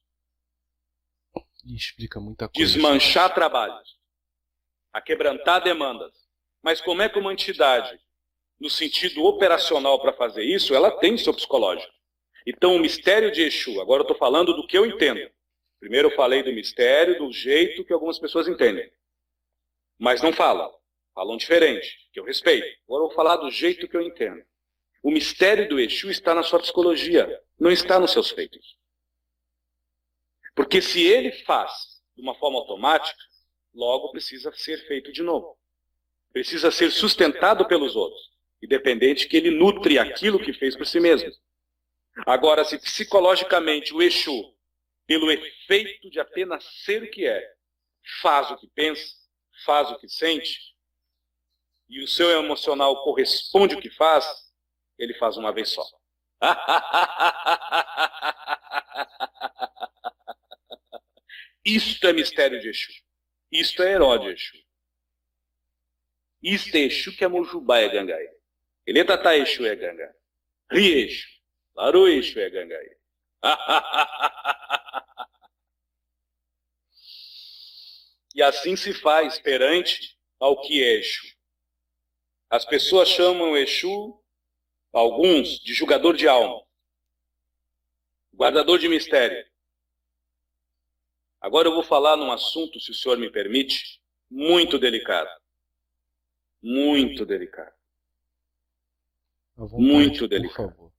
E 1.70 1.76
explica 1.76 2.20
muita 2.20 2.50
coisa. 2.50 2.74
Desmanchar 2.74 3.32
trabalhos. 3.32 3.96
Aquebrantar 4.92 5.64
demandas. 5.64 6.12
Mas 6.64 6.82
como 6.82 7.04
é 7.04 7.08
que 7.08 7.20
uma 7.20 7.32
entidade, 7.32 8.00
no 8.60 8.72
sentido 8.72 9.24
operacional 9.24 10.02
para 10.02 10.12
fazer 10.12 10.44
isso, 10.44 10.74
ela 10.74 10.90
tem 10.90 11.16
seu 11.16 11.32
psicológico. 11.32 11.94
Então, 12.48 12.76
o 12.76 12.80
mistério 12.80 13.32
de 13.32 13.44
Exu, 13.44 13.80
agora 13.80 14.02
eu 14.02 14.06
estou 14.06 14.18
falando 14.18 14.56
do 14.56 14.66
que 14.66 14.76
eu 14.76 14.84
entendo. 14.84 15.30
Primeiro 15.80 16.10
eu 16.10 16.16
falei 16.16 16.42
do 16.42 16.52
mistério, 16.52 17.20
do 17.20 17.32
jeito 17.32 17.86
que 17.86 17.94
algumas 17.94 18.18
pessoas 18.18 18.48
entendem. 18.48 18.92
Mas 20.00 20.24
não 20.24 20.34
falam. 20.34 20.74
Falam 21.14 21.38
diferente, 21.38 22.10
que 22.12 22.20
eu 22.20 22.24
respeito. 22.24 22.66
Agora 22.88 23.04
eu 23.04 23.08
vou 23.08 23.16
falar 23.16 23.36
do 23.36 23.52
jeito 23.52 23.88
que 23.88 23.96
eu 23.96 24.02
entendo. 24.02 24.44
O 25.04 25.12
mistério 25.12 25.70
do 25.70 25.80
Exu 25.80 26.10
está 26.10 26.34
na 26.34 26.42
sua 26.42 26.60
psicologia, 26.60 27.40
não 27.60 27.72
está 27.72 28.00
nos 28.00 28.12
seus 28.12 28.32
feitos. 28.32 28.79
Porque 30.56 30.82
se 30.82 31.06
ele 31.06 31.32
faz 31.44 31.72
de 32.16 32.22
uma 32.22 32.36
forma 32.36 32.60
automática, 32.60 33.18
logo 33.74 34.12
precisa 34.12 34.52
ser 34.54 34.86
feito 34.88 35.12
de 35.12 35.24
novo. 35.24 35.58
Precisa 36.32 36.70
ser 36.70 36.92
sustentado 36.92 37.68
pelos 37.68 37.96
outros, 37.96 38.22
independente 38.62 39.28
que 39.28 39.38
ele 39.38 39.52
nutre 39.52 39.98
aquilo 39.98 40.40
que 40.40 40.54
fez 40.54 40.76
por 40.76 40.86
si 40.86 41.00
mesmo. 41.00 41.32
Agora, 42.26 42.66
se 42.66 42.78
psicologicamente 42.78 43.94
o 43.94 44.02
Exu, 44.02 44.54
pelo 45.08 45.32
efeito 45.32 46.10
de 46.10 46.20
apenas 46.20 46.64
ser 46.84 47.04
o 47.04 47.10
que 47.10 47.26
é, 47.26 47.42
faz 48.22 48.52
o 48.52 48.58
que 48.58 48.68
pensa, 48.68 49.16
faz 49.66 49.90
o 49.92 49.98
que 49.98 50.08
sente, 50.08 50.76
e 51.88 52.04
o 52.04 52.08
seu 52.08 52.30
emocional 52.32 53.04
corresponde 53.04 53.76
ao 53.76 53.82
que 53.82 53.90
faz, 53.90 54.26
ele 54.98 55.14
faz 55.16 55.38
uma 55.38 55.52
vez 55.52 55.70
só. 55.70 55.84
Isto 61.76 62.08
é 62.08 62.14
mistério 62.14 62.60
de 62.60 62.70
Exu. 62.70 62.92
Isto 63.52 63.84
é 63.84 63.92
herói 63.92 64.20
de 64.20 64.30
Exu. 64.30 64.58
Isto 66.42 66.76
é 66.76 66.80
Exu 66.82 67.16
que 67.16 67.24
é 67.24 67.28
Mojubá 67.28 67.80
é 67.80 67.90
Gangai. 67.90 68.28
Ele 68.86 69.00
é 69.00 69.04
Tata 69.04 69.38
Exu 69.38 69.66
é 69.66 69.76
Gangai. 69.76 70.14
Ri 70.72 71.04
Exu. 71.04 71.28
Laruixo 71.76 72.40
é 72.40 72.50
Gangai. 72.50 72.90
e 78.36 78.42
assim 78.42 78.76
se 78.76 78.94
faz 78.94 79.40
perante 79.40 80.18
ao 80.40 80.60
que 80.62 80.84
é 80.84 80.96
Exu. 80.96 81.36
As 82.50 82.66
pessoas 82.66 83.10
chamam 83.10 83.56
Exu, 83.56 84.20
alguns, 84.92 85.60
de 85.60 85.74
julgador 85.74 86.16
de 86.16 86.28
alma, 86.28 86.66
guardador 88.34 88.80
de 88.80 88.88
mistério. 88.88 89.49
Agora 91.42 91.68
eu 91.68 91.74
vou 91.74 91.84
falar 91.84 92.18
num 92.18 92.32
assunto, 92.32 92.80
se 92.80 92.92
o 92.92 92.94
senhor 92.94 93.18
me 93.18 93.32
permite, 93.32 94.02
muito 94.30 94.78
delicado. 94.78 95.30
Muito 96.62 97.26
delicado. 97.26 97.74
Vontade, 99.56 99.82
muito 99.82 100.28
delicado. 100.28 100.94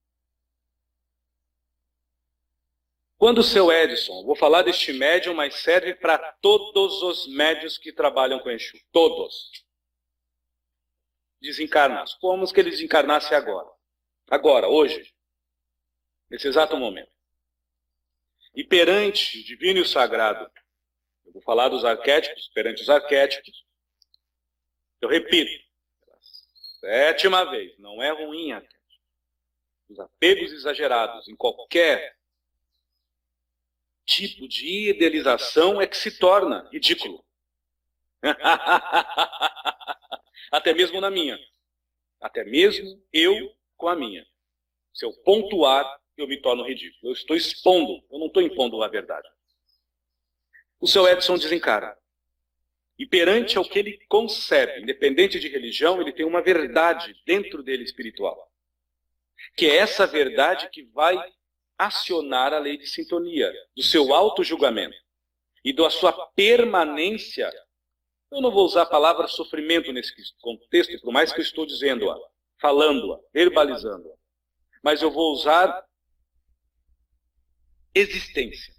Quando 3.20 3.38
o 3.38 3.43
seu 3.43 3.70
Edson, 3.70 4.24
vou 4.24 4.34
falar 4.34 4.62
deste 4.62 4.95
médium, 4.95 5.34
mas 5.34 5.57
serve 5.57 5.95
para 5.95 6.32
todos 6.41 7.03
os 7.03 7.26
médios 7.26 7.76
que 7.76 7.93
trabalham 7.93 8.38
com 8.38 8.51
Exu. 8.51 8.78
Todos. 8.91 9.51
Desencarnar. 11.38 12.07
Como 12.18 12.51
que 12.51 12.61
ele 12.61 12.70
desencarnasse 12.70 13.34
agora. 13.34 13.68
Agora, 14.30 14.68
hoje. 14.68 15.14
Nesse 16.30 16.49
exato 16.49 16.78
momento. 16.78 17.12
E 18.55 18.65
perante 18.65 19.43
divino 19.45 19.81
e 19.81 19.87
sagrado, 19.87 20.51
eu 21.25 21.33
vou 21.33 21.43
falar 21.43 21.69
dos 21.69 21.85
arquétipos, 21.85 22.49
perante 22.49 22.83
os 22.83 22.91
arquétipos, 22.91 23.65
eu 25.01 25.09
repito, 25.09 25.51
sétima 26.81 27.49
vez, 27.51 27.79
não 27.79 28.03
é 28.03 28.11
ruim 28.11 28.53
arquétipo. 28.53 28.81
Os 29.89 29.99
apegos 29.99 30.53
exagerados 30.53 31.29
em 31.29 31.37
qualquer 31.37 32.17
tipo 34.05 34.47
de 34.49 34.91
idealização 34.91 35.81
é 35.81 35.87
que 35.87 35.97
se 35.97 36.19
torna 36.19 36.69
ridículo. 36.73 37.25
Até 40.51 40.75
mesmo 40.75 41.01
na 41.01 41.11
minha. 41.11 41.39
Até 42.21 42.45
mesmo 42.45 43.03
eu 43.13 43.57
com 43.77 43.89
a 43.89 43.97
minha. 43.97 44.27
Se 44.93 45.07
eu 45.07 45.13
pontuar, 45.23 46.00
eu 46.23 46.29
me 46.29 46.41
torno 46.41 46.66
ridículo. 46.66 47.11
Eu 47.11 47.12
estou 47.12 47.37
expondo, 47.37 48.05
eu 48.11 48.18
não 48.18 48.27
estou 48.27 48.43
impondo 48.43 48.83
a 48.83 48.89
verdade. 48.89 49.29
O 50.81 50.87
seu 50.87 51.07
Edson 51.07 51.37
desencara. 51.37 51.97
E 52.99 53.07
perante 53.07 53.57
ao 53.57 53.64
que 53.64 53.79
ele 53.79 53.99
concebe, 54.09 54.83
independente 54.83 55.41
de 55.41 55.49
religião, 55.49 56.01
ele 56.01 56.12
tem 56.12 56.27
uma 56.27 56.43
verdade 56.43 57.14
dentro 57.25 57.62
dele 57.62 57.83
espiritual. 57.83 58.51
Que 59.57 59.66
é 59.66 59.77
essa 59.77 60.07
verdade 60.07 60.68
que 60.71 60.83
vai 60.85 61.16
acionar 61.79 62.53
a 62.53 62.59
lei 62.59 62.77
de 62.77 62.87
sintonia, 62.87 63.51
do 63.75 63.83
seu 63.83 64.12
auto-julgamento 64.12 64.97
e 65.64 65.73
da 65.73 65.89
sua 65.89 66.12
permanência. 66.37 67.51
Eu 68.31 68.43
não 68.43 68.51
vou 68.51 68.66
usar 68.66 68.83
a 68.83 68.87
palavra 68.87 69.27
sofrimento 69.27 69.91
nesse 69.93 70.12
contexto, 70.41 71.01
por 71.01 71.12
mais 71.12 71.33
que 71.33 71.41
eu 71.41 71.45
estou 71.45 71.64
dizendo-a, 71.64 72.18
falando-a, 72.61 73.18
verbalizando-a. 73.33 74.14
Mas 74.83 75.01
eu 75.01 75.11
vou 75.11 75.33
usar 75.33 75.85
existência. 77.95 78.74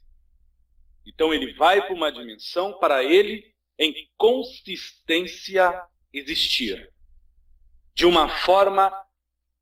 Então 1.05 1.33
ele 1.33 1.53
vai 1.53 1.85
para 1.85 1.93
uma 1.93 2.11
dimensão 2.11 2.77
para 2.79 3.03
ele 3.03 3.53
em 3.77 3.93
consistência 4.17 5.83
existir. 6.13 6.91
De 7.93 8.05
uma 8.05 8.29
forma 8.29 8.91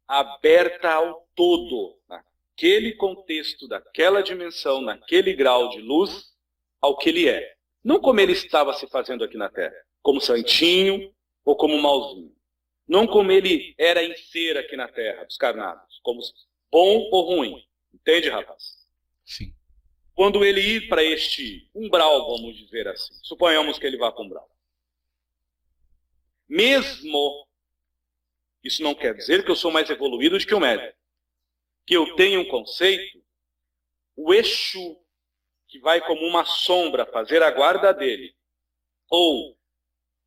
aberta 0.07 0.91
ao 0.91 1.27
todo, 1.35 1.99
naquele 2.07 2.93
contexto, 2.93 3.67
daquela 3.67 4.21
dimensão, 4.21 4.81
naquele 4.81 5.33
grau 5.33 5.69
de 5.69 5.81
luz, 5.81 6.33
ao 6.81 6.97
que 6.97 7.09
ele 7.09 7.29
é. 7.29 7.55
Não 7.83 7.99
como 7.99 8.19
ele 8.19 8.33
estava 8.33 8.73
se 8.73 8.87
fazendo 8.87 9.23
aqui 9.23 9.37
na 9.37 9.49
Terra, 9.49 9.75
como 10.01 10.19
santinho 10.19 11.13
ou 11.45 11.55
como 11.55 11.81
malzinho. 11.81 12.35
Não 12.87 13.05
como 13.05 13.31
ele 13.31 13.73
era 13.77 14.03
em 14.03 14.15
ser 14.15 14.57
aqui 14.57 14.75
na 14.75 14.87
Terra, 14.87 15.23
dos 15.23 15.37
carnados, 15.37 15.99
como 16.03 16.19
bom 16.71 17.07
ou 17.11 17.35
ruim. 17.35 17.63
Entende, 17.93 18.29
rapaz? 18.29 18.78
Sim. 19.29 19.53
Quando 20.15 20.43
ele 20.43 20.59
ir 20.59 20.89
para 20.89 21.03
este 21.03 21.69
umbral, 21.73 22.27
vamos 22.27 22.57
dizer 22.57 22.87
assim, 22.87 23.13
suponhamos 23.21 23.77
que 23.77 23.85
ele 23.85 23.95
vá 23.95 24.11
para 24.11 24.23
o 24.23 24.25
umbral. 24.25 24.49
Mesmo, 26.47 27.47
isso 28.63 28.81
não 28.81 28.95
quer 28.95 29.13
dizer 29.13 29.45
que 29.45 29.51
eu 29.51 29.55
sou 29.55 29.71
mais 29.71 29.87
evoluído 29.87 30.37
do 30.37 30.45
que 30.45 30.55
o 30.55 30.59
médico, 30.59 30.97
que 31.85 31.95
eu 31.95 32.15
tenho 32.15 32.41
um 32.41 32.47
conceito, 32.47 33.23
o 34.15 34.33
eixo 34.33 34.99
que 35.67 35.79
vai 35.79 36.01
como 36.01 36.25
uma 36.25 36.43
sombra 36.43 37.05
fazer 37.05 37.43
a 37.43 37.51
guarda 37.51 37.93
dele, 37.93 38.35
ou 39.07 39.55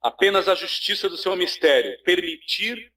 apenas 0.01 0.49
a 0.49 0.55
justiça 0.55 1.09
do 1.09 1.17
seu 1.17 1.35
mistério, 1.35 2.01
permitir 2.05 2.93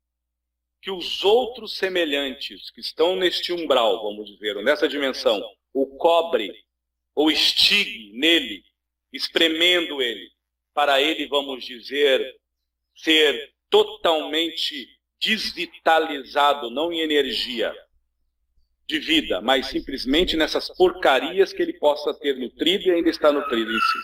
que 0.83 0.91
os 0.91 1.23
outros 1.23 1.75
semelhantes 1.75 2.69
que 2.69 2.79
estão 2.79 3.15
neste 3.15 3.51
umbral, 3.51 4.03
vamos 4.03 4.29
dizer, 4.29 4.55
nessa 4.63 4.87
dimensão, 4.87 5.41
o 5.75 5.85
cobre 5.97 6.53
ou 7.13 7.29
estigue 7.29 8.17
nele, 8.17 8.63
espremendo 9.11 10.01
ele, 10.01 10.31
para 10.73 11.01
ele, 11.01 11.27
vamos 11.27 11.65
dizer, 11.65 12.21
ser 12.95 13.53
totalmente 13.69 14.87
desvitalizado, 15.19 16.69
não 16.69 16.93
em 16.93 17.01
energia 17.01 17.75
de 18.87 18.99
vida, 18.99 19.41
mas 19.41 19.67
simplesmente 19.67 20.37
nessas 20.37 20.69
porcarias 20.69 21.51
que 21.51 21.61
ele 21.61 21.73
possa 21.73 22.13
ter 22.19 22.37
nutrido 22.37 22.85
e 22.85 22.91
ainda 22.91 23.09
está 23.09 23.31
nutrido 23.31 23.71
em 23.71 23.79
si. 23.79 23.99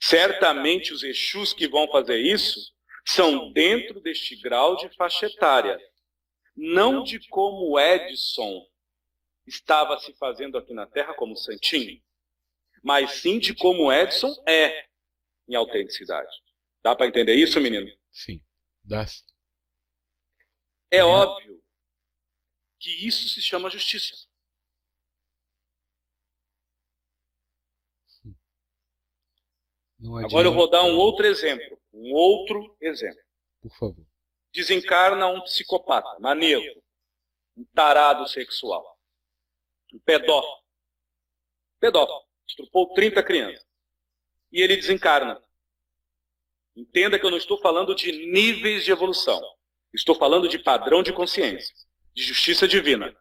Certamente 0.00 0.92
os 0.92 1.04
Exus 1.04 1.52
que 1.52 1.68
vão 1.68 1.88
fazer 1.88 2.18
isso 2.18 2.72
são 3.06 3.52
dentro 3.52 4.00
deste 4.00 4.34
grau 4.40 4.76
de 4.76 4.88
faixa 4.96 5.26
etária, 5.26 5.78
não 6.54 7.02
de 7.02 7.18
como 7.28 7.78
Edson 7.78 8.66
estava 9.46 9.98
se 9.98 10.12
fazendo 10.14 10.56
aqui 10.58 10.72
na 10.72 10.86
Terra 10.86 11.14
como 11.14 11.36
santinho, 11.36 12.02
mas 12.82 13.20
sim 13.20 13.38
de 13.38 13.54
como 13.54 13.92
Edson 13.92 14.32
é 14.46 14.86
em 15.48 15.54
autenticidade. 15.54 16.30
Dá 16.82 16.94
para 16.94 17.06
entender 17.06 17.34
isso, 17.34 17.60
menino? 17.60 17.90
Sim, 18.10 18.40
dá. 18.84 19.04
É 20.90 21.02
óbvio 21.02 21.62
que 22.78 23.06
isso 23.06 23.28
se 23.28 23.40
chama 23.40 23.70
justiça. 23.70 24.14
Agora 30.24 30.48
eu 30.48 30.52
vou 30.52 30.68
dar 30.68 30.82
um 30.82 30.96
outro 30.96 31.24
exemplo. 31.24 31.80
Um 31.92 32.12
outro 32.12 32.76
exemplo. 32.80 33.22
Por 33.60 33.70
favor 33.76 34.11
desencarna 34.52 35.26
um 35.28 35.40
psicopata, 35.42 36.18
maníaco, 36.20 36.82
um 37.56 37.64
tarado 37.74 38.26
sexual, 38.28 38.98
um 39.92 39.98
pedófilo. 40.00 40.62
Pedófilo. 41.80 42.22
Estrupou 42.46 42.92
30 42.94 43.22
crianças. 43.22 43.66
E 44.50 44.60
ele 44.60 44.76
desencarna. 44.76 45.42
Entenda 46.76 47.18
que 47.18 47.26
eu 47.26 47.30
não 47.30 47.38
estou 47.38 47.58
falando 47.60 47.94
de 47.94 48.12
níveis 48.30 48.84
de 48.84 48.92
evolução. 48.92 49.40
Estou 49.92 50.14
falando 50.14 50.48
de 50.48 50.58
padrão 50.58 51.02
de 51.02 51.12
consciência, 51.12 51.74
de 52.14 52.22
justiça 52.22 52.66
divina. 52.66 53.14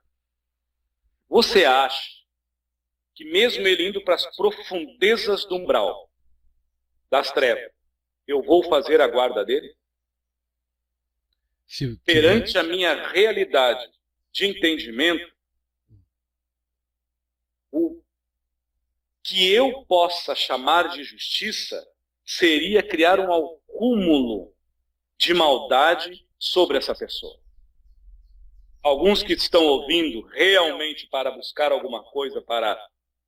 Você 1.28 1.66
acha 1.66 2.10
que 3.14 3.26
mesmo 3.26 3.68
ele 3.68 3.90
indo 3.90 4.04
para 4.04 4.16
as 4.16 4.36
profundezas 4.36 5.46
do 5.46 5.56
umbral, 5.56 6.10
das 7.10 7.32
trevas, 7.32 7.72
eu 8.26 8.42
vou 8.42 8.64
fazer 8.70 9.02
a 9.02 9.08
guarda 9.08 9.44
dele? 9.44 9.76
Perante 12.04 12.58
a 12.58 12.64
minha 12.64 13.10
realidade 13.12 13.90
de 14.32 14.46
entendimento, 14.46 15.32
o 17.72 18.02
que 19.24 19.50
eu 19.52 19.86
possa 19.86 20.36
chamar 20.36 20.90
de 20.90 21.04
justiça 21.04 21.88
seria 22.26 22.84
criar 22.84 23.20
um 23.20 23.32
acúmulo 23.34 24.54
de 25.18 25.34
maldade 25.34 26.28
sobre 26.38 26.78
essa 26.78 26.94
pessoa. 26.94 27.40
Alguns 28.84 29.22
que 29.22 29.34
estão 29.34 29.64
ouvindo 29.64 30.22
realmente 30.28 31.08
para 31.08 31.32
buscar 31.32 31.72
alguma 31.72 32.04
coisa 32.04 32.42
para 32.42 32.78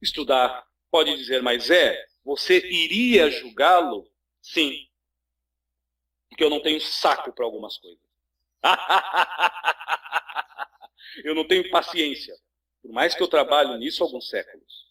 estudar, 0.02 0.68
pode 0.90 1.16
dizer, 1.16 1.42
mas 1.42 1.70
é, 1.70 2.06
você 2.26 2.58
iria 2.58 3.30
julgá-lo? 3.30 4.10
Sim. 4.42 4.90
Porque 6.28 6.44
eu 6.44 6.50
não 6.50 6.62
tenho 6.62 6.82
saco 6.82 7.32
para 7.32 7.46
algumas 7.46 7.78
coisas. 7.78 8.03
eu 11.24 11.36
não 11.36 11.46
tenho 11.46 11.70
paciência, 11.70 12.34
por 12.82 12.92
mais 12.92 13.14
que 13.14 13.22
eu 13.22 13.28
trabalhe 13.28 13.78
nisso 13.78 14.04
há 14.04 14.08
alguns 14.08 14.30
séculos. 14.30 14.84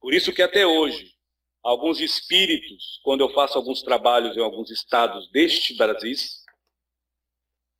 Por 0.00 0.14
isso 0.14 0.32
que 0.32 0.42
até 0.42 0.66
hoje, 0.66 1.14
alguns 1.62 2.00
espíritos, 2.00 3.00
quando 3.02 3.20
eu 3.20 3.30
faço 3.30 3.58
alguns 3.58 3.82
trabalhos 3.82 4.36
em 4.36 4.40
alguns 4.40 4.70
estados 4.70 5.30
deste 5.30 5.76
Brasil, 5.76 6.16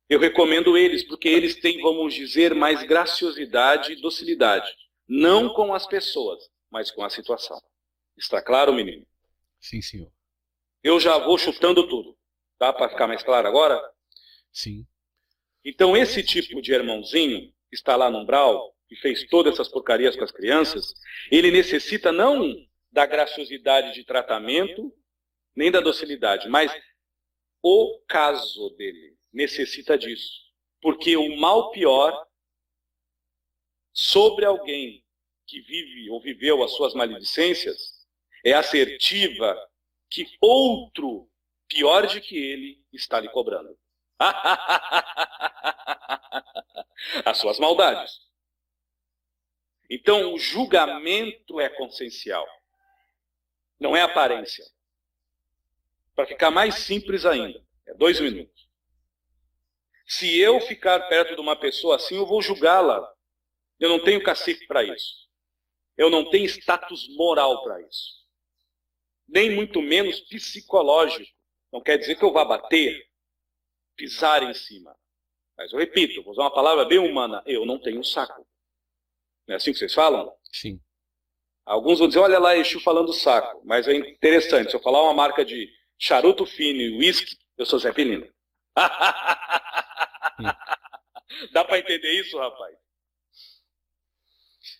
eu 0.09 0.19
recomendo 0.19 0.75
eles, 0.75 1.03
porque 1.03 1.29
eles 1.29 1.59
têm, 1.59 1.81
vamos 1.81 2.13
dizer, 2.13 2.55
mais 2.55 2.83
graciosidade 2.83 3.93
e 3.93 4.01
docilidade. 4.01 4.69
Não 5.07 5.53
com 5.53 5.73
as 5.73 5.85
pessoas, 5.85 6.49
mas 6.69 6.89
com 6.89 7.03
a 7.03 7.09
situação. 7.09 7.61
Está 8.17 8.41
claro, 8.41 8.73
menino? 8.73 9.05
Sim, 9.59 9.81
senhor. 9.81 10.11
Eu 10.83 10.99
já 10.99 11.17
vou 11.17 11.37
chutando 11.37 11.87
tudo. 11.87 12.17
Dá 12.59 12.73
para 12.73 12.89
ficar 12.89 13.07
mais 13.07 13.23
claro 13.23 13.47
agora? 13.47 13.79
Sim. 14.51 14.85
Então, 15.63 15.95
esse 15.95 16.23
tipo 16.23 16.61
de 16.61 16.73
irmãozinho 16.73 17.51
que 17.69 17.75
está 17.75 17.95
lá 17.95 18.09
no 18.09 18.19
umbral, 18.19 18.73
e 18.89 18.95
fez 18.95 19.27
todas 19.27 19.53
essas 19.53 19.67
porcarias 19.67 20.15
com 20.15 20.23
as 20.23 20.31
crianças, 20.31 20.93
ele 21.31 21.51
necessita 21.51 22.11
não 22.11 22.55
da 22.91 23.05
graciosidade 23.05 23.93
de 23.93 24.03
tratamento, 24.03 24.91
nem 25.55 25.71
da 25.71 25.79
docilidade, 25.79 26.49
mas 26.49 26.71
o 27.61 27.99
caso 28.07 28.69
dele 28.71 29.15
necessita 29.31 29.97
disso. 29.97 30.41
Porque 30.81 31.15
o 31.15 31.37
mal 31.37 31.71
pior 31.71 32.25
sobre 33.93 34.45
alguém 34.45 35.03
que 35.45 35.61
vive 35.61 36.09
ou 36.09 36.21
viveu 36.21 36.63
as 36.63 36.71
suas 36.71 36.93
maledicências 36.93 37.77
é 38.43 38.53
assertiva 38.53 39.55
que 40.09 40.25
outro 40.41 41.29
pior 41.67 42.07
de 42.07 42.21
que 42.21 42.37
ele 42.37 42.83
está 42.91 43.19
lhe 43.19 43.29
cobrando. 43.29 43.77
as 47.25 47.37
suas 47.37 47.59
maldades. 47.59 48.19
Então, 49.89 50.33
o 50.33 50.39
julgamento 50.39 51.59
é 51.59 51.67
consciencial, 51.69 52.47
não 53.79 53.95
é 53.95 54.01
aparência. 54.01 54.65
Para 56.13 56.27
ficar 56.27 56.51
mais 56.51 56.75
simples 56.75 57.25
ainda, 57.25 57.63
é 57.87 57.93
dois 57.95 58.19
minutos. 58.19 58.67
Se 60.05 60.37
eu 60.39 60.59
ficar 60.61 60.99
perto 61.07 61.35
de 61.35 61.41
uma 61.41 61.55
pessoa 61.55 61.95
assim, 61.95 62.17
eu 62.17 62.25
vou 62.25 62.41
julgá-la. 62.41 63.09
Eu 63.79 63.89
não 63.89 64.03
tenho 64.03 64.21
cacife 64.21 64.67
para 64.67 64.83
isso. 64.83 65.29
Eu 65.95 66.09
não 66.09 66.29
tenho 66.29 66.45
status 66.45 67.07
moral 67.15 67.63
para 67.63 67.81
isso. 67.81 68.27
Nem 69.27 69.51
muito 69.51 69.81
menos 69.81 70.19
psicológico. 70.21 71.31
Não 71.71 71.81
quer 71.81 71.97
dizer 71.97 72.15
que 72.15 72.23
eu 72.23 72.33
vá 72.33 72.43
bater, 72.43 73.08
pisar 73.99 74.41
em 74.43 74.53
cima. 74.53 74.95
Mas 75.57 75.73
eu 75.73 75.79
repito, 75.79 76.23
vou 76.23 76.31
usar 76.31 76.43
uma 76.43 76.53
palavra 76.53 76.85
bem 76.85 76.99
humana, 76.99 77.43
eu 77.45 77.65
não 77.65 77.77
tenho 77.77 78.01
saco. 78.01 78.47
Não 79.45 79.53
é 79.53 79.57
assim 79.57 79.73
que 79.73 79.77
vocês 79.77 79.93
falam? 79.93 80.33
Sim. 80.53 80.79
Alguns 81.65 81.99
vão 81.99 82.07
dizer, 82.07 82.19
olha 82.19 82.39
lá, 82.39 82.55
Exu 82.55 82.79
falando 82.79 83.11
saco. 83.11 83.61
Mas 83.65 83.85
é 83.89 83.93
interessante, 83.93 84.69
se 84.69 84.75
eu 84.77 84.81
falar 84.81 85.03
uma 85.03 85.13
marca 85.13 85.43
de 85.43 85.69
charuto 85.97 86.45
fino 86.45 86.79
e 86.79 86.97
uísque, 86.97 87.37
eu 87.57 87.65
sou 87.65 87.77
Zé 87.77 87.91
Pelino. 87.91 88.33
Dá 91.51 91.65
para 91.65 91.79
entender 91.79 92.13
isso, 92.13 92.37
rapaz? 92.37 92.77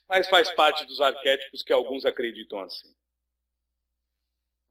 Mas 0.08 0.30
faz 0.30 0.50
parte 0.52 0.86
dos 0.86 1.02
arquétipos 1.02 1.62
que 1.62 1.74
alguns 1.74 2.06
acreditam 2.06 2.62
assim. 2.62 2.96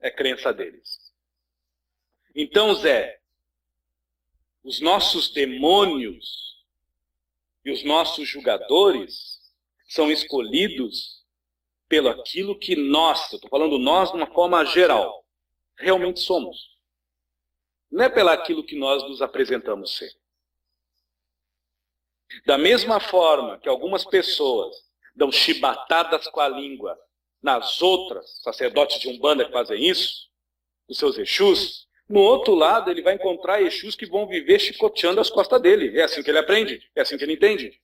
É 0.01 0.11
crença 0.11 0.53
deles. 0.55 1.12
Então, 2.34 2.74
Zé, 2.74 3.18
os 4.63 4.81
nossos 4.81 5.31
demônios 5.33 6.65
e 7.65 7.71
os 7.71 7.85
nossos 7.85 8.29
julgadores 8.29 9.39
são 9.89 10.11
escolhidos 10.11 11.25
pelo 11.89 12.09
aquilo 12.11 12.59
que 12.59 12.77
nós, 12.77 13.33
estou 13.33 13.49
falando 13.49 13.79
nós 13.79 14.11
de 14.11 14.17
uma 14.17 14.27
forma 14.27 14.65
geral, 14.65 15.25
realmente 15.77 16.21
somos. 16.21 16.77
Não 17.91 18.05
é 18.05 18.09
pelo 18.09 18.29
aquilo 18.29 18.65
que 18.65 18.77
nós 18.77 19.03
nos 19.05 19.23
apresentamos 19.23 19.97
ser. 19.97 20.13
Da 22.45 22.59
mesma 22.59 23.01
forma 23.01 23.59
que 23.59 23.69
algumas 23.69 24.05
pessoas 24.05 24.77
dão 25.15 25.33
chibatadas 25.33 26.29
com 26.29 26.41
a 26.41 26.49
língua 26.49 26.99
nas 27.43 27.81
outras, 27.81 28.43
sacerdotes 28.43 29.01
de 29.01 29.09
Umbanda 29.09 29.47
que 29.47 29.53
fazem 29.53 29.89
isso, 29.89 30.29
os 30.87 30.99
seus 30.99 31.17
Exus, 31.17 31.88
no 32.09 32.21
outro 32.21 32.55
lado 32.55 32.91
ele 32.91 33.03
vai 33.03 33.15
encontrar 33.15 33.61
Exus 33.61 33.95
que 33.95 34.07
vão 34.07 34.27
viver 34.27 34.59
chicoteando 34.59 35.21
as 35.21 35.29
costas 35.29 35.61
dele. 35.61 35.99
É 35.99 36.05
assim 36.05 36.23
que 36.23 36.31
ele 36.31 36.39
aprende, 36.39 36.83
é 36.97 37.03
assim 37.03 37.19
que 37.19 37.25
ele 37.25 37.35
entende. 37.35 37.79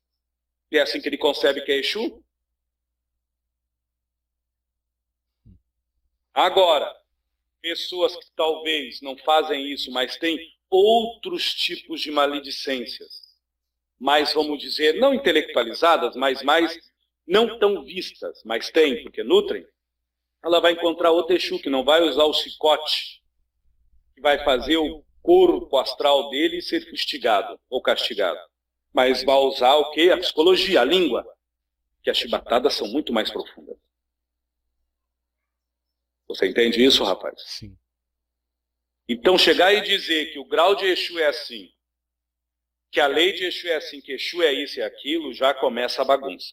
E 0.71 0.79
é 0.79 0.83
assim 0.83 1.01
que 1.01 1.09
ele 1.09 1.19
concebe 1.19 1.61
que 1.61 1.71
é 1.71 1.77
Exu. 1.77 2.25
Agora, 6.33 6.93
pessoas 7.61 8.17
que 8.17 8.27
talvez 8.35 9.01
não 9.01 9.17
fazem 9.19 9.71
isso, 9.71 9.91
mas 9.93 10.17
têm 10.17 10.39
outros 10.69 11.55
tipos 11.55 12.01
de 12.01 12.11
maledicências, 12.11 13.23
mais, 14.01 14.33
vamos 14.33 14.59
dizer, 14.59 14.95
não 14.95 15.15
intelectualizadas, 15.15 16.17
mas 16.17 16.43
mais 16.43 16.77
não 17.27 17.59
tão 17.59 17.85
vistas, 17.85 18.43
mas 18.45 18.71
tem, 18.71 19.03
porque 19.03 19.23
nutrem, 19.23 19.65
ela 20.43 20.61
vai 20.61 20.73
encontrar 20.73 21.11
outro 21.11 21.37
Exu 21.37 21.61
que 21.61 21.71
não 21.71 21.85
vai 21.85 22.03
usar 22.03 22.25
o 22.25 22.33
chicote, 22.33 23.23
que 24.15 24.21
vai 24.21 24.43
fazer 24.45 24.77
o 24.77 25.05
corpo 25.23 25.77
astral 25.77 26.31
dele 26.31 26.63
ser 26.63 26.89
fustigado 26.89 27.59
ou 27.69 27.83
castigado. 27.83 28.39
Mas 28.93 29.25
vai 29.25 29.37
usar 29.37 29.75
o 29.75 29.91
que? 29.91 30.11
A 30.11 30.19
psicologia, 30.19 30.81
a 30.81 30.85
língua. 30.85 31.27
Que 32.03 32.11
as 32.11 32.19
chibatadas 32.19 32.75
são 32.75 32.87
muito 32.87 33.13
mais 33.13 33.31
profundas. 33.31 33.77
Você 36.29 36.47
entende 36.47 36.85
isso, 36.85 37.03
rapaz? 37.03 37.35
Sim. 37.45 37.77
Então 39.09 39.37
chegar 39.37 39.73
e 39.75 39.83
dizer 39.83 40.33
que 40.33 40.39
o 40.39 40.45
grau 40.45 40.75
de 40.75 40.87
Exu 40.87 41.19
é 41.19 41.27
assim, 41.27 41.71
que 42.91 43.01
a 43.01 43.07
lei 43.07 43.33
de 43.33 43.45
Exu 43.45 43.69
é 43.69 43.77
assim, 43.77 44.01
que 44.01 44.13
Exu 44.13 44.43
é 44.43 44.53
isso 44.53 44.79
e 44.79 44.83
aquilo, 44.83 45.35
já 45.35 45.53
começa 45.53 46.01
a 46.01 46.05
bagunça. 46.05 46.53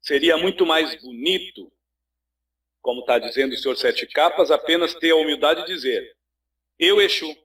Seria 0.00 0.38
muito 0.38 0.64
mais 0.64 1.00
bonito, 1.02 1.70
como 2.80 3.00
está 3.00 3.18
dizendo 3.18 3.52
o 3.52 3.56
senhor 3.56 3.76
Sete 3.76 4.06
Capas, 4.06 4.50
apenas 4.50 4.94
ter 4.94 5.10
a 5.10 5.16
humildade 5.16 5.64
de 5.64 5.74
dizer: 5.74 6.16
Eu, 6.78 7.00
Exu, 7.00 7.36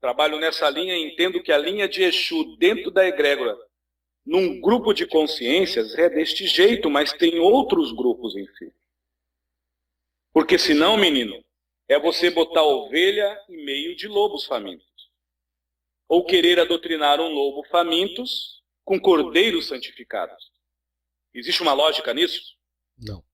trabalho 0.00 0.38
nessa 0.38 0.68
linha 0.68 0.96
e 0.96 1.12
entendo 1.12 1.42
que 1.42 1.52
a 1.52 1.58
linha 1.58 1.88
de 1.88 2.02
Exu 2.02 2.56
dentro 2.56 2.90
da 2.90 3.06
egrégora, 3.06 3.56
num 4.24 4.60
grupo 4.60 4.92
de 4.92 5.06
consciências, 5.06 5.96
é 5.96 6.08
deste 6.08 6.46
jeito, 6.46 6.90
mas 6.90 7.12
tem 7.12 7.38
outros 7.38 7.92
grupos 7.92 8.36
em 8.36 8.46
si. 8.54 8.72
Porque 10.32 10.58
senão, 10.58 10.96
menino, 10.96 11.42
é 11.88 11.98
você 11.98 12.30
botar 12.30 12.62
ovelha 12.62 13.40
em 13.48 13.64
meio 13.64 13.96
de 13.96 14.08
lobos 14.08 14.44
famintos. 14.44 14.86
Ou 16.08 16.24
querer 16.24 16.58
adoutrinar 16.60 17.20
um 17.20 17.28
lobo 17.28 17.64
famintos 17.68 18.62
com 18.84 19.00
cordeiros 19.00 19.66
santificados. 19.66 20.52
Existe 21.32 21.62
uma 21.62 21.72
lógica 21.72 22.12
nisso? 22.12 22.56
Não. 22.98 23.24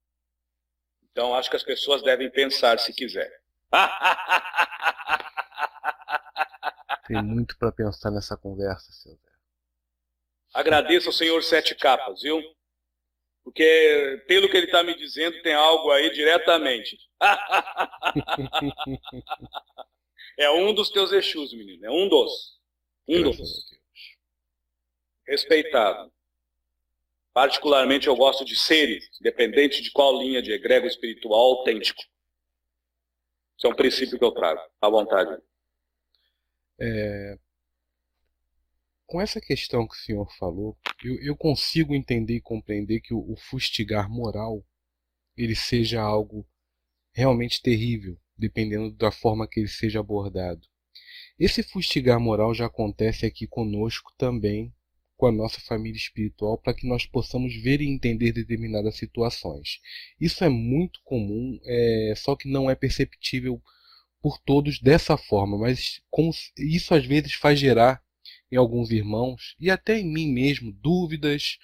Então 1.13 1.35
acho 1.35 1.51
que 1.51 1.57
as 1.57 1.63
pessoas 1.63 2.03
devem 2.03 2.31
pensar 2.31 2.79
se 2.79 2.93
quiser. 2.93 3.31
Tem 7.07 7.23
muito 7.23 7.57
para 7.59 7.71
pensar 7.71 8.11
nessa 8.11 8.37
conversa, 8.37 8.91
seu 8.93 9.13
Zé. 9.13 9.33
Agradeço 10.55 11.09
ao 11.09 11.13
senhor 11.13 11.43
Sete 11.43 11.75
Capas, 11.75 12.23
viu? 12.23 12.41
Porque, 13.43 14.25
pelo 14.29 14.49
que 14.49 14.57
ele 14.57 14.67
está 14.67 14.83
me 14.83 14.97
dizendo, 14.97 15.43
tem 15.43 15.53
algo 15.53 15.91
aí 15.91 16.11
diretamente. 16.13 16.97
é 20.39 20.51
um 20.51 20.73
dos 20.73 20.91
teus 20.91 21.13
Exus, 21.13 21.53
menino. 21.53 21.85
É 21.85 21.91
um 21.91 22.09
dos. 22.09 22.61
Um 23.09 23.23
dos. 23.23 23.41
Respeitado. 25.27 26.13
Particularmente 27.33 28.07
eu 28.07 28.17
gosto 28.17 28.45
de 28.45 28.55
seres, 28.55 29.09
independente 29.19 29.83
de 29.83 29.91
qual 29.91 30.19
linha 30.19 30.43
de 30.43 30.53
egrego 30.53 30.87
espiritual 30.87 31.59
autêntico. 31.59 32.03
Isso 33.57 33.67
é 33.67 33.71
um 33.71 33.75
princípio 33.75 34.19
que 34.19 34.25
eu 34.25 34.33
trago. 34.33 34.61
À 34.81 34.89
vontade. 34.91 35.41
É... 36.79 37.39
Com 39.07 39.21
essa 39.21 39.41
questão 39.41 39.87
que 39.87 39.95
o 39.95 39.99
senhor 39.99 40.31
falou, 40.39 40.77
eu, 41.05 41.21
eu 41.23 41.37
consigo 41.37 41.95
entender 41.95 42.37
e 42.37 42.41
compreender 42.41 43.01
que 43.01 43.15
o, 43.15 43.33
o 43.33 43.37
fustigar 43.37 44.11
moral 44.11 44.65
ele 45.37 45.55
seja 45.55 46.01
algo 46.01 46.47
realmente 47.15 47.63
terrível, 47.63 48.19
dependendo 48.37 48.91
da 48.91 49.13
forma 49.13 49.49
que 49.49 49.61
ele 49.61 49.69
seja 49.69 50.01
abordado. 50.01 50.67
Esse 51.39 51.63
fustigar 51.63 52.21
moral 52.21 52.55
já 52.55 52.67
acontece 52.67 53.25
aqui 53.27 53.47
conosco 53.47 54.13
também 54.17 54.75
com 55.23 55.29
a 55.29 55.31
nossa 55.33 55.61
família 55.61 55.97
espiritual 55.97 56.59
para 56.59 56.75
que 56.75 56.85
nós 56.85 57.07
possamos 57.07 57.55
ver 57.55 57.81
e 57.81 57.89
entender 57.89 58.33
determinadas 58.33 58.97
situações. 58.97 59.79
Isso 60.21 60.43
é 60.43 60.49
muito 60.49 60.99
comum, 61.05 61.61
é, 61.65 62.13
só 62.17 62.35
que 62.35 62.49
não 62.49 62.69
é 62.69 62.75
perceptível 62.75 63.63
por 64.21 64.37
todos 64.39 64.81
dessa 64.81 65.17
forma, 65.17 65.57
mas 65.57 66.01
isso 66.59 66.93
às 66.93 67.07
vezes 67.07 67.35
faz 67.35 67.61
gerar 67.61 68.03
em 68.51 68.57
alguns 68.57 68.91
irmãos 68.91 69.55
e 69.61 69.71
até 69.71 69.97
em 69.97 70.13
mim 70.13 70.27
mesmo 70.33 70.73
dúvidas, 70.73 71.57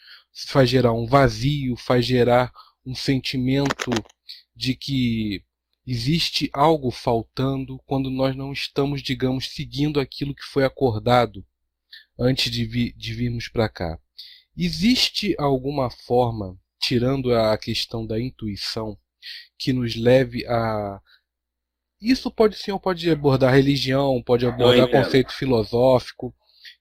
faz 0.47 0.71
gerar 0.71 0.93
um 0.93 1.07
vazio, 1.07 1.77
faz 1.77 2.07
gerar 2.07 2.53
um 2.87 2.95
sentimento 2.95 3.91
de 4.55 4.77
que 4.77 5.43
existe 5.85 6.49
algo 6.53 6.93
faltando 6.93 7.81
quando 7.87 8.09
nós 8.09 8.37
não 8.37 8.53
estamos, 8.53 9.03
digamos, 9.03 9.49
seguindo 9.49 9.99
aquilo 9.99 10.33
que 10.33 10.45
foi 10.45 10.65
acordado 10.65 11.45
antes 12.19 12.51
de, 12.51 12.65
vi, 12.65 12.93
de 12.95 13.15
virmos 13.15 13.49
para 13.49 13.69
cá. 13.69 13.99
Existe 14.57 15.37
alguma 15.39 15.89
forma, 15.89 16.59
tirando 16.81 17.33
a 17.33 17.57
questão 17.57 18.05
da 18.05 18.21
intuição, 18.21 18.99
que 19.57 19.73
nos 19.73 19.95
leve 19.95 20.45
a. 20.47 21.01
Isso 22.01 22.31
pode 22.31 22.57
sim 22.57 22.71
ou 22.71 22.81
pode 22.81 23.09
abordar 23.11 23.55
religião, 23.55 24.23
pode 24.23 24.47
abordar 24.47 24.91
conceito 24.91 25.33
filosófico, 25.33 26.35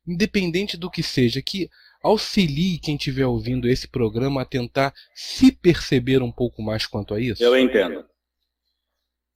independente 0.08 0.78
do 0.78 0.90
que 0.90 1.02
seja, 1.02 1.42
que 1.42 1.70
auxilie 2.04 2.80
quem 2.80 2.96
estiver 2.96 3.26
ouvindo 3.26 3.68
esse 3.68 3.88
programa 3.88 4.42
a 4.42 4.46
tentar 4.46 4.94
se 5.16 5.52
perceber 5.52 6.22
um 6.22 6.32
pouco 6.32 6.62
mais 6.62 6.86
quanto 6.86 7.14
a 7.14 7.20
isso? 7.20 7.44
Eu 7.44 7.58
entendo. 7.58 8.08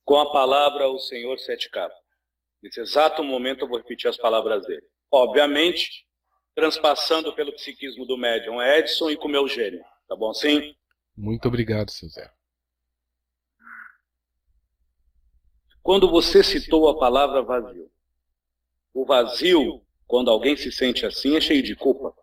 Com 0.05 0.17
a 0.19 0.31
palavra, 0.31 0.87
o 0.87 0.99
Senhor 0.99 1.37
Sete 1.39 1.69
Capas. 1.69 1.97
Nesse 2.61 2.79
exato 2.79 3.23
momento, 3.23 3.61
eu 3.61 3.67
vou 3.67 3.77
repetir 3.77 4.07
as 4.07 4.17
palavras 4.17 4.65
dele 4.65 4.85
obviamente, 5.11 6.07
transpassando 6.55 7.33
pelo 7.35 7.53
psiquismo 7.53 8.05
do 8.05 8.17
médium 8.17 8.61
Edson 8.61 9.09
e 9.09 9.17
com 9.17 9.27
o 9.27 9.31
meu 9.31 9.47
gênio. 9.47 9.83
Tá 10.07 10.15
bom 10.15 10.31
assim? 10.31 10.75
Muito 11.15 11.47
obrigado, 11.47 11.91
seu 11.91 12.07
Zé. 12.09 12.31
Quando 15.83 16.09
você 16.09 16.43
citou 16.43 16.87
a 16.89 16.97
palavra 16.97 17.41
vazio, 17.41 17.91
o 18.93 19.05
vazio, 19.05 19.85
quando 20.05 20.29
alguém 20.29 20.55
se 20.55 20.71
sente 20.71 21.05
assim, 21.05 21.35
é 21.35 21.41
cheio 21.41 21.63
de 21.63 21.75
culpa. 21.75 22.15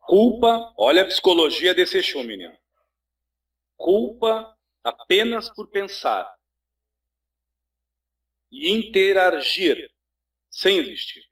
Culpa, 0.00 0.72
olha 0.76 1.02
a 1.02 1.06
psicologia 1.06 1.74
desse 1.74 1.98
Exu, 1.98 2.22
menino. 2.22 2.56
Culpa 3.76 4.56
apenas 4.82 5.50
por 5.50 5.68
pensar 5.68 6.34
e 8.50 8.70
interagir 8.72 9.90
sem 10.50 10.78
existir. 10.78 11.24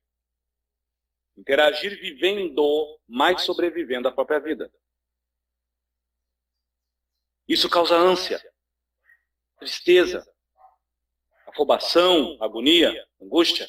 Interagir 1.37 1.99
vivendo, 2.01 3.01
mais 3.09 3.43
sobrevivendo 3.43 4.09
à 4.09 4.13
própria 4.13 4.39
vida. 4.39 4.73
Isso 7.47 7.69
causa 7.69 7.97
ânsia, 7.97 8.41
tristeza, 9.59 10.25
afobação, 11.47 12.37
agonia, 12.43 12.93
angústia. 13.21 13.67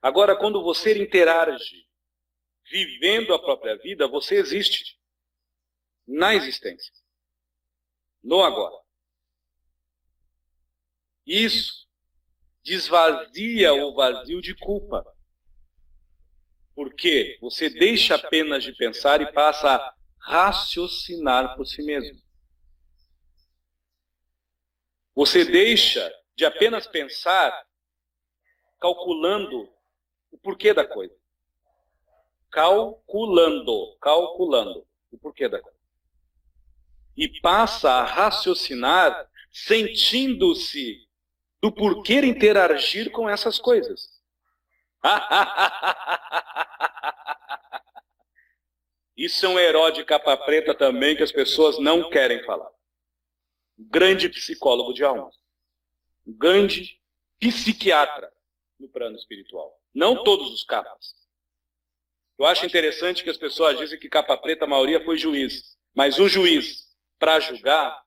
Agora, 0.00 0.36
quando 0.36 0.62
você 0.62 0.96
interage 1.02 1.88
vivendo 2.70 3.34
a 3.34 3.38
própria 3.38 3.76
vida, 3.76 4.06
você 4.06 4.36
existe 4.36 4.98
na 6.06 6.34
existência, 6.34 6.92
no 8.22 8.42
agora. 8.42 8.76
Isso 11.26 11.88
desvazia 12.62 13.74
o 13.74 13.94
vazio 13.94 14.40
de 14.40 14.54
culpa. 14.54 15.04
Porque 16.80 17.36
você 17.42 17.68
deixa 17.68 18.14
apenas 18.14 18.64
de 18.64 18.72
pensar 18.72 19.20
e 19.20 19.30
passa 19.34 19.68
a 19.68 19.94
raciocinar 20.18 21.54
por 21.54 21.66
si 21.66 21.82
mesmo. 21.82 22.18
Você 25.14 25.44
deixa 25.44 26.10
de 26.34 26.46
apenas 26.46 26.86
pensar 26.86 27.52
calculando 28.80 29.70
o 30.30 30.38
porquê 30.38 30.72
da 30.72 30.86
coisa. 30.86 31.14
Calculando, 32.50 33.98
calculando 34.00 34.88
o 35.10 35.18
porquê 35.18 35.50
da 35.50 35.60
coisa. 35.60 35.78
E 37.14 37.28
passa 37.42 37.90
a 37.90 38.04
raciocinar 38.04 39.30
sentindo-se 39.52 41.06
do 41.60 41.70
porquê 41.70 42.24
interagir 42.24 43.10
com 43.10 43.28
essas 43.28 43.58
coisas. 43.58 44.19
Isso 49.16 49.46
é 49.46 49.48
um 49.48 49.58
herói 49.58 49.92
de 49.92 50.04
capa 50.04 50.36
preta 50.36 50.74
também 50.74 51.16
que 51.16 51.22
as 51.22 51.32
pessoas 51.32 51.78
não 51.78 52.10
querem 52.10 52.44
falar. 52.44 52.68
Um 53.78 53.88
grande 53.88 54.28
psicólogo 54.28 54.92
de 54.92 55.02
alma. 55.04 55.30
Um 56.26 56.36
grande 56.36 57.00
psiquiatra 57.38 58.30
no 58.78 58.88
plano 58.88 59.16
espiritual. 59.16 59.80
Não 59.94 60.22
todos 60.22 60.52
os 60.52 60.64
capas. 60.64 61.14
Eu 62.38 62.46
acho 62.46 62.64
interessante 62.64 63.22
que 63.22 63.30
as 63.30 63.36
pessoas 63.36 63.78
dizem 63.78 63.98
que 63.98 64.08
capa 64.08 64.36
preta 64.36 64.64
a 64.64 64.68
maioria 64.68 65.04
foi 65.04 65.18
juiz. 65.18 65.76
Mas 65.94 66.18
um 66.18 66.28
juiz, 66.28 66.86
para 67.18 67.40
julgar, 67.40 68.02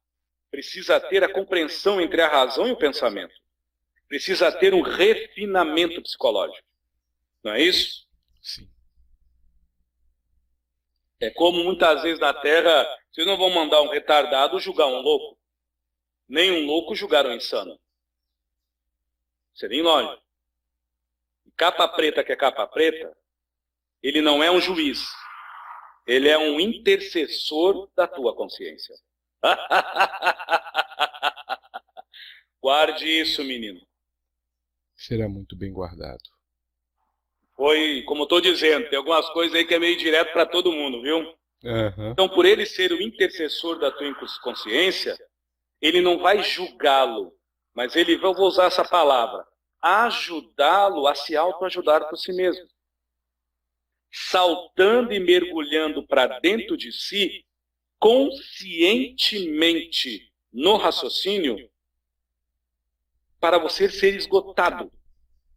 precisa 0.50 1.00
ter 1.00 1.24
a 1.24 1.32
compreensão 1.32 2.02
entre 2.02 2.22
a 2.22 2.28
razão 2.28 2.68
e 2.68 2.72
o 2.72 2.78
pensamento 2.78 3.44
precisa 4.14 4.52
ter 4.52 4.76
um 4.76 4.82
refinamento 4.82 6.00
psicológico. 6.00 6.68
Não 7.44 7.54
é 7.54 7.62
isso? 7.62 8.08
Sim. 8.42 8.70
É 11.20 11.30
como 11.32 11.64
muitas 11.64 12.02
vezes 12.02 12.20
na 12.20 12.34
Terra, 12.34 12.86
vocês 13.12 13.28
não 13.28 13.38
vão 13.38 13.50
mandar 13.50 13.82
um 13.82 13.90
retardado 13.90 14.60
julgar 14.60 14.88
um 14.88 15.02
louco. 15.02 15.40
Nem 16.28 16.52
um 16.52 16.66
louco 16.66 16.96
julgar 16.96 17.26
um 17.26 17.34
insano. 17.34 17.80
Seria 19.54 19.84
lógico. 19.84 20.24
Capa 21.56 21.88
preta 21.88 22.24
que 22.24 22.32
é 22.32 22.36
capa 22.36 22.66
preta, 22.66 23.16
ele 24.02 24.22
não 24.22 24.44
é 24.44 24.50
um 24.50 24.60
juiz. 24.60 25.06
Ele 26.08 26.28
é 26.28 26.38
um 26.38 26.60
intercessor 26.60 27.90
da 27.96 28.08
tua 28.08 28.36
consciência. 28.36 28.96
Guarde 32.62 33.06
isso, 33.06 33.44
menino 33.44 33.86
será 35.04 35.28
muito 35.28 35.56
bem 35.56 35.72
guardado. 35.72 36.24
Foi, 37.56 38.02
como 38.04 38.24
estou 38.24 38.42
dizendo, 38.42 38.90
tem 38.90 38.98
algumas 38.98 39.30
coisas 39.30 39.56
aí 39.56 39.64
que 39.66 39.76
é 39.76 39.80
meio 39.80 39.98
direto 39.98 40.34
para 40.34 40.46
todo 40.46 40.72
mundo, 40.72 41.02
viu? 41.02 41.20
Uhum. 41.64 42.12
Então, 42.12 42.28
por 42.28 42.46
ele 42.46 42.66
ser 42.66 42.92
o 42.92 43.02
intercessor 43.02 43.80
da 43.80 43.90
tua 43.92 44.14
consciência, 44.42 45.18
ele 45.80 46.02
não 46.02 46.20
vai 46.20 46.44
julgá-lo, 46.44 47.34
mas 47.74 47.96
ele, 47.96 48.16
eu 48.16 48.34
vou 48.34 48.48
usar 48.48 48.66
essa 48.66 48.84
palavra, 48.84 49.48
ajudá-lo 49.82 51.08
a 51.08 51.16
se 51.16 51.34
autoajudar 51.36 52.10
por 52.10 52.18
si 52.18 52.34
mesmo. 52.34 52.68
Saltando 54.12 55.14
e 55.14 55.20
mergulhando 55.20 56.06
para 56.08 56.40
dentro 56.40 56.76
de 56.78 56.92
si, 56.92 57.46
conscientemente 58.00 60.32
no 60.52 60.78
raciocínio, 60.78 61.58
para 63.40 63.58
você 63.58 63.90
ser 63.90 64.14
esgotado 64.16 64.92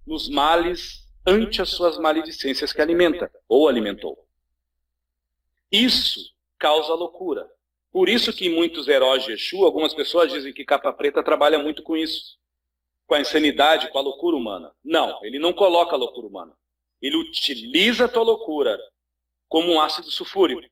nos 0.06 0.28
males 0.28 1.05
ante 1.26 1.60
as 1.60 1.70
suas 1.70 1.98
maledicências 1.98 2.72
que 2.72 2.80
alimenta 2.80 3.30
ou 3.48 3.68
alimentou. 3.68 4.26
Isso 5.70 6.20
causa 6.58 6.94
loucura. 6.94 7.50
Por 7.90 8.08
isso 8.08 8.32
que 8.32 8.48
muitos 8.48 8.88
heróis 8.88 9.24
de 9.24 9.32
Exu, 9.32 9.64
algumas 9.64 9.94
pessoas 9.94 10.30
dizem 10.30 10.52
que 10.52 10.64
capa 10.64 10.92
preta 10.92 11.22
trabalha 11.22 11.58
muito 11.58 11.82
com 11.82 11.96
isso. 11.96 12.38
Com 13.06 13.14
a 13.14 13.20
insanidade, 13.20 13.90
com 13.90 13.98
a 13.98 14.02
loucura 14.02 14.36
humana. 14.36 14.72
Não, 14.84 15.24
ele 15.24 15.38
não 15.38 15.52
coloca 15.52 15.94
a 15.94 15.98
loucura 15.98 16.26
humana. 16.26 16.56
Ele 17.00 17.16
utiliza 17.16 18.04
a 18.04 18.08
tua 18.08 18.22
loucura 18.22 18.78
como 19.48 19.72
um 19.72 19.80
ácido 19.80 20.10
sulfúrico 20.10 20.62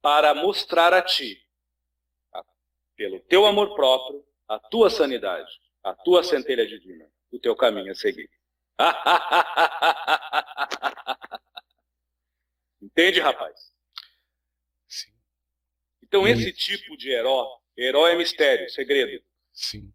para 0.00 0.34
mostrar 0.34 0.92
a 0.92 1.02
ti, 1.02 1.42
pelo 2.96 3.20
teu 3.20 3.44
amor 3.44 3.74
próprio, 3.74 4.24
a 4.48 4.58
tua 4.58 4.88
sanidade 4.88 5.50
a 5.86 5.94
tua 5.94 6.24
centelha 6.24 6.66
divina, 6.66 7.08
o 7.30 7.38
teu 7.38 7.54
caminho 7.54 7.92
a 7.92 7.94
seguir. 7.94 8.28
Entende, 12.80 13.20
rapaz? 13.20 13.72
Sim. 14.88 15.10
Então, 16.02 16.26
esse 16.26 16.52
tipo 16.52 16.96
de 16.96 17.10
herói, 17.10 17.46
herói 17.76 18.12
é 18.12 18.16
mistério, 18.16 18.68
segredo. 18.70 19.22
Sim. 19.52 19.92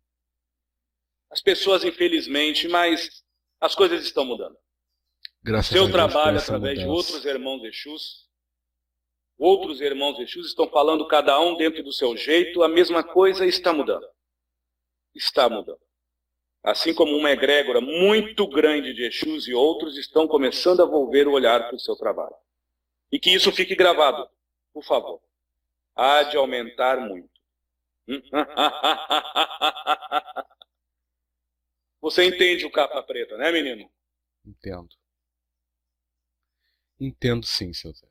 As 1.30 1.42
pessoas, 1.42 1.84
infelizmente, 1.84 2.68
mas 2.68 3.24
as 3.60 3.76
coisas 3.76 4.04
estão 4.04 4.26
mudando. 4.26 4.58
Graças 5.44 5.72
Seu 5.72 5.84
a 5.84 5.86
Deus 5.86 5.96
trabalho 5.96 6.40
através 6.40 6.78
de 6.78 6.86
mudança. 6.86 7.14
outros 7.14 7.26
irmãos 7.26 7.64
Exus, 7.64 8.30
outros 9.38 9.82
irmãos 9.82 10.20
Exus 10.20 10.48
estão 10.48 10.70
falando 10.70 11.08
cada 11.08 11.40
um 11.40 11.56
dentro 11.56 11.82
do 11.84 11.94
seu 11.94 12.16
jeito, 12.18 12.62
a 12.62 12.68
mesma 12.68 13.04
coisa 13.04 13.46
está 13.46 13.74
mudando 13.74 14.08
está 15.16 15.50
mudando. 15.50 15.80
Assim 16.64 16.94
como 16.94 17.18
uma 17.18 17.32
egrégora 17.32 17.82
muito 17.82 18.48
grande 18.48 18.94
de 18.94 19.06
Exus 19.06 19.48
e 19.48 19.54
outros 19.54 19.98
estão 19.98 20.28
começando 20.28 20.82
a 20.82 20.86
volver 20.86 21.28
o 21.28 21.32
olhar 21.32 21.68
para 21.68 21.76
o 21.76 21.80
seu 21.80 21.96
trabalho. 21.96 22.36
E 23.12 23.20
que 23.20 23.34
isso 23.34 23.52
fique 23.52 23.76
gravado, 23.76 24.30
por 24.72 24.84
favor. 24.84 25.20
Há 25.96 26.22
de 26.24 26.38
aumentar 26.38 27.00
muito. 27.00 27.32
Você 32.00 32.26
entende 32.26 32.66
o 32.66 32.72
capa 32.72 33.02
preta, 33.04 33.38
né, 33.38 33.52
menino? 33.52 33.92
Entendo. 34.46 34.90
Entendo 37.00 37.46
sim, 37.46 37.74
seu 37.74 37.92
Zé. 37.94 38.08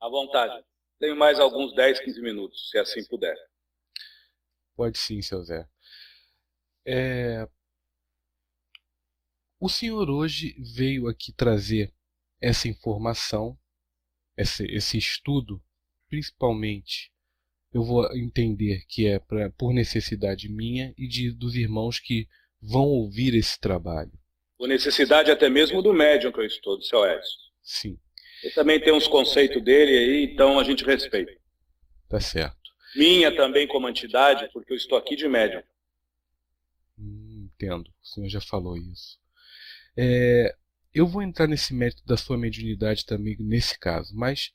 À 0.00 0.08
vontade. 0.08 0.64
Tenho 0.98 1.16
mais 1.16 1.38
alguns 1.40 1.74
10, 1.74 2.00
15 2.00 2.20
minutos, 2.20 2.70
se 2.70 2.78
assim 2.78 3.04
puder. 3.06 3.36
Pode 4.76 4.98
sim, 4.98 5.22
seu 5.22 5.42
Zé. 5.42 5.66
É... 6.84 7.48
O 9.64 9.68
senhor 9.68 10.10
hoje 10.10 10.56
veio 10.58 11.06
aqui 11.06 11.32
trazer 11.32 11.94
essa 12.40 12.66
informação, 12.66 13.56
esse, 14.36 14.64
esse 14.64 14.98
estudo, 14.98 15.62
principalmente, 16.08 17.12
eu 17.72 17.84
vou 17.84 18.12
entender 18.16 18.84
que 18.88 19.06
é 19.06 19.20
pra, 19.20 19.50
por 19.50 19.72
necessidade 19.72 20.48
minha 20.48 20.92
e 20.98 21.06
de, 21.06 21.30
dos 21.30 21.54
irmãos 21.54 22.00
que 22.00 22.26
vão 22.60 22.88
ouvir 22.88 23.36
esse 23.36 23.60
trabalho. 23.60 24.10
Por 24.58 24.66
necessidade 24.66 25.30
até 25.30 25.48
mesmo 25.48 25.80
do 25.80 25.94
médium 25.94 26.32
que 26.32 26.40
eu 26.40 26.44
estudo, 26.44 26.82
seu 26.82 27.06
Edson. 27.06 27.38
Sim, 27.62 28.00
Ele 28.42 28.52
também 28.54 28.80
tem 28.80 28.92
uns 28.92 29.06
conceitos 29.06 29.62
dele 29.62 29.96
aí, 29.96 30.24
então 30.24 30.58
a 30.58 30.64
gente 30.64 30.84
respeita. 30.84 31.40
tá 32.08 32.18
certo. 32.18 32.58
Minha 32.96 33.32
também 33.36 33.68
como 33.68 33.88
entidade, 33.88 34.50
porque 34.52 34.72
eu 34.72 34.76
estou 34.76 34.98
aqui 34.98 35.14
de 35.14 35.28
médium. 35.28 35.62
Hum, 36.98 37.48
entendo, 37.54 37.86
o 38.02 38.06
senhor 38.08 38.28
já 38.28 38.40
falou 38.40 38.76
isso. 38.76 39.21
É, 39.96 40.54
eu 40.94 41.06
vou 41.06 41.22
entrar 41.22 41.46
nesse 41.46 41.74
mérito 41.74 42.02
da 42.04 42.16
sua 42.16 42.36
mediunidade 42.36 43.04
também 43.04 43.36
nesse 43.38 43.78
caso, 43.78 44.14
mas 44.14 44.52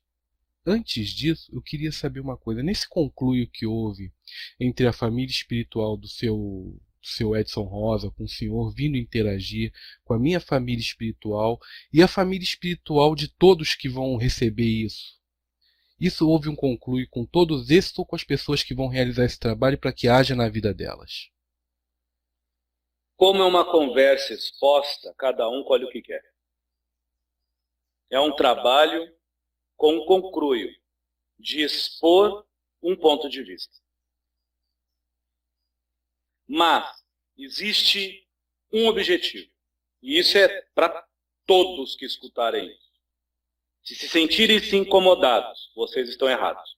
antes 0.65 1.09
disso 1.09 1.49
eu 1.53 1.61
queria 1.61 1.91
saber 1.91 2.19
uma 2.19 2.37
coisa. 2.37 2.61
Nesse 2.61 2.87
concluio 2.87 3.49
que 3.49 3.65
houve 3.65 4.11
entre 4.59 4.87
a 4.87 4.93
família 4.93 5.31
espiritual 5.31 5.97
do 5.97 6.07
seu, 6.07 6.79
seu 7.01 7.35
Edson 7.35 7.63
Rosa 7.63 8.11
com 8.11 8.23
o 8.23 8.29
senhor 8.29 8.73
vindo 8.73 8.97
interagir 8.97 9.71
com 10.03 10.13
a 10.13 10.19
minha 10.19 10.39
família 10.39 10.81
espiritual 10.81 11.59
e 11.91 12.03
a 12.03 12.07
família 12.07 12.43
espiritual 12.43 13.15
de 13.15 13.27
todos 13.27 13.75
que 13.75 13.89
vão 13.89 14.17
receber 14.17 14.67
isso. 14.67 15.17
Isso 15.99 16.27
houve 16.27 16.49
um 16.49 16.55
concluio 16.55 17.07
com 17.09 17.25
todos 17.25 17.71
esses 17.71 17.97
ou 17.97 18.05
com 18.05 18.15
as 18.15 18.23
pessoas 18.23 18.61
que 18.61 18.75
vão 18.75 18.87
realizar 18.87 19.25
esse 19.25 19.39
trabalho 19.39 19.79
para 19.79 19.91
que 19.91 20.07
haja 20.07 20.35
na 20.35 20.47
vida 20.47 20.71
delas. 20.73 21.29
Como 23.17 23.41
é 23.41 23.45
uma 23.45 23.69
conversa 23.69 24.31
exposta, 24.33 25.13
cada 25.17 25.49
um 25.49 25.63
colhe 25.63 25.85
o 25.85 25.89
que 25.89 26.03
quer. 26.03 26.23
É 28.11 28.19
um 28.19 28.33
trabalho 28.35 29.11
com 29.75 29.95
um 29.95 30.05
concruio 30.05 30.71
de 31.37 31.61
expor 31.61 32.47
um 32.81 32.95
ponto 32.95 33.27
de 33.27 33.43
vista. 33.43 33.75
Mas 36.47 37.03
existe 37.35 38.25
um 38.71 38.87
objetivo, 38.87 39.51
e 40.01 40.19
isso 40.19 40.37
é 40.37 40.61
para 40.73 41.05
todos 41.45 41.95
que 41.95 42.05
escutarem 42.05 42.71
isso. 42.71 42.87
Se 43.83 43.95
se 43.95 44.09
sentirem-se 44.09 44.75
incomodados, 44.75 45.71
vocês 45.75 46.07
estão 46.07 46.29
errados. 46.29 46.77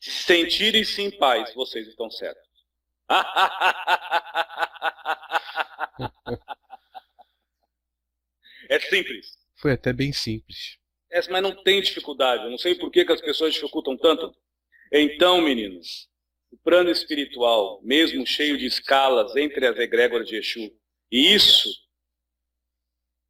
Se 0.00 0.10
se 0.10 0.22
sentirem-se 0.22 1.02
em 1.02 1.18
paz, 1.18 1.52
vocês 1.54 1.86
estão 1.86 2.10
certos. 2.10 2.49
É 8.68 8.80
simples. 8.80 9.38
Foi 9.56 9.72
até 9.72 9.92
bem 9.92 10.12
simples. 10.12 10.78
É, 11.10 11.20
mas 11.30 11.42
não 11.42 11.62
tem 11.62 11.82
dificuldade. 11.82 12.44
Eu 12.44 12.50
não 12.50 12.58
sei 12.58 12.74
por 12.74 12.90
que, 12.90 13.04
que 13.04 13.12
as 13.12 13.20
pessoas 13.20 13.52
dificultam 13.54 13.96
tanto. 13.96 14.34
Então, 14.92 15.40
meninos, 15.40 16.08
o 16.50 16.56
plano 16.56 16.90
espiritual, 16.90 17.80
mesmo 17.82 18.26
cheio 18.26 18.56
de 18.56 18.66
escalas 18.66 19.36
entre 19.36 19.66
as 19.66 19.78
egrégoras 19.78 20.28
de 20.28 20.36
Exu, 20.36 20.72
e 21.10 21.34
isso 21.34 21.68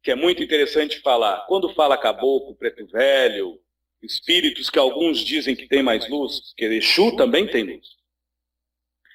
que 0.03 0.11
é 0.11 0.15
muito 0.15 0.41
interessante 0.41 0.99
falar. 1.01 1.45
Quando 1.47 1.73
fala 1.73 1.97
caboclo, 1.97 2.55
preto 2.55 2.85
velho, 2.87 3.59
espíritos 4.01 4.69
que 4.69 4.79
alguns 4.79 5.19
dizem 5.19 5.55
que 5.55 5.67
tem 5.67 5.83
mais 5.83 6.09
luz, 6.09 6.53
que 6.57 6.65
Exu 6.65 7.15
também 7.15 7.47
tem 7.47 7.63
luz. 7.63 8.00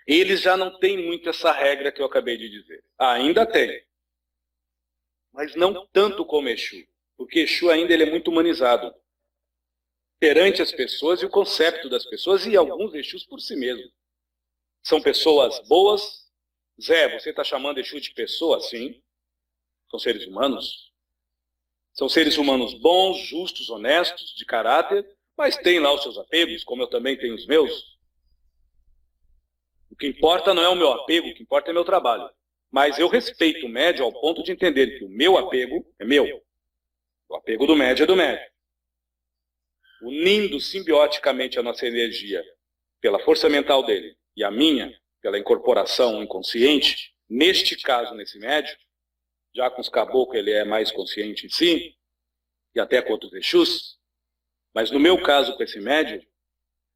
Eles 0.07 0.41
já 0.41 0.57
não 0.57 0.79
têm 0.79 1.05
muito 1.05 1.29
essa 1.29 1.51
regra 1.51 1.91
que 1.91 2.01
eu 2.01 2.07
acabei 2.07 2.37
de 2.37 2.49
dizer. 2.49 2.85
ainda 2.97 3.45
tem. 3.45 3.85
Mas 5.33 5.55
não 5.57 5.87
tanto 5.89 6.25
como 6.25 6.49
Exu. 6.49 6.87
Porque 7.17 7.41
Exu 7.41 7.71
ainda 7.71 7.93
ele 7.93 8.05
é 8.05 8.11
muito 8.11 8.31
humanizado. 8.31 8.95
Perante 10.19 10.63
as 10.63 10.71
pessoas 10.73 11.21
e 11.21 11.27
o 11.27 11.31
conceito 11.31 11.89
das 11.89 12.07
pessoas 12.07 12.47
e 12.47 12.57
alguns 12.57 12.95
Exus 12.95 13.27
por 13.27 13.41
si 13.41 13.57
mesmo. 13.57 13.91
São 14.83 15.03
pessoas 15.03 15.59
boas. 15.67 16.25
Zé, 16.81 17.19
você 17.19 17.31
está 17.31 17.43
chamando 17.43 17.79
Exu 17.79 18.01
de 18.01 18.13
pessoa? 18.13 18.61
Sim. 18.61 19.03
São 19.91 19.99
seres 19.99 20.27
humanos. 20.27 20.93
São 21.93 22.09
seres 22.09 22.37
humanos 22.37 22.75
bons, 22.75 23.19
justos, 23.27 23.71
honestos, 23.71 24.35
de 24.37 24.45
caráter, 24.45 25.05
mas 25.37 25.57
têm 25.57 25.81
lá 25.81 25.93
os 25.93 26.03
seus 26.03 26.19
apegos, 26.19 26.63
como 26.63 26.83
eu 26.83 26.87
também 26.87 27.17
tenho 27.17 27.35
os 27.35 27.47
meus. 27.47 27.96
O 29.97 29.99
que 29.99 30.07
importa 30.09 30.53
não 30.53 30.63
é 30.63 30.69
o 30.69 30.77
meu 30.77 30.93
apego, 30.93 31.29
o 31.29 31.35
que 31.35 31.43
importa 31.43 31.71
é 31.71 31.73
meu 31.73 31.83
trabalho. 31.83 32.29
Mas 32.71 32.99
eu 32.99 33.09
respeito 33.09 33.65
o 33.65 33.69
médio 33.69 34.05
ao 34.05 34.13
ponto 34.13 34.43
de 34.43 34.53
entender 34.53 34.99
que 34.99 35.05
o 35.07 35.09
meu 35.09 35.39
apego 35.39 35.91
é 35.99 36.05
meu. 36.05 36.45
O 37.27 37.35
apego 37.35 37.67
do 37.67 37.75
médio 37.75 38.03
é 38.03 38.07
do 38.07 38.15
médio. 38.15 38.47
Unindo 40.03 40.61
simbioticamente 40.61 41.59
a 41.59 41.63
nossa 41.63 41.87
energia 41.87 42.45
pela 43.01 43.19
força 43.21 43.49
mental 43.49 43.83
dele 43.83 44.15
e 44.37 44.45
a 44.45 44.51
minha 44.51 44.95
pela 45.23 45.39
incorporação 45.39 46.23
inconsciente, 46.23 47.15
neste 47.27 47.75
caso, 47.81 48.15
nesse 48.15 48.39
médio, 48.39 48.77
já 49.55 49.71
com 49.71 49.81
os 49.81 49.89
caboclos 49.89 50.37
ele 50.37 50.53
é 50.53 50.63
mais 50.63 50.93
consciente 50.93 51.47
em 51.47 51.49
si, 51.49 51.97
e 52.75 52.79
até 52.79 53.01
com 53.01 53.13
outros 53.13 53.33
Exus, 53.33 53.99
mas 54.75 54.91
no 54.91 55.01
meu 55.01 55.23
caso 55.23 55.57
com 55.57 55.63
esse 55.63 55.81
médio, 55.81 56.23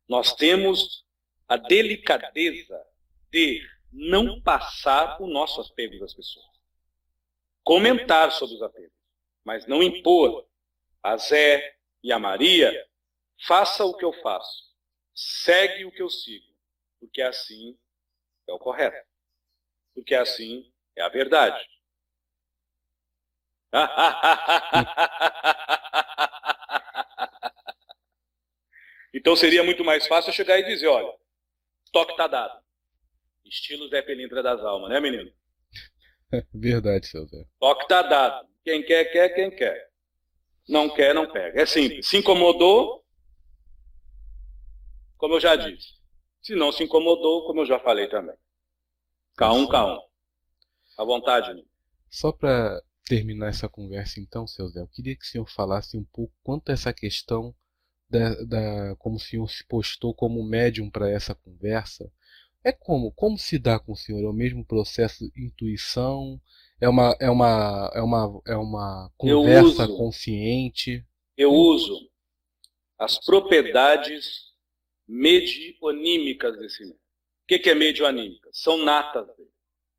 nós 0.06 0.34
temos 0.34 1.02
a 1.48 1.56
delicadeza 1.56 2.89
de 3.30 3.62
não 3.92 4.40
passar 4.40 5.20
o 5.20 5.26
nosso 5.26 5.60
apego 5.60 6.04
às 6.04 6.14
pessoas. 6.14 6.46
Comentar 7.62 8.32
sobre 8.32 8.56
os 8.56 8.62
apegos, 8.62 8.96
mas 9.44 9.66
não 9.66 9.82
impor 9.82 10.48
a 11.02 11.16
Zé 11.16 11.76
e 12.02 12.12
a 12.12 12.18
Maria, 12.18 12.72
faça 13.46 13.84
o 13.84 13.96
que 13.96 14.04
eu 14.04 14.12
faço, 14.22 14.74
segue 15.14 15.84
o 15.84 15.92
que 15.92 16.02
eu 16.02 16.10
sigo, 16.10 16.44
porque 16.98 17.22
assim 17.22 17.78
é 18.48 18.52
o 18.52 18.58
correto, 18.58 19.08
porque 19.94 20.14
assim 20.14 20.72
é 20.96 21.02
a 21.02 21.08
verdade. 21.08 21.64
então 29.14 29.36
seria 29.36 29.62
muito 29.62 29.84
mais 29.84 30.08
fácil 30.08 30.32
chegar 30.32 30.58
e 30.58 30.64
dizer, 30.64 30.88
olha, 30.88 31.14
toque 31.92 32.16
tá 32.16 32.26
dado. 32.26 32.59
Estilo 33.50 33.88
Zé 33.88 34.00
Pelintra 34.00 34.42
das 34.42 34.60
Almas, 34.60 34.90
né, 34.90 35.00
menino? 35.00 35.30
Verdade, 36.54 37.06
seu 37.06 37.26
Zé. 37.26 37.44
Toque 37.58 37.88
tá 37.88 38.02
dado. 38.02 38.48
Quem 38.64 38.84
quer, 38.84 39.04
quer, 39.06 39.28
quem 39.30 39.50
quer. 39.50 39.90
Não 40.68 40.88
quer, 40.94 41.14
não 41.14 41.30
pega. 41.30 41.60
É 41.60 41.66
simples. 41.66 42.06
Se 42.06 42.16
incomodou, 42.16 43.04
como 45.16 45.34
eu 45.34 45.40
já 45.40 45.56
disse. 45.56 45.98
Se 46.40 46.54
não 46.54 46.70
se 46.70 46.84
incomodou, 46.84 47.46
como 47.46 47.62
eu 47.62 47.66
já 47.66 47.78
falei 47.80 48.08
também. 48.08 48.36
K1, 49.36 49.66
K1. 49.66 49.98
À 50.98 51.04
vontade, 51.04 51.48
menino. 51.48 51.68
Só 52.08 52.32
para 52.32 52.80
terminar 53.04 53.48
essa 53.48 53.68
conversa 53.68 54.20
então, 54.20 54.46
seu 54.46 54.68
Zé, 54.68 54.80
eu 54.80 54.88
queria 54.88 55.16
que 55.16 55.24
o 55.24 55.26
senhor 55.26 55.46
falasse 55.46 55.96
um 55.96 56.04
pouco 56.04 56.32
quanto 56.42 56.70
a 56.70 56.72
essa 56.72 56.92
questão 56.92 57.54
da, 58.08 58.34
da 58.44 58.96
como 58.96 59.16
o 59.16 59.20
senhor 59.20 59.48
se 59.48 59.66
postou 59.66 60.14
como 60.14 60.42
médium 60.44 60.90
para 60.90 61.10
essa 61.10 61.34
conversa. 61.34 62.12
É 62.62 62.72
como? 62.72 63.12
Como 63.12 63.38
se 63.38 63.58
dá 63.58 63.78
com 63.78 63.92
o 63.92 63.96
senhor? 63.96 64.22
É 64.22 64.28
o 64.28 64.32
mesmo 64.32 64.64
processo 64.64 65.30
de 65.32 65.46
intuição? 65.46 66.40
É 66.80 66.88
uma, 66.88 67.16
é 67.20 67.30
uma, 67.30 67.90
é 67.94 68.00
uma, 68.00 68.42
é 68.46 68.56
uma 68.56 69.12
conversa 69.16 69.82
eu 69.82 69.86
uso, 69.86 69.96
consciente? 69.96 71.04
Eu 71.36 71.52
uso 71.52 72.10
as 72.98 73.18
propriedades 73.24 74.50
medionímicas 75.08 76.58
desse 76.58 76.80
médium. 76.80 76.96
O 76.96 77.46
que, 77.48 77.58
que 77.58 77.70
é 77.70 77.74
medioanímica? 77.74 78.48
São 78.52 78.76
natas 78.76 79.26
dele. 79.36 79.50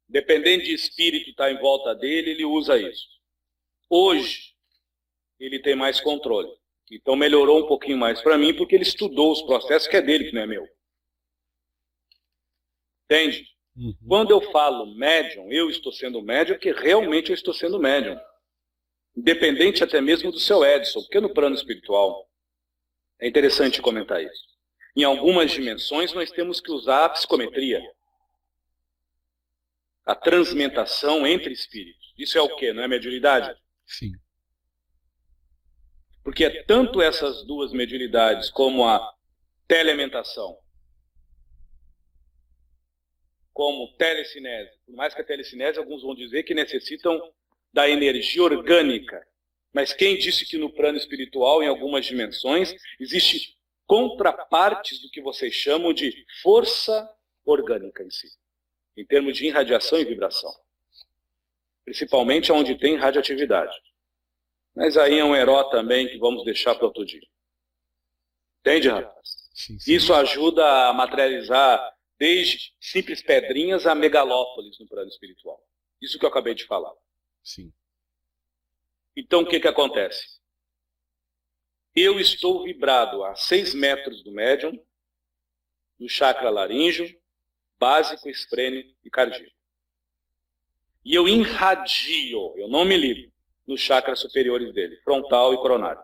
Dependendo 0.08 0.64
de 0.64 0.74
espírito 0.74 1.32
estar 1.32 1.46
tá 1.46 1.52
em 1.52 1.60
volta 1.60 1.96
dele, 1.96 2.32
ele 2.32 2.46
usa 2.46 2.78
isso. 2.78 3.08
Hoje, 3.90 4.54
ele 5.40 5.60
tem 5.60 5.76
mais 5.76 6.00
controle. 6.00 6.50
Então 6.92 7.16
melhorou 7.16 7.64
um 7.64 7.68
pouquinho 7.68 7.98
mais 7.98 8.22
para 8.22 8.38
mim, 8.38 8.54
porque 8.54 8.76
ele 8.76 8.84
estudou 8.84 9.32
os 9.32 9.42
processos 9.42 9.88
que 9.88 9.98
é 9.98 10.02
dele, 10.02 10.26
que 10.26 10.36
não 10.36 10.42
é 10.42 10.48
meu. 10.48 10.68
Entende? 13.12 13.46
Uhum. 13.76 13.94
Quando 14.08 14.32
eu 14.32 14.40
falo 14.54 14.96
médium, 14.96 15.52
eu 15.52 15.70
estou 15.70 15.92
sendo 15.92 16.22
médium, 16.22 16.56
porque 16.56 16.72
realmente 16.72 17.30
eu 17.30 17.36
estou 17.36 17.54
sendo 17.54 17.78
médium. 17.78 18.18
Independente 19.18 19.84
até 19.84 20.00
mesmo 20.00 20.32
do 20.32 20.40
seu 20.40 20.64
Edson, 20.64 21.02
porque 21.02 21.20
no 21.20 21.34
plano 21.34 21.54
espiritual, 21.54 22.26
é 23.20 23.28
interessante 23.28 23.82
comentar 23.82 24.24
isso. 24.24 24.46
Em 24.96 25.04
algumas 25.04 25.52
dimensões 25.52 26.14
nós 26.14 26.32
temos 26.32 26.62
que 26.62 26.72
usar 26.72 27.06
a 27.06 27.10
psicometria 27.10 27.82
a 30.06 30.16
transmentação 30.16 31.28
entre 31.28 31.54
espíritos. 31.54 32.14
Isso 32.18 32.38
é 32.38 32.42
o 32.42 32.56
que? 32.56 32.74
Não 32.74 32.82
é 32.82 32.88
mediunidade? 32.88 33.56
Sim. 33.86 34.12
Porque 36.24 36.46
é 36.46 36.64
tanto 36.64 37.02
essas 37.02 37.46
duas 37.46 37.72
mediunidades 37.72 38.50
como 38.50 38.84
a 38.86 39.14
teleamentação, 39.68 40.58
como 43.54 43.94
telecinese. 43.98 44.72
Por 44.86 44.96
mais 44.96 45.14
que 45.14 45.22
a 45.22 45.26
telecinese, 45.26 45.80
alguns 45.80 46.04
vão 46.04 46.16
dizer 46.16 46.44
que 46.44 46.54
necessitam 46.54 47.22
da 47.74 47.90
energia 47.90 48.44
orgânica. 48.44 49.26
Mas 49.74 49.94
quem 49.94 50.18
disse 50.18 50.46
que 50.46 50.58
no 50.58 50.70
plano 50.70 50.98
espiritual, 50.98 51.64
em 51.64 51.68
algumas 51.68 52.06
dimensões, 52.06 52.76
existe 53.00 53.58
contrapartes 53.88 55.02
do 55.02 55.10
que 55.10 55.22
vocês 55.22 55.54
chamam 55.54 55.94
de 55.94 56.26
força 56.42 57.10
orgânica 57.46 58.04
em 58.04 58.10
si? 58.10 58.28
em 58.96 59.06
termos 59.06 59.38
de 59.38 59.46
irradiação 59.48 60.00
e 60.00 60.06
vibração. 60.06 60.54
Principalmente 61.84 62.52
onde 62.52 62.76
tem 62.76 62.96
radioatividade. 62.96 63.76
Mas 64.76 64.96
aí 64.96 65.20
é 65.20 65.26
um 65.26 65.36
heró 65.36 65.64
também 65.66 66.08
que 66.08 66.18
vamos 66.18 66.46
deixar 66.46 66.76
para 66.76 66.86
outro 66.86 67.06
dia. 67.06 67.26
Entende, 68.60 68.90
rapaz? 68.90 69.50
Sim, 69.54 69.80
sim. 69.80 69.94
Isso 69.94 70.14
ajuda 70.14 70.88
a 70.88 70.94
materializar 70.94 71.94
desde 72.22 72.72
simples 72.80 73.24
pedrinhas 73.24 73.88
a 73.88 73.96
megalópolis 73.96 74.78
no 74.80 74.88
plano 74.88 75.10
espiritual. 75.10 75.60
Isso 76.00 76.20
que 76.20 76.24
eu 76.24 76.30
acabei 76.30 76.54
de 76.54 76.68
falar. 76.68 76.94
Sim. 77.44 77.74
Então 79.18 79.42
o 79.42 79.48
que, 79.48 79.60
que 79.60 79.68
acontece? 79.68 80.40
Eu 81.96 82.20
estou 82.20 82.64
vibrado 82.64 83.24
a 83.24 83.34
6 83.34 83.74
metros 83.74 84.24
do 84.24 84.32
médium, 84.32 84.80
no 85.98 86.08
chakra 86.08 86.52
laríngeo, 86.52 87.10
básico, 87.80 88.30
esprênio 88.30 88.86
e 89.04 89.10
cardíaco. 89.10 89.56
E 91.04 91.16
eu 91.16 91.28
irradio, 91.28 92.54
eu 92.56 92.68
não 92.68 92.86
me 92.86 92.98
ligo, 92.98 93.34
nos 93.66 93.82
chakras 93.82 94.20
superiores 94.20 94.72
dele, 94.76 94.98
frontal 94.98 95.56
e 95.56 95.58
coronário. 95.58 96.04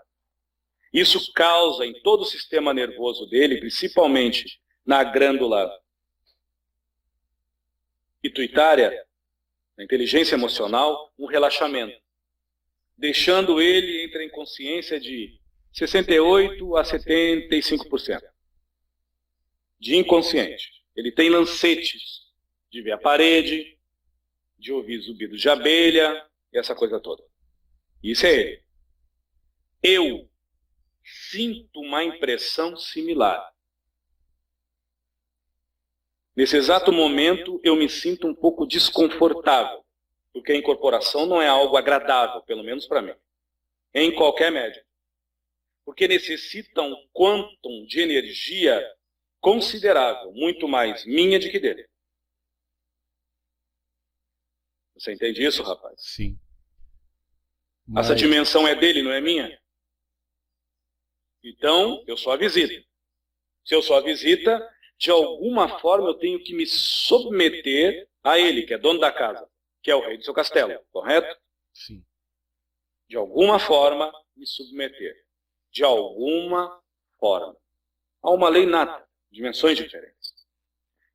Isso 0.92 1.32
causa 1.34 1.86
em 1.86 1.94
todo 2.02 2.22
o 2.22 2.26
sistema 2.26 2.74
nervoso 2.74 3.28
dele, 3.28 3.60
principalmente 3.60 4.60
na 4.84 5.04
glândula 5.04 5.72
pituitária, 8.30 8.92
na 9.78 9.84
inteligência 9.84 10.36
emocional, 10.36 11.14
um 11.18 11.28
relaxamento, 11.28 11.98
deixando 12.98 13.62
ele 13.62 14.04
entre 14.04 14.20
a 14.20 14.26
inconsciência 14.26 15.00
de 15.00 15.40
68 15.72 16.76
a 16.76 16.84
75% 16.84 18.22
de 19.80 19.96
inconsciente. 19.96 20.72
Ele 20.96 21.12
tem 21.12 21.30
lancetes 21.30 22.26
de 22.72 22.82
ver 22.82 22.94
a 22.94 22.98
parede, 22.98 23.78
de 24.58 24.72
ouvir 24.72 25.00
zumbidos 25.00 25.40
de 25.40 25.50
abelha, 25.50 26.26
e 26.52 26.58
essa 26.58 26.74
coisa 26.74 27.00
toda. 27.00 27.24
Isso 28.02 28.26
é 28.26 28.34
ele. 28.34 28.64
eu 29.84 30.30
sinto 31.04 31.80
uma 31.80 32.04
impressão 32.04 32.76
similar. 32.76 33.54
Nesse 36.38 36.56
exato 36.56 36.92
momento, 36.92 37.60
eu 37.64 37.76
me 37.76 37.90
sinto 37.90 38.28
um 38.28 38.36
pouco 38.36 38.68
desconfortável, 38.68 39.84
porque 40.32 40.52
a 40.52 40.56
incorporação 40.56 41.26
não 41.26 41.42
é 41.42 41.48
algo 41.48 41.76
agradável, 41.76 42.44
pelo 42.44 42.64
menos 42.64 42.86
para 42.86 43.02
mim, 43.02 43.16
em 43.92 44.14
qualquer 44.14 44.52
médium. 44.52 44.84
Porque 45.84 46.08
necessita 46.08 46.84
um 46.84 46.96
quantum 47.12 47.88
de 47.88 48.02
energia 48.02 48.80
considerável, 49.40 50.32
muito 50.32 50.68
mais 50.68 51.04
minha 51.08 51.40
do 51.40 51.50
que 51.50 51.60
dele. 51.60 51.90
Você 54.94 55.14
entende 55.14 55.44
isso, 55.44 55.64
rapaz? 55.64 55.96
Sim. 55.98 56.38
Mas... 57.88 58.06
Essa 58.06 58.16
dimensão 58.16 58.68
é 58.68 58.76
dele, 58.76 59.02
não 59.02 59.12
é 59.12 59.20
minha? 59.20 59.60
Então, 61.44 62.04
eu 62.06 62.16
sou 62.16 62.32
a 62.32 62.38
visita. 62.38 62.86
Se 63.66 63.74
eu 63.74 63.82
sou 63.82 63.96
a 63.96 64.02
visita, 64.02 64.77
de 64.98 65.12
alguma 65.12 65.80
forma 65.80 66.10
eu 66.10 66.16
tenho 66.16 66.44
que 66.44 66.54
me 66.54 66.66
submeter 66.66 68.10
a 68.24 68.40
ele, 68.40 68.64
que 68.64 68.74
é 68.74 68.78
dono 68.78 69.00
da 69.00 69.12
casa, 69.12 69.48
que 69.82 69.92
é 69.92 69.96
o 69.96 70.02
rei 70.02 70.18
do 70.18 70.24
seu 70.24 70.34
castelo, 70.34 70.80
correto? 70.92 71.40
Sim. 71.74 72.04
De 73.08 73.16
alguma 73.16 73.60
forma, 73.60 74.12
me 74.36 74.46
submeter. 74.46 75.16
De 75.72 75.84
alguma 75.84 76.82
forma. 77.20 77.56
Há 78.22 78.32
uma 78.32 78.50
lei 78.50 78.66
nata, 78.66 79.08
dimensões 79.32 79.78
diferentes. 79.78 80.34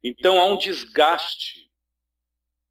Então 0.02 0.40
há 0.40 0.46
um 0.46 0.56
desgaste, 0.56 1.70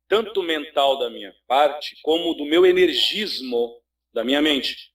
tanto 0.07 0.41
mental 0.41 0.97
da 0.97 1.09
minha 1.09 1.34
parte, 1.47 1.99
como 2.01 2.34
do 2.34 2.45
meu 2.45 2.66
energismo 2.66 3.82
da 4.12 4.24
minha 4.24 4.41
mente. 4.41 4.93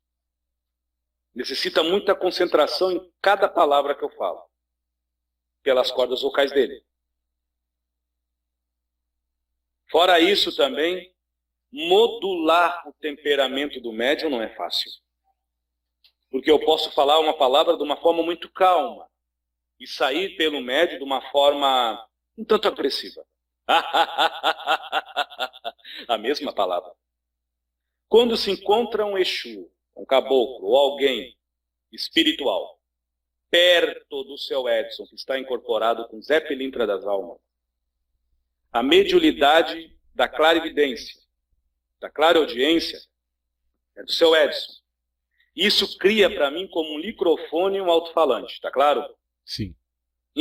Necessita 1.34 1.82
muita 1.82 2.14
concentração 2.14 2.90
em 2.92 3.12
cada 3.20 3.48
palavra 3.48 3.94
que 3.94 4.04
eu 4.04 4.10
falo, 4.10 4.42
pelas 5.66 5.90
cordas 5.90 6.22
vocais 6.22 6.52
dele. 6.52 6.80
Fora 9.90 10.20
isso 10.20 10.54
também, 10.54 11.12
modular 11.72 12.88
o 12.88 12.92
temperamento 12.92 13.80
do 13.80 13.92
médium 13.92 14.30
não 14.30 14.40
é 14.40 14.54
fácil. 14.54 14.88
Porque 16.30 16.48
eu 16.48 16.64
posso 16.64 16.92
falar 16.92 17.18
uma 17.18 17.36
palavra 17.36 17.76
de 17.76 17.82
uma 17.82 17.96
forma 17.96 18.22
muito 18.22 18.48
calma 18.52 19.10
e 19.80 19.88
sair 19.88 20.36
pelo 20.36 20.60
médium 20.60 20.98
de 20.98 21.04
uma 21.04 21.20
forma 21.32 22.08
um 22.38 22.44
tanto 22.44 22.68
agressiva. 22.68 23.26
A 26.06 26.16
mesma 26.16 26.52
palavra. 26.52 26.92
Quando 28.08 28.36
se 28.36 28.52
encontra 28.52 29.04
um 29.04 29.18
Exu, 29.18 29.68
um 29.96 30.06
caboclo 30.06 30.68
ou 30.68 30.76
alguém 30.76 31.36
espiritual 31.90 32.75
perto 33.50 34.24
do 34.24 34.38
seu 34.38 34.68
Edson, 34.68 35.06
que 35.06 35.14
está 35.14 35.38
incorporado 35.38 36.06
com 36.08 36.20
Zé 36.20 36.40
Pilintra 36.40 36.86
das 36.86 37.04
Almas, 37.04 37.38
a 38.72 38.82
mediulidade 38.82 39.96
da 40.14 40.28
clarividência, 40.28 41.20
da 42.00 42.10
clara 42.10 42.38
audiência, 42.38 42.98
é 43.96 44.02
do 44.02 44.12
seu 44.12 44.34
Edson. 44.34 44.72
Isso 45.54 45.96
cria 45.98 46.28
para 46.28 46.50
mim 46.50 46.68
como 46.68 46.94
um 46.94 47.00
microfone 47.00 47.78
e 47.78 47.80
um 47.80 47.90
alto-falante, 47.90 48.54
está 48.54 48.70
claro? 48.70 49.02
Sim. 49.44 49.74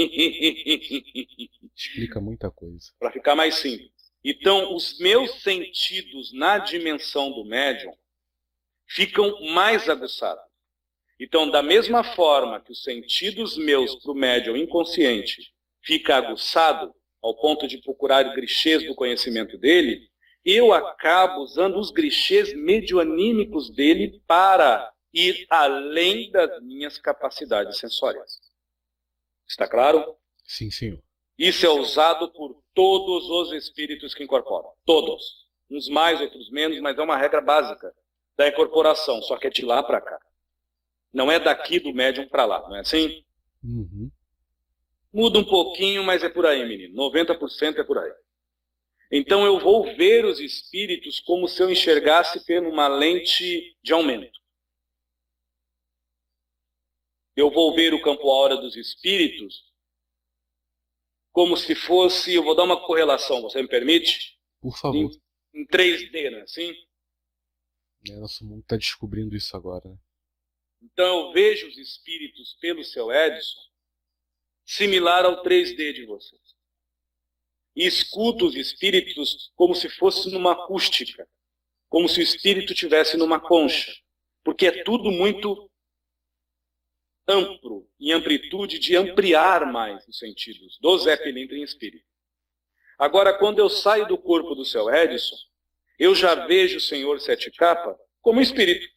Explica 1.73 2.19
muita 2.19 2.51
coisa. 2.51 2.91
Para 2.99 3.11
ficar 3.11 3.35
mais 3.35 3.55
simples. 3.55 3.93
Então, 4.21 4.75
os 4.75 4.99
meus 4.99 5.41
sentidos 5.41 6.33
na 6.33 6.57
dimensão 6.57 7.31
do 7.31 7.45
médium 7.45 7.95
ficam 8.87 9.39
mais 9.53 9.87
aguçados. 9.87 10.43
Então, 11.19 11.49
da 11.49 11.63
mesma 11.63 12.03
forma 12.03 12.59
que 12.59 12.71
os 12.71 12.83
sentidos 12.83 13.57
meus 13.57 13.95
para 13.95 14.11
o 14.11 14.15
médium 14.15 14.57
inconsciente 14.57 15.53
fica 15.81 16.15
aguçado 16.15 16.93
ao 17.21 17.35
ponto 17.35 17.67
de 17.67 17.77
procurar 17.81 18.23
grichês 18.35 18.85
do 18.85 18.93
conhecimento 18.93 19.57
dele, 19.57 20.09
eu 20.43 20.73
acabo 20.73 21.41
usando 21.41 21.79
os 21.79 21.89
grichês 21.89 22.53
medioanímicos 22.53 23.71
dele 23.71 24.21
para 24.27 24.91
ir 25.13 25.47
além 25.49 26.29
das 26.29 26.61
minhas 26.61 26.97
capacidades 26.97 27.79
sensoriais. 27.79 28.39
Está 29.47 29.67
claro? 29.67 30.15
Sim, 30.43 30.69
senhor. 30.69 31.01
Isso 31.37 31.65
é 31.65 31.69
usado 31.69 32.31
por 32.31 32.61
todos 32.73 33.29
os 33.29 33.51
espíritos 33.53 34.13
que 34.13 34.23
incorporam. 34.23 34.69
Todos. 34.85 35.45
Uns 35.69 35.89
mais, 35.89 36.21
outros 36.21 36.49
menos, 36.51 36.79
mas 36.79 36.97
é 36.97 37.01
uma 37.01 37.17
regra 37.17 37.41
básica 37.41 37.93
da 38.37 38.47
incorporação, 38.47 39.21
só 39.21 39.37
que 39.37 39.47
é 39.47 39.49
de 39.49 39.65
lá 39.65 39.81
para 39.81 40.01
cá. 40.01 40.19
Não 41.15 41.31
é 41.31 41.39
daqui 41.39 41.79
do 41.79 41.93
médium 41.93 42.27
para 42.27 42.43
lá, 42.45 42.61
não 42.67 42.75
é 42.75 42.81
assim? 42.81 43.23
Uhum. 43.63 44.11
Muda 45.13 45.39
um 45.39 45.45
pouquinho, 45.45 46.03
mas 46.03 46.21
é 46.25 46.29
por 46.29 46.45
aí, 46.45 46.67
menino. 46.67 46.93
90% 46.93 47.77
é 47.77 47.83
por 47.85 47.97
aí. 47.97 48.11
Então 49.09 49.45
eu 49.45 49.57
vou 49.57 49.95
ver 49.95 50.25
os 50.25 50.41
espíritos 50.41 51.21
como 51.21 51.47
se 51.47 51.63
eu 51.63 51.71
enxergasse 51.71 52.45
por 52.45 52.67
uma 52.67 52.89
lente 52.89 53.77
de 53.81 53.93
aumento. 53.93 54.37
Eu 57.33 57.49
vou 57.49 57.73
ver 57.73 57.93
o 57.93 58.01
campo 58.01 58.29
aura 58.29 58.57
dos 58.57 58.75
espíritos 58.75 59.63
como 61.31 61.55
se 61.55 61.75
fosse, 61.75 62.33
eu 62.33 62.43
vou 62.43 62.55
dar 62.55 62.63
uma 62.63 62.85
correlação, 62.85 63.41
você 63.41 63.61
me 63.61 63.67
permite? 63.69 64.37
Por 64.61 64.77
favor. 64.77 65.11
Em, 65.53 65.61
em 65.61 65.65
3D, 65.65 66.31
né? 66.31 66.41
Assim? 66.41 66.73
É, 68.09 68.15
nosso 68.17 68.45
mundo 68.45 68.61
está 68.61 68.75
descobrindo 68.75 69.35
isso 69.35 69.55
agora. 69.55 69.89
Né? 69.89 69.97
Então 70.85 71.27
eu 71.27 71.33
vejo 71.33 71.67
os 71.67 71.77
espíritos 71.77 72.53
pelo 72.61 72.83
seu 72.83 73.11
Edson 73.11 73.59
similar 74.63 75.25
ao 75.25 75.43
3D 75.43 75.93
de 75.93 76.05
vocês. 76.05 76.41
E 77.75 77.85
escuto 77.85 78.45
os 78.45 78.55
espíritos 78.55 79.51
como 79.55 79.73
se 79.75 79.89
fosse 79.89 80.31
numa 80.31 80.53
acústica, 80.53 81.27
como 81.89 82.07
se 82.07 82.19
o 82.19 82.23
espírito 82.23 82.73
tivesse 82.73 83.17
numa 83.17 83.39
concha, 83.39 83.93
porque 84.43 84.67
é 84.67 84.83
tudo 84.83 85.11
muito 85.11 85.69
amplo, 87.27 87.89
em 87.99 88.11
amplitude 88.11 88.79
de 88.79 88.95
ampliar 88.95 89.71
mais 89.71 90.07
os 90.07 90.17
sentidos 90.17 90.77
do 90.79 90.97
Zé 90.99 91.17
Pilintra 91.17 91.57
em 91.57 91.63
espírito. 91.63 92.05
Agora, 92.97 93.37
quando 93.37 93.59
eu 93.59 93.69
saio 93.69 94.07
do 94.07 94.17
corpo 94.17 94.55
do 94.55 94.63
seu 94.63 94.89
Edson, 94.93 95.35
eu 95.97 96.13
já 96.13 96.45
vejo 96.45 96.77
o 96.77 96.81
Senhor 96.81 97.19
Sete 97.19 97.51
Capa 97.51 97.97
como 98.21 98.39
espírito. 98.39 98.94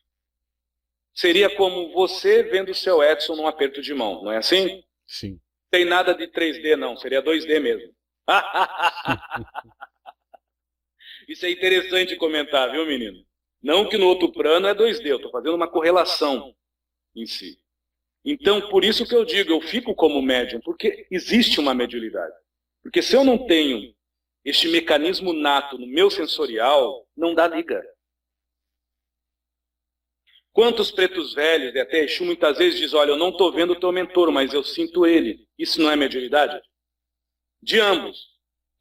Seria 1.18 1.50
como 1.56 1.92
você 1.92 2.44
vendo 2.44 2.70
o 2.70 2.74
seu 2.74 3.02
Edson 3.02 3.34
num 3.34 3.48
aperto 3.48 3.82
de 3.82 3.92
mão, 3.92 4.22
não 4.22 4.30
é 4.30 4.36
assim? 4.36 4.84
Sim. 5.04 5.40
Tem 5.68 5.84
nada 5.84 6.14
de 6.14 6.28
3D, 6.28 6.76
não, 6.76 6.96
seria 6.96 7.20
2D 7.20 7.58
mesmo. 7.58 7.92
Isso 11.28 11.44
é 11.44 11.50
interessante 11.50 12.14
comentar, 12.14 12.70
viu, 12.70 12.86
menino? 12.86 13.26
Não 13.60 13.88
que 13.88 13.98
no 13.98 14.06
outro 14.06 14.30
plano 14.30 14.68
é 14.68 14.74
2D, 14.76 15.06
eu 15.06 15.16
estou 15.16 15.32
fazendo 15.32 15.56
uma 15.56 15.68
correlação 15.68 16.54
em 17.16 17.26
si. 17.26 17.58
Então, 18.24 18.68
por 18.68 18.84
isso 18.84 19.04
que 19.04 19.16
eu 19.16 19.24
digo, 19.24 19.50
eu 19.50 19.60
fico 19.60 19.96
como 19.96 20.22
médium, 20.22 20.60
porque 20.60 21.08
existe 21.10 21.58
uma 21.58 21.74
mediunidade. 21.74 22.36
Porque 22.80 23.02
se 23.02 23.16
eu 23.16 23.24
não 23.24 23.44
tenho 23.44 23.92
este 24.44 24.68
mecanismo 24.68 25.32
nato 25.32 25.78
no 25.78 25.86
meu 25.88 26.12
sensorial, 26.12 27.08
não 27.16 27.34
dá 27.34 27.48
liga. 27.48 27.84
Quantos 30.52 30.90
pretos 30.90 31.34
velhos, 31.34 31.74
e 31.74 31.78
até 31.78 32.04
Exu 32.04 32.24
muitas 32.24 32.58
vezes 32.58 32.80
diz, 32.80 32.92
olha, 32.92 33.10
eu 33.10 33.16
não 33.16 33.28
estou 33.30 33.52
vendo 33.52 33.72
o 33.74 33.80
teu 33.80 33.92
mentor, 33.92 34.32
mas 34.32 34.52
eu 34.52 34.64
sinto 34.64 35.06
ele. 35.06 35.46
Isso 35.56 35.80
não 35.80 35.90
é 35.90 35.96
mediunidade? 35.96 36.60
De 37.62 37.78
ambos, 37.78 38.18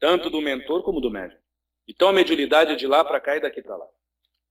tanto 0.00 0.28
do 0.28 0.40
mentor 0.40 0.82
como 0.82 1.00
do 1.00 1.10
médium. 1.10 1.38
Então 1.86 2.08
a 2.08 2.12
mediunidade 2.12 2.72
é 2.72 2.76
de 2.76 2.86
lá 2.86 3.04
para 3.04 3.20
cá 3.20 3.36
e 3.36 3.40
daqui 3.40 3.62
para 3.62 3.76
lá. 3.76 3.86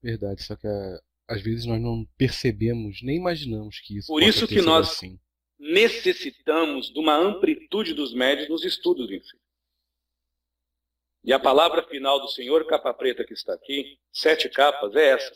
Verdade, 0.02 0.42
só 0.42 0.56
que 0.56 0.66
é 0.66 0.98
às 1.28 1.42
vezes 1.42 1.66
nós 1.66 1.80
não 1.80 2.06
percebemos, 2.16 3.02
nem 3.02 3.16
imaginamos 3.16 3.80
que 3.80 3.98
isso 3.98 4.06
Por 4.06 4.22
isso 4.22 4.48
que 4.48 4.62
nós 4.62 4.88
assim. 4.92 5.20
necessitamos 5.58 6.90
de 6.90 6.98
uma 6.98 7.14
amplitude 7.14 7.92
dos 7.92 8.14
médios 8.14 8.48
nos 8.48 8.64
estudos 8.64 9.10
em 9.10 9.20
si. 9.20 9.36
E 11.22 11.32
a 11.32 11.38
palavra 11.38 11.86
final 11.86 12.18
do 12.18 12.28
Senhor 12.28 12.66
Capa 12.66 12.94
Preta 12.94 13.24
que 13.24 13.34
está 13.34 13.52
aqui, 13.52 13.98
sete 14.10 14.48
capas, 14.48 14.96
é 14.96 15.10
essa. 15.10 15.32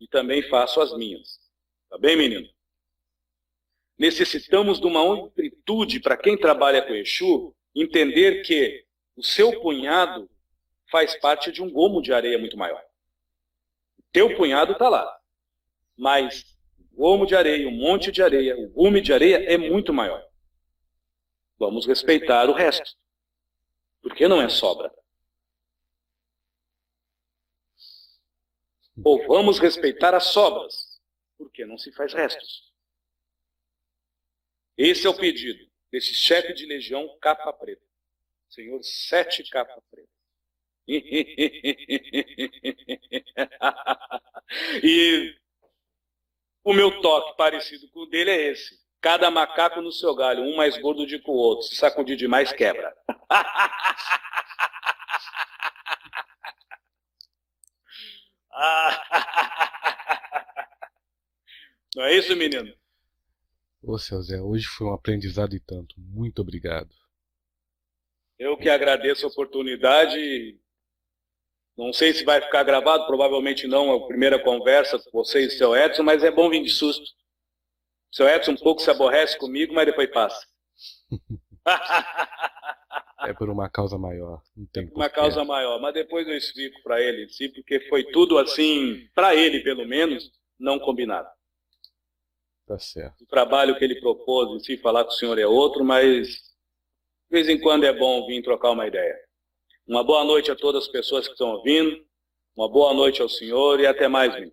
E 0.00 0.06
também 0.08 0.42
faço 0.42 0.80
as 0.80 0.96
minhas. 0.96 1.40
Tá 1.90 1.98
bem, 1.98 2.16
menino? 2.16 2.48
Necessitamos 3.98 4.80
de 4.80 4.86
uma 4.86 5.00
amplitude 5.00 6.00
para 6.00 6.16
quem 6.16 6.38
trabalha 6.38 6.82
com 6.82 6.94
Exu, 6.94 7.54
entender 7.74 8.42
que 8.42 8.84
o 9.16 9.22
seu 9.22 9.60
punhado 9.60 10.30
faz 10.90 11.16
parte 11.16 11.50
de 11.50 11.62
um 11.62 11.70
gomo 11.70 12.00
de 12.00 12.12
areia 12.12 12.38
muito 12.38 12.56
maior. 12.56 12.82
Teu 14.12 14.36
punhado 14.36 14.72
está 14.72 14.88
lá. 14.88 15.18
Mas 15.96 16.56
o 16.92 16.96
gomo 16.96 17.26
de 17.26 17.34
areia, 17.34 17.68
o 17.68 17.72
monte 17.72 18.12
de 18.12 18.22
areia, 18.22 18.56
o 18.56 18.68
gume 18.68 19.00
de 19.00 19.12
areia 19.12 19.36
é 19.52 19.58
muito 19.58 19.92
maior. 19.92 20.24
Vamos 21.58 21.86
respeitar 21.86 22.48
o 22.48 22.52
resto. 22.52 22.96
Porque 24.00 24.28
não 24.28 24.40
é 24.40 24.48
sobra. 24.48 24.92
Ou 29.04 29.26
vamos 29.26 29.58
respeitar 29.58 30.14
as 30.14 30.28
sobras. 30.28 31.00
Porque 31.36 31.64
não 31.64 31.78
se 31.78 31.92
faz 31.92 32.12
restos. 32.12 32.72
Esse 34.76 35.06
é 35.06 35.10
o 35.10 35.16
pedido 35.16 35.68
desse 35.90 36.14
chefe 36.14 36.52
de 36.52 36.66
legião 36.66 37.16
capa 37.20 37.52
preta. 37.52 37.86
Senhor, 38.48 38.82
sete 38.82 39.48
capa 39.50 39.80
preta. 39.90 40.08
e 44.82 45.36
o 46.64 46.72
meu 46.72 47.00
toque 47.00 47.36
parecido 47.36 47.88
com 47.90 48.00
o 48.00 48.06
dele 48.06 48.30
é 48.30 48.50
esse. 48.50 48.78
Cada 49.00 49.30
macaco 49.30 49.80
no 49.80 49.92
seu 49.92 50.12
galho, 50.14 50.42
um 50.42 50.56
mais 50.56 50.76
gordo 50.78 51.06
do 51.06 51.20
que 51.20 51.30
o 51.30 51.34
outro. 51.34 51.66
Se 51.66 51.76
sacudir 51.76 52.16
demais, 52.16 52.52
quebra. 52.52 52.94
Não 61.94 62.04
é 62.04 62.14
isso, 62.14 62.34
menino? 62.36 62.74
Ô, 63.82 63.98
seu 63.98 64.20
Zé, 64.22 64.40
hoje 64.40 64.66
foi 64.66 64.86
um 64.88 64.92
aprendizado 64.92 65.54
e 65.54 65.60
tanto. 65.60 65.94
Muito 65.98 66.42
obrigado. 66.42 66.94
Eu 68.38 68.56
que 68.56 68.68
agradeço 68.68 69.26
a 69.26 69.28
oportunidade. 69.28 70.58
Não 71.76 71.92
sei 71.92 72.12
se 72.12 72.24
vai 72.24 72.40
ficar 72.40 72.64
gravado, 72.64 73.06
provavelmente 73.06 73.68
não, 73.68 73.92
a 73.92 74.06
primeira 74.06 74.42
conversa 74.42 74.98
com 74.98 75.10
você 75.12 75.46
e 75.46 75.50
seu 75.50 75.76
Edson, 75.76 76.02
mas 76.02 76.24
é 76.24 76.30
bom 76.30 76.50
vir 76.50 76.62
de 76.62 76.70
susto. 76.70 77.12
Seu 78.10 78.28
Edson 78.28 78.52
um 78.52 78.56
pouco 78.56 78.80
se 78.80 78.90
aborrece 78.90 79.38
comigo, 79.38 79.74
mas 79.74 79.86
depois 79.86 80.10
passa. 80.10 80.46
é 83.20 83.32
por 83.32 83.50
uma 83.50 83.68
causa 83.68 83.98
maior. 83.98 84.42
Não 84.56 84.66
tem 84.66 84.84
é 84.84 84.86
por 84.86 84.96
uma 84.96 85.10
causa 85.10 85.44
maior, 85.44 85.80
mas 85.80 85.94
depois 85.94 86.26
eu 86.26 86.36
explico 86.36 86.80
para 86.82 87.00
ele, 87.00 87.28
sim, 87.28 87.50
porque 87.50 87.80
foi 87.88 88.04
tudo 88.04 88.38
assim, 88.38 89.08
para 89.14 89.34
ele 89.34 89.60
pelo 89.60 89.86
menos, 89.86 90.30
não 90.58 90.78
combinado. 90.78 91.28
Tá 92.66 92.78
certo. 92.78 93.22
O 93.22 93.26
trabalho 93.26 93.76
que 93.76 93.84
ele 93.84 94.00
propôs 94.00 94.50
em 94.50 94.64
si, 94.64 94.76
falar 94.76 95.04
com 95.04 95.10
o 95.10 95.14
senhor 95.14 95.38
é 95.38 95.46
outro, 95.46 95.84
mas 95.84 96.28
de 96.28 97.30
vez 97.30 97.48
em 97.48 97.60
quando 97.60 97.84
é 97.84 97.92
bom 97.92 98.26
vir 98.26 98.42
trocar 98.42 98.70
uma 98.70 98.86
ideia. 98.86 99.16
Uma 99.86 100.04
boa 100.04 100.22
noite 100.22 100.50
a 100.50 100.56
todas 100.56 100.84
as 100.84 100.88
pessoas 100.88 101.26
que 101.26 101.32
estão 101.32 101.52
ouvindo, 101.52 102.04
uma 102.54 102.70
boa 102.70 102.92
noite 102.92 103.22
ao 103.22 103.28
senhor 103.28 103.80
e 103.80 103.86
até 103.86 104.06
mais, 104.06 104.34
menino. 104.34 104.52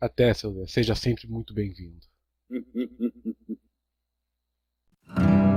Até, 0.00 0.32
seu. 0.34 0.66
Seja 0.68 0.94
sempre 0.94 1.26
muito 1.26 1.52
bem-vindo. 1.52 2.06